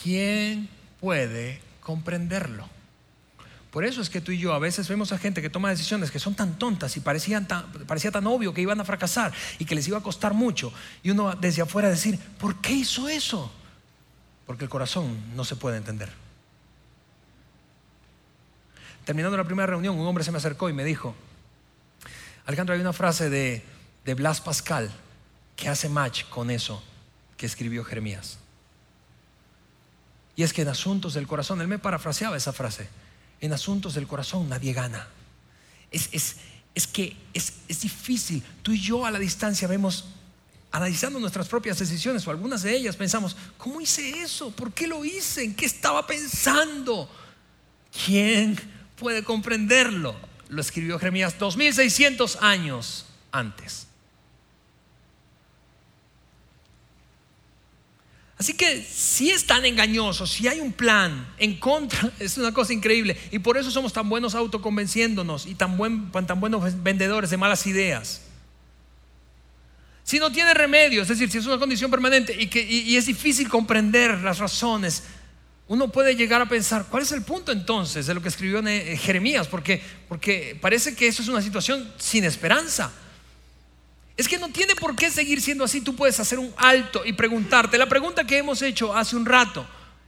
¿Quién 0.03 0.69
puede 1.01 1.63
comprenderlo? 1.81 2.69
Por 3.71 3.85
eso 3.85 4.01
es 4.01 4.09
que 4.09 4.21
tú 4.21 4.33
y 4.33 4.39
yo 4.39 4.55
a 4.55 4.59
veces 4.59 4.89
vemos 4.89 5.13
a 5.13 5.19
gente 5.19 5.43
que 5.43 5.51
toma 5.51 5.69
decisiones 5.69 6.11
que 6.11 6.19
son 6.19 6.35
tan 6.35 6.59
tontas 6.59 6.97
y 6.97 7.01
parecían 7.01 7.47
parecía 7.87 8.11
tan 8.11 8.27
obvio 8.27 8.55
que 8.55 8.63
iban 8.63 8.81
a 8.81 8.85
fracasar 8.85 9.33
y 9.59 9.67
que 9.67 9.75
les 9.75 9.87
iba 9.89 9.99
a 9.99 10.03
costar 10.03 10.33
mucho. 10.33 10.73
Y 11.03 11.11
uno 11.11 11.35
desde 11.35 11.63
afuera 11.63 11.89
decir, 11.89 12.19
¿por 12.39 12.61
qué 12.61 12.73
hizo 12.73 13.09
eso? 13.09 13.53
Porque 14.47 14.65
el 14.65 14.71
corazón 14.71 15.19
no 15.37 15.45
se 15.45 15.57
puede 15.57 15.77
entender. 15.77 16.11
Terminando 19.05 19.37
la 19.37 19.45
primera 19.45 19.67
reunión, 19.67 19.99
un 19.99 20.07
hombre 20.07 20.25
se 20.25 20.33
me 20.33 20.39
acercó 20.39 20.71
y 20.71 20.73
me 20.73 20.85
dijo, 20.85 21.15
Alejandro, 22.47 22.75
hay 22.75 22.81
una 22.81 22.95
frase 22.95 23.29
de, 23.29 23.63
de 24.05 24.15
Blas 24.15 24.41
Pascal 24.41 24.91
que 25.57 25.69
hace 25.69 25.91
match 25.91 26.25
con 26.25 26.51
eso 26.51 26.83
que 27.37 27.45
escribió 27.45 27.85
Jeremías. 27.85 28.39
Y 30.37 30.43
es 30.45 30.53
que 30.53 30.63
en 30.63 30.69
asuntos 30.69 31.15
del 31.15 31.27
corazón, 31.27 31.61
él 31.61 31.69
me 31.69 31.79
parafraseaba 31.79 32.37
esa 32.37 32.53
frase, 32.53 32.89
en 33.41 33.53
asuntos 33.53 33.95
del 33.95 34.07
corazón 34.07 34.49
nadie 34.49 34.73
gana. 34.73 35.09
Es, 35.91 36.09
es, 36.75 36.87
que 36.87 37.17
es, 37.33 37.55
es, 37.67 37.81
difícil. 37.81 38.43
Tú 38.63 38.73
y 38.73 38.81
yo 38.81 39.07
a 39.07 39.11
la 39.11 39.19
distancia 39.19 39.67
vemos, 39.67 40.07
analizando 40.71 41.19
nuestras 41.19 41.49
propias 41.49 41.79
decisiones 41.79 42.27
o 42.27 42.31
algunas 42.31 42.63
de 42.63 42.77
ellas, 42.77 42.97
pensamos, 42.97 43.37
¿cómo 43.57 43.81
hice 43.81 44.21
eso? 44.21 44.51
¿Por 44.51 44.73
qué 44.73 44.87
lo 44.87 45.05
hice? 45.05 45.45
¿En 45.45 45.55
qué 45.55 45.67
estaba 45.67 46.07
pensando? 46.07 47.11
¿Quién 48.05 48.59
puede 48.99 49.23
comprenderlo. 49.23 50.15
Lo 50.49 50.61
escribió 50.61 50.99
Jeremías 50.99 51.39
2600 51.39 52.37
años 52.43 53.07
antes. 53.33 53.88
Así 58.39 58.55
que 58.55 58.83
si 58.85 59.31
es 59.31 59.45
tan 59.45 59.65
engañoso, 59.65 60.27
si 60.27 60.47
hay 60.47 60.61
un 60.61 60.73
plan 60.73 61.27
en 61.39 61.59
contra, 61.59 62.11
es 62.19 62.39
una 62.39 62.53
cosa 62.53 62.73
increíble. 62.73 63.17
Y 63.33 63.41
por 63.41 63.57
eso 63.57 63.71
somos 63.71 63.93
tan 63.93 64.09
buenos 64.09 64.35
autoconvenciéndonos 64.35 65.47
y 65.47 65.55
tan, 65.55 65.77
buen, 65.77 66.11
tan 66.11 66.41
buenos 66.41 66.83
vendedores 66.83 67.31
de 67.31 67.37
malas 67.37 67.67
ideas. 67.67 68.23
Si 70.05 70.19
no 70.19 70.33
tiene 70.33 70.55
remedio, 70.55 71.03
es 71.03 71.09
decir, 71.09 71.31
si 71.31 71.39
es 71.39 71.47
una 71.47 71.59
condición 71.59 71.91
permanente 71.91 72.35
y, 72.39 72.47
que, 72.47 72.63
y 72.63 72.97
es 72.97 73.07
difícil 73.07 73.49
comprender 73.49 74.19
las 74.19 74.39
razones 74.39 75.03
uno 75.69 75.89
puede 75.89 76.17
llegar 76.17 76.41
a 76.41 76.49
pensar, 76.49 76.87
¿cuál 76.91 77.03
es 77.03 77.13
el 77.13 77.23
punto 77.23 77.53
entonces 77.53 78.07
de 78.07 78.15
lo 78.15 78.23
que 78.23 78.29
escribió 78.29 78.67
eh, 78.67 78.97
Jeremías? 78.97 79.47
Porque, 79.49 79.83
porque 80.09 80.57
parece 80.61 80.97
que 80.97 81.07
eso 81.07 81.23
es 81.23 81.29
una 81.29 81.43
situación 81.43 81.93
sin 81.99 82.25
esperanza. 82.25 82.91
Es 84.19 84.27
que 84.27 84.37
no 84.37 84.49
tiene 84.49 84.75
por 84.75 84.97
qué 84.97 85.13
seguir 85.13 85.41
siendo 85.41 85.63
así. 85.63 85.81
Tú 85.81 85.95
puedes 85.95 86.19
hacer 86.19 86.41
un 86.41 86.53
alto 86.57 87.03
y 87.05 87.13
preguntarte. 87.13 87.79
La 87.79 87.89
pregunta 87.89 88.25
que 88.25 88.37
hemos 88.37 88.61
hecho 88.63 88.93
hace 88.93 89.15
un 89.15 89.25
rato. 89.25 89.65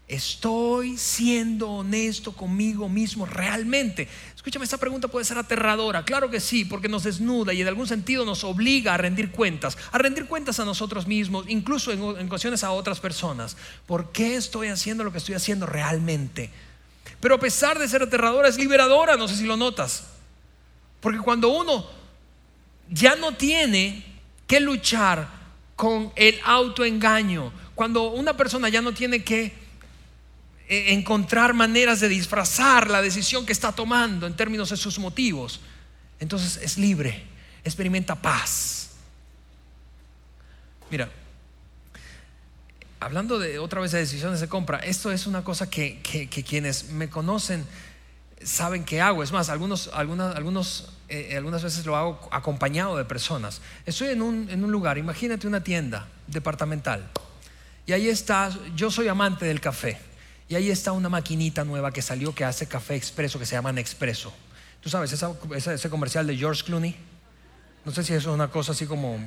¿Estoy 0.09 0.99
siendo 0.99 1.71
honesto 1.71 2.33
conmigo 2.33 2.89
mismo 2.89 3.25
realmente? 3.25 4.09
Escúchame, 4.35 4.65
esta 4.65 4.79
pregunta 4.79 5.07
puede 5.07 5.25
ser 5.25 5.39
aterradora. 5.39 6.05
Claro 6.05 6.29
que 6.29 6.41
sí, 6.41 6.65
porque 6.65 6.89
nos 6.89 7.05
desnuda 7.05 7.53
y 7.53 7.63
en 7.63 7.69
algún 7.69 7.87
sentido 7.87 8.25
nos 8.25 8.43
obliga 8.43 8.95
a 8.95 8.97
rendir 8.97 9.31
cuentas, 9.31 9.79
a 9.93 9.99
rendir 9.99 10.27
cuentas 10.27 10.59
a 10.59 10.65
nosotros 10.65 11.07
mismos, 11.07 11.45
incluso 11.47 11.93
en, 11.93 12.03
en 12.03 12.27
ocasiones 12.27 12.65
a 12.65 12.73
otras 12.73 12.99
personas. 12.99 13.57
¿Por 13.87 14.11
qué 14.11 14.35
estoy 14.35 14.67
haciendo 14.67 15.05
lo 15.05 15.13
que 15.13 15.19
estoy 15.19 15.37
haciendo 15.37 15.67
realmente? 15.67 16.51
Pero 17.21 17.37
a 17.37 17.39
pesar 17.39 17.79
de 17.79 17.87
ser 17.87 18.03
aterradora, 18.03 18.49
es 18.49 18.59
liberadora, 18.59 19.17
no 19.17 19.29
sé 19.29 19.37
si 19.37 19.45
lo 19.45 19.57
notas. 19.57 20.07
Porque 21.01 21.21
cuando 21.21 21.51
uno 21.51 22.00
ya 22.91 23.17
no 23.17 23.35
tiene 23.35 24.05
que 24.47 24.61
luchar 24.61 25.29
con 25.77 26.13
el 26.17 26.39
autoengaño, 26.45 27.53
cuando 27.75 28.11
una 28.11 28.37
persona 28.37 28.69
ya 28.69 28.83
no 28.83 28.93
tiene 28.93 29.25
que 29.25 29.55
eh, 30.69 30.93
encontrar 30.93 31.55
maneras 31.55 32.01
de 32.01 32.09
disfrazar 32.09 32.91
la 32.91 33.01
decisión 33.01 33.47
que 33.47 33.53
está 33.53 33.73
tomando 33.73 34.27
en 34.27 34.37
términos 34.37 34.71
de 34.71 34.77
sus 34.77 34.99
motivos. 34.99 35.61
Entonces 36.19 36.59
es 36.63 36.77
libre, 36.77 37.25
experimenta 37.65 38.15
paz. 38.15 38.91
Mira, 40.91 41.11
hablando 43.01 43.39
de 43.39 43.59
otra 43.59 43.81
vez 43.81 43.93
de 43.93 43.99
decisiones 43.99 44.41
de 44.41 44.49
compra, 44.49 44.79
esto 44.79 45.11
es 45.11 45.27
una 45.27 45.43
cosa 45.43 45.71
que, 45.71 46.01
quienes 46.47 46.91
me 46.91 47.09
conocen 47.09 47.65
saben 48.43 48.85
que 48.85 49.01
hago. 49.01 49.23
Es 49.23 49.33
más, 49.33 49.49
algunos, 49.49 49.91
algunas, 49.93 50.37
algunos, 50.37 50.93
eh, 51.09 51.35
algunas 51.37 51.63
veces 51.63 51.85
lo 51.87 51.97
hago 51.97 52.29
acompañado 52.31 52.97
de 52.97 53.05
personas. 53.05 53.61
Estoy 53.87 54.09
en 54.09 54.23
un, 54.23 54.49
en 54.51 54.65
un 54.65 54.71
lugar, 54.71 54.99
imagínate 54.99 55.47
una 55.47 55.63
tienda 55.63 56.09
departamental. 56.27 57.09
Y 57.87 57.93
ahí 57.93 58.09
está, 58.09 58.51
yo 58.77 58.91
soy 58.91 59.09
amante 59.09 59.47
del 59.47 59.61
café. 59.61 59.99
Y 60.49 60.55
ahí 60.57 60.71
está 60.71 60.93
una 60.93 61.09
maquinita 61.09 61.65
nueva 61.65 61.93
que 61.93 62.03
salió 62.03 62.35
que 62.35 62.45
hace 62.45 62.67
café 62.67 62.97
expreso 62.97 63.39
que 63.39 63.47
se 63.47 63.55
llama 63.55 63.73
Nespresso. 63.73 64.33
¿Tú 64.81 64.89
sabes 64.89 65.13
ese 65.13 65.91
comercial 65.91 66.27
de 66.27 66.37
George 66.37 66.65
Clooney? 66.65 66.97
No 67.85 67.93
sé 67.93 68.03
si 68.03 68.13
eso 68.15 68.31
es 68.31 68.35
una 68.35 68.51
cosa 68.51 68.73
así 68.73 68.87
como... 68.87 69.19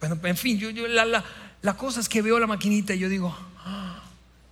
Bueno, 0.00 0.18
en 0.24 0.36
fin, 0.36 0.58
yo, 0.58 0.70
la, 0.88 1.76
cosa 1.76 2.00
es 2.00 2.08
que 2.08 2.22
veo 2.22 2.38
la 2.38 2.46
maquinita 2.46 2.94
y 2.94 2.98
yo 2.98 3.08
digo, 3.08 3.36
ah, 3.64 4.02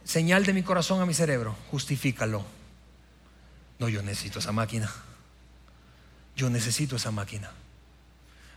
señal 0.04 0.46
de 0.46 0.52
mi 0.52 0.62
corazón 0.62 1.00
a 1.00 1.06
mi 1.06 1.12
cerebro, 1.12 1.56
justifícalo. 1.70 2.44
No, 3.78 3.88
yo 3.88 4.02
necesito 4.02 4.38
esa 4.38 4.52
máquina. 4.52 4.90
Yo 6.36 6.50
necesito 6.50 6.96
esa 6.96 7.10
máquina. 7.10 7.50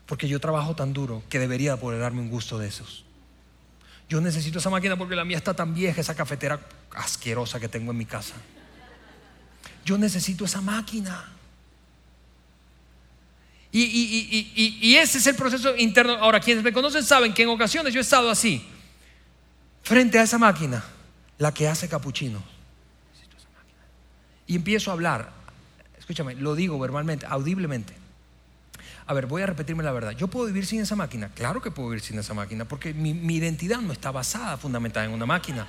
Porque 0.05 0.27
yo 0.27 0.39
trabajo 0.39 0.75
tan 0.75 0.93
duro 0.93 1.23
que 1.29 1.39
debería 1.39 1.77
poder 1.77 1.99
darme 1.99 2.21
un 2.21 2.29
gusto 2.29 2.57
de 2.57 2.67
esos. 2.67 3.05
Yo 4.07 4.21
necesito 4.21 4.59
esa 4.59 4.69
máquina 4.69 4.95
porque 4.97 5.15
la 5.15 5.25
mía 5.25 5.37
está 5.37 5.53
tan 5.53 5.73
vieja, 5.73 5.99
esa 5.99 6.15
cafetera 6.15 6.59
asquerosa 6.91 7.59
que 7.59 7.67
tengo 7.67 7.91
en 7.91 7.97
mi 7.97 8.05
casa. 8.05 8.35
Yo 9.83 9.97
necesito 9.97 10.45
esa 10.45 10.61
máquina. 10.61 11.31
Y, 13.71 14.95
ese 14.95 15.17
es 15.17 15.27
el 15.27 15.35
proceso 15.35 15.75
interno. 15.75 16.13
Ahora, 16.13 16.39
quienes 16.39 16.63
me 16.63 16.71
conocen 16.71 17.03
saben 17.03 17.33
que 17.33 17.43
en 17.43 17.49
ocasiones 17.49 17.93
yo 17.93 17.99
he 17.99 18.01
estado 18.01 18.29
así, 18.29 18.65
frente 19.83 20.17
a 20.17 20.23
esa 20.23 20.37
máquina, 20.37 20.83
la 21.37 21.53
que 21.53 21.67
hace 21.67 21.89
capuchino. 21.89 22.41
Y 24.47 24.55
empiezo 24.55 24.91
a 24.91 24.93
hablar. 24.93 25.31
Escúchame, 25.97 26.35
lo 26.35 26.55
digo 26.55 26.79
verbalmente, 26.79 27.25
audiblemente 27.25 28.05
a 29.07 29.13
ver, 29.13 29.27
voy 29.27 29.43
a 29.43 29.45
repetirme 29.45 29.83
la 29.83 29.91
verdad. 29.91 30.11
¿Yo 30.11 30.27
puedo 30.27 30.47
vivir 30.47 30.65
sin 30.65 30.81
esa 30.81 30.95
máquina? 30.95 31.29
Claro 31.29 31.61
que 31.61 31.69
puedo 31.69 31.89
vivir 31.89 32.03
sin 32.03 32.17
esa 32.17 32.33
máquina, 32.33 32.65
porque 32.65 32.93
mi, 32.93 33.11
identidad 33.35 33.79
no 33.79 33.93
está 33.93 34.11
basada, 34.11 34.57
fundamentada 34.57 35.05
en 35.05 35.11
una 35.11 35.27
máquina. 35.27 35.67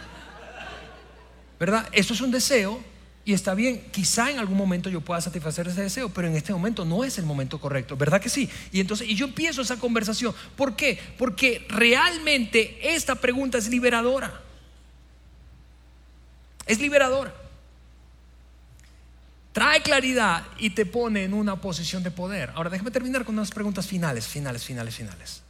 ¿Verdad? 1.60 1.86
Eso 1.92 2.14
es 2.14 2.20
un 2.22 2.30
deseo 2.30 2.80
y 3.26 3.34
está 3.34 3.54
bien. 3.54 3.82
Quizá 3.92 4.30
en 4.30 4.38
algún 4.38 4.56
momento 4.56 4.88
yo 4.88 5.02
pueda 5.02 5.20
satisfacer 5.20 5.68
ese 5.68 5.82
deseo, 5.82 6.08
pero 6.08 6.28
en 6.28 6.36
este 6.36 6.52
momento 6.52 6.86
no 6.86 7.04
es 7.04 7.18
el 7.18 7.26
momento 7.26 7.60
correcto. 7.60 7.94
¿Verdad 7.94 8.22
que 8.22 8.30
sí? 8.30 8.48
Y 8.72 8.80
entonces, 8.80 9.06
y 9.06 9.14
yo 9.14 9.26
empiezo 9.26 9.60
esa 9.60 9.78
conversación. 9.78 10.34
¿Por 10.56 10.74
qué? 10.74 10.98
Porque 11.18 11.66
realmente 11.68 12.94
esta 12.94 13.16
pregunta 13.16 13.58
es 13.58 13.68
liberadora. 13.68 14.40
Es 16.66 16.80
liberadora 16.80 17.45
trae 19.56 19.80
claridad 19.80 20.44
y 20.58 20.68
te 20.68 20.84
pone 20.84 21.24
en 21.24 21.32
una 21.32 21.56
posición 21.62 22.02
de 22.02 22.10
poder. 22.10 22.52
Ahora 22.54 22.68
déjame 22.68 22.90
terminar 22.90 23.24
con 23.24 23.36
unas 23.38 23.50
preguntas 23.50 23.86
finales, 23.86 24.26
finales, 24.26 24.62
finales, 24.62 24.94
finales. 24.94 25.42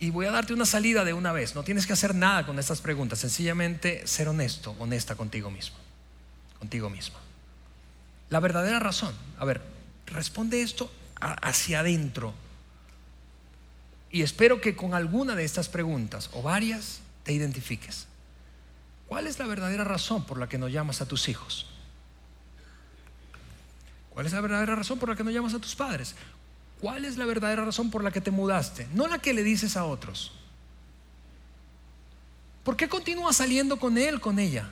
Y 0.00 0.10
voy 0.10 0.26
a 0.26 0.32
darte 0.32 0.52
una 0.52 0.66
salida 0.66 1.04
de 1.04 1.12
una 1.12 1.30
vez. 1.30 1.54
No 1.54 1.62
tienes 1.62 1.86
que 1.86 1.92
hacer 1.92 2.12
nada 2.12 2.44
con 2.44 2.58
estas 2.58 2.80
preguntas. 2.80 3.20
Sencillamente 3.20 4.04
ser 4.04 4.26
honesto, 4.26 4.74
honesta 4.80 5.14
contigo 5.14 5.48
mismo. 5.48 5.76
Contigo 6.58 6.90
misma. 6.90 7.20
La 8.30 8.40
verdadera 8.40 8.80
razón. 8.80 9.14
A 9.38 9.44
ver, 9.44 9.62
responde 10.06 10.62
esto 10.62 10.90
hacia 11.20 11.78
adentro. 11.78 12.34
Y 14.10 14.22
espero 14.22 14.60
que 14.60 14.74
con 14.74 14.92
alguna 14.92 15.36
de 15.36 15.44
estas 15.44 15.68
preguntas 15.68 16.30
o 16.32 16.42
varias 16.42 16.98
te 17.22 17.32
identifiques. 17.32 18.08
¿Cuál 19.06 19.28
es 19.28 19.38
la 19.38 19.46
verdadera 19.46 19.84
razón 19.84 20.24
por 20.24 20.36
la 20.36 20.48
que 20.48 20.58
no 20.58 20.66
llamas 20.66 21.00
a 21.00 21.06
tus 21.06 21.28
hijos? 21.28 21.68
¿Cuál 24.16 24.24
es 24.24 24.32
la 24.32 24.40
verdadera 24.40 24.74
razón 24.74 24.98
por 24.98 25.10
la 25.10 25.14
que 25.14 25.22
no 25.22 25.30
llamas 25.30 25.52
a 25.52 25.58
tus 25.58 25.76
padres? 25.76 26.14
¿Cuál 26.80 27.04
es 27.04 27.18
la 27.18 27.26
verdadera 27.26 27.66
razón 27.66 27.90
por 27.90 28.02
la 28.02 28.10
que 28.10 28.22
te 28.22 28.30
mudaste? 28.30 28.88
No 28.94 29.08
la 29.08 29.18
que 29.18 29.34
le 29.34 29.42
dices 29.42 29.76
a 29.76 29.84
otros. 29.84 30.32
¿Por 32.64 32.78
qué 32.78 32.88
continúas 32.88 33.36
saliendo 33.36 33.78
con 33.78 33.98
él, 33.98 34.18
con 34.18 34.38
ella? 34.38 34.70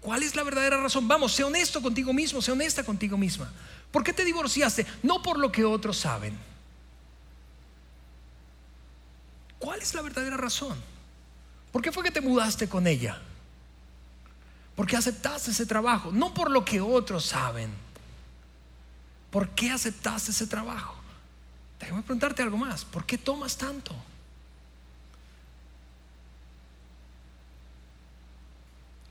¿Cuál 0.00 0.22
es 0.22 0.34
la 0.34 0.44
verdadera 0.44 0.80
razón? 0.80 1.06
Vamos, 1.08 1.34
sé 1.34 1.44
honesto 1.44 1.82
contigo 1.82 2.14
mismo, 2.14 2.40
sé 2.40 2.52
honesta 2.52 2.82
contigo 2.82 3.18
misma. 3.18 3.52
¿Por 3.92 4.02
qué 4.02 4.14
te 4.14 4.24
divorciaste? 4.24 4.86
No 5.02 5.20
por 5.20 5.38
lo 5.38 5.52
que 5.52 5.62
otros 5.62 5.98
saben. 5.98 6.34
¿Cuál 9.58 9.82
es 9.82 9.92
la 9.92 10.00
verdadera 10.00 10.38
razón? 10.38 10.78
¿Por 11.70 11.82
qué 11.82 11.92
fue 11.92 12.02
que 12.02 12.10
te 12.10 12.22
mudaste 12.22 12.66
con 12.66 12.86
ella? 12.86 13.20
Porque 14.76 14.96
aceptaste 14.96 15.50
ese 15.50 15.66
trabajo, 15.66 16.12
no 16.12 16.34
por 16.34 16.50
lo 16.50 16.64
que 16.64 16.80
otros 16.80 17.24
saben. 17.24 17.70
¿Por 19.30 19.48
qué 19.50 19.70
aceptaste 19.70 20.30
ese 20.30 20.46
trabajo? 20.46 20.94
Déjame 21.80 22.02
preguntarte 22.02 22.42
algo 22.42 22.58
más. 22.58 22.84
¿Por 22.84 23.04
qué 23.04 23.18
tomas 23.18 23.56
tanto? 23.56 23.94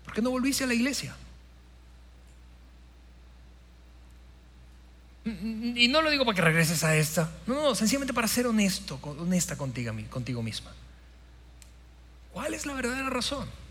¿Por 0.06 0.14
qué 0.14 0.22
no 0.22 0.30
volviste 0.30 0.64
a 0.64 0.68
la 0.68 0.74
iglesia? 0.76 1.16
Y 5.26 5.88
no 5.88 6.04
lo 6.04 6.12
digo 6.12 6.24
para 6.24 6.36
que 6.36 6.42
regreses 6.44 6.84
a 6.84 6.96
esta. 6.96 7.32
No, 7.48 7.56
no, 7.56 7.76
sencillamente 7.76 8.14
para 8.14 8.28
ser 8.28 8.46
honesto, 8.46 9.00
honesta 9.02 9.58
contigo, 9.58 9.92
contigo 10.12 10.44
misma. 10.44 10.72
¿Cuál 12.32 12.54
es 12.54 12.68
la 12.68 12.74
verdadera 12.74 13.10
razón? 13.10 13.65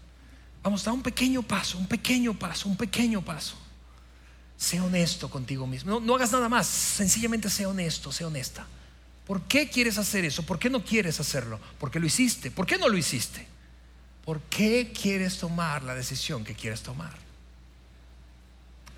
Vamos 0.64 0.80
a 0.80 0.84
dar 0.86 0.94
un 0.94 1.02
pequeño 1.02 1.42
paso, 1.42 1.76
un 1.76 1.86
pequeño 1.86 2.32
paso, 2.32 2.70
un 2.70 2.76
pequeño 2.76 3.20
paso. 3.20 3.54
Sé 4.56 4.80
honesto 4.80 5.28
contigo 5.28 5.66
mismo. 5.66 6.00
No, 6.00 6.14
hagas 6.14 6.32
nada 6.32 6.48
más, 6.48 6.66
sencillamente 6.66 7.50
sé 7.50 7.66
honesto, 7.66 8.10
sé 8.10 8.24
honesta. 8.24 8.66
¿Por 9.26 9.42
qué 9.42 9.68
quieres 9.68 9.98
hacer 9.98 10.24
eso? 10.24 10.42
¿Por 10.42 10.58
qué 10.58 10.70
no 10.70 10.82
quieres 10.82 11.20
hacerlo? 11.20 11.60
¿Por 11.78 11.90
qué 11.90 12.00
lo 12.00 12.06
hiciste? 12.06 12.50
¿Por 12.50 12.64
qué 12.64 12.78
no 12.78 12.88
lo 12.88 12.96
hiciste? 12.96 13.46
¿Por 14.24 14.40
qué 14.40 14.90
quieres 14.98 15.36
tomar 15.36 15.82
la 15.82 15.94
decisión 15.94 16.44
que 16.44 16.54
quieres 16.54 16.82
tomar? 16.82 17.12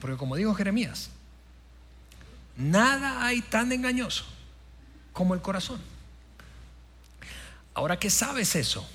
Porque 0.00 0.16
como 0.16 0.36
dijo 0.36 0.54
Jeremías, 0.54 1.10
nada 2.56 3.26
hay 3.26 3.42
tan 3.42 3.72
engañoso 3.72 4.24
como 5.12 5.34
el 5.34 5.42
corazón. 5.42 5.80
Ahora 7.74 7.98
que 7.98 8.08
sabes 8.08 8.54
eso, 8.54 8.88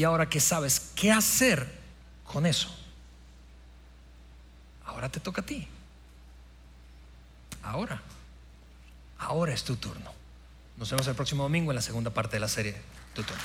y 0.00 0.04
ahora 0.04 0.30
que 0.30 0.40
sabes 0.40 0.92
qué 0.94 1.12
hacer 1.12 1.70
con 2.24 2.46
eso, 2.46 2.74
ahora 4.86 5.10
te 5.10 5.20
toca 5.20 5.42
a 5.42 5.44
ti. 5.44 5.68
Ahora, 7.62 8.00
ahora 9.18 9.52
es 9.52 9.62
tu 9.62 9.76
turno. 9.76 10.10
Nos 10.78 10.90
vemos 10.90 11.06
el 11.06 11.14
próximo 11.14 11.42
domingo 11.42 11.70
en 11.70 11.76
la 11.76 11.82
segunda 11.82 12.08
parte 12.08 12.36
de 12.36 12.40
la 12.40 12.48
serie. 12.48 12.76
Tu 13.12 13.22
turno. 13.22 13.42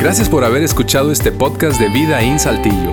Gracias 0.00 0.28
por 0.28 0.44
haber 0.44 0.64
escuchado 0.64 1.12
este 1.12 1.30
podcast 1.30 1.78
de 1.78 1.90
Vida 1.90 2.22
en 2.22 2.40
Saltillo. 2.40 2.92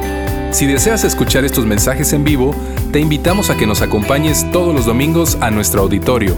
Si 0.52 0.68
deseas 0.68 1.04
escuchar 1.06 1.44
estos 1.44 1.66
mensajes 1.66 2.14
en 2.14 2.24
vivo, 2.24 2.56
te 2.92 3.00
invitamos 3.00 3.50
a 3.50 3.58
que 3.58 3.66
nos 3.66 3.82
acompañes 3.82 4.46
todos 4.52 4.76
los 4.76 4.86
domingos 4.86 5.40
a 5.42 5.50
nuestro 5.50 5.82
auditorio. 5.82 6.38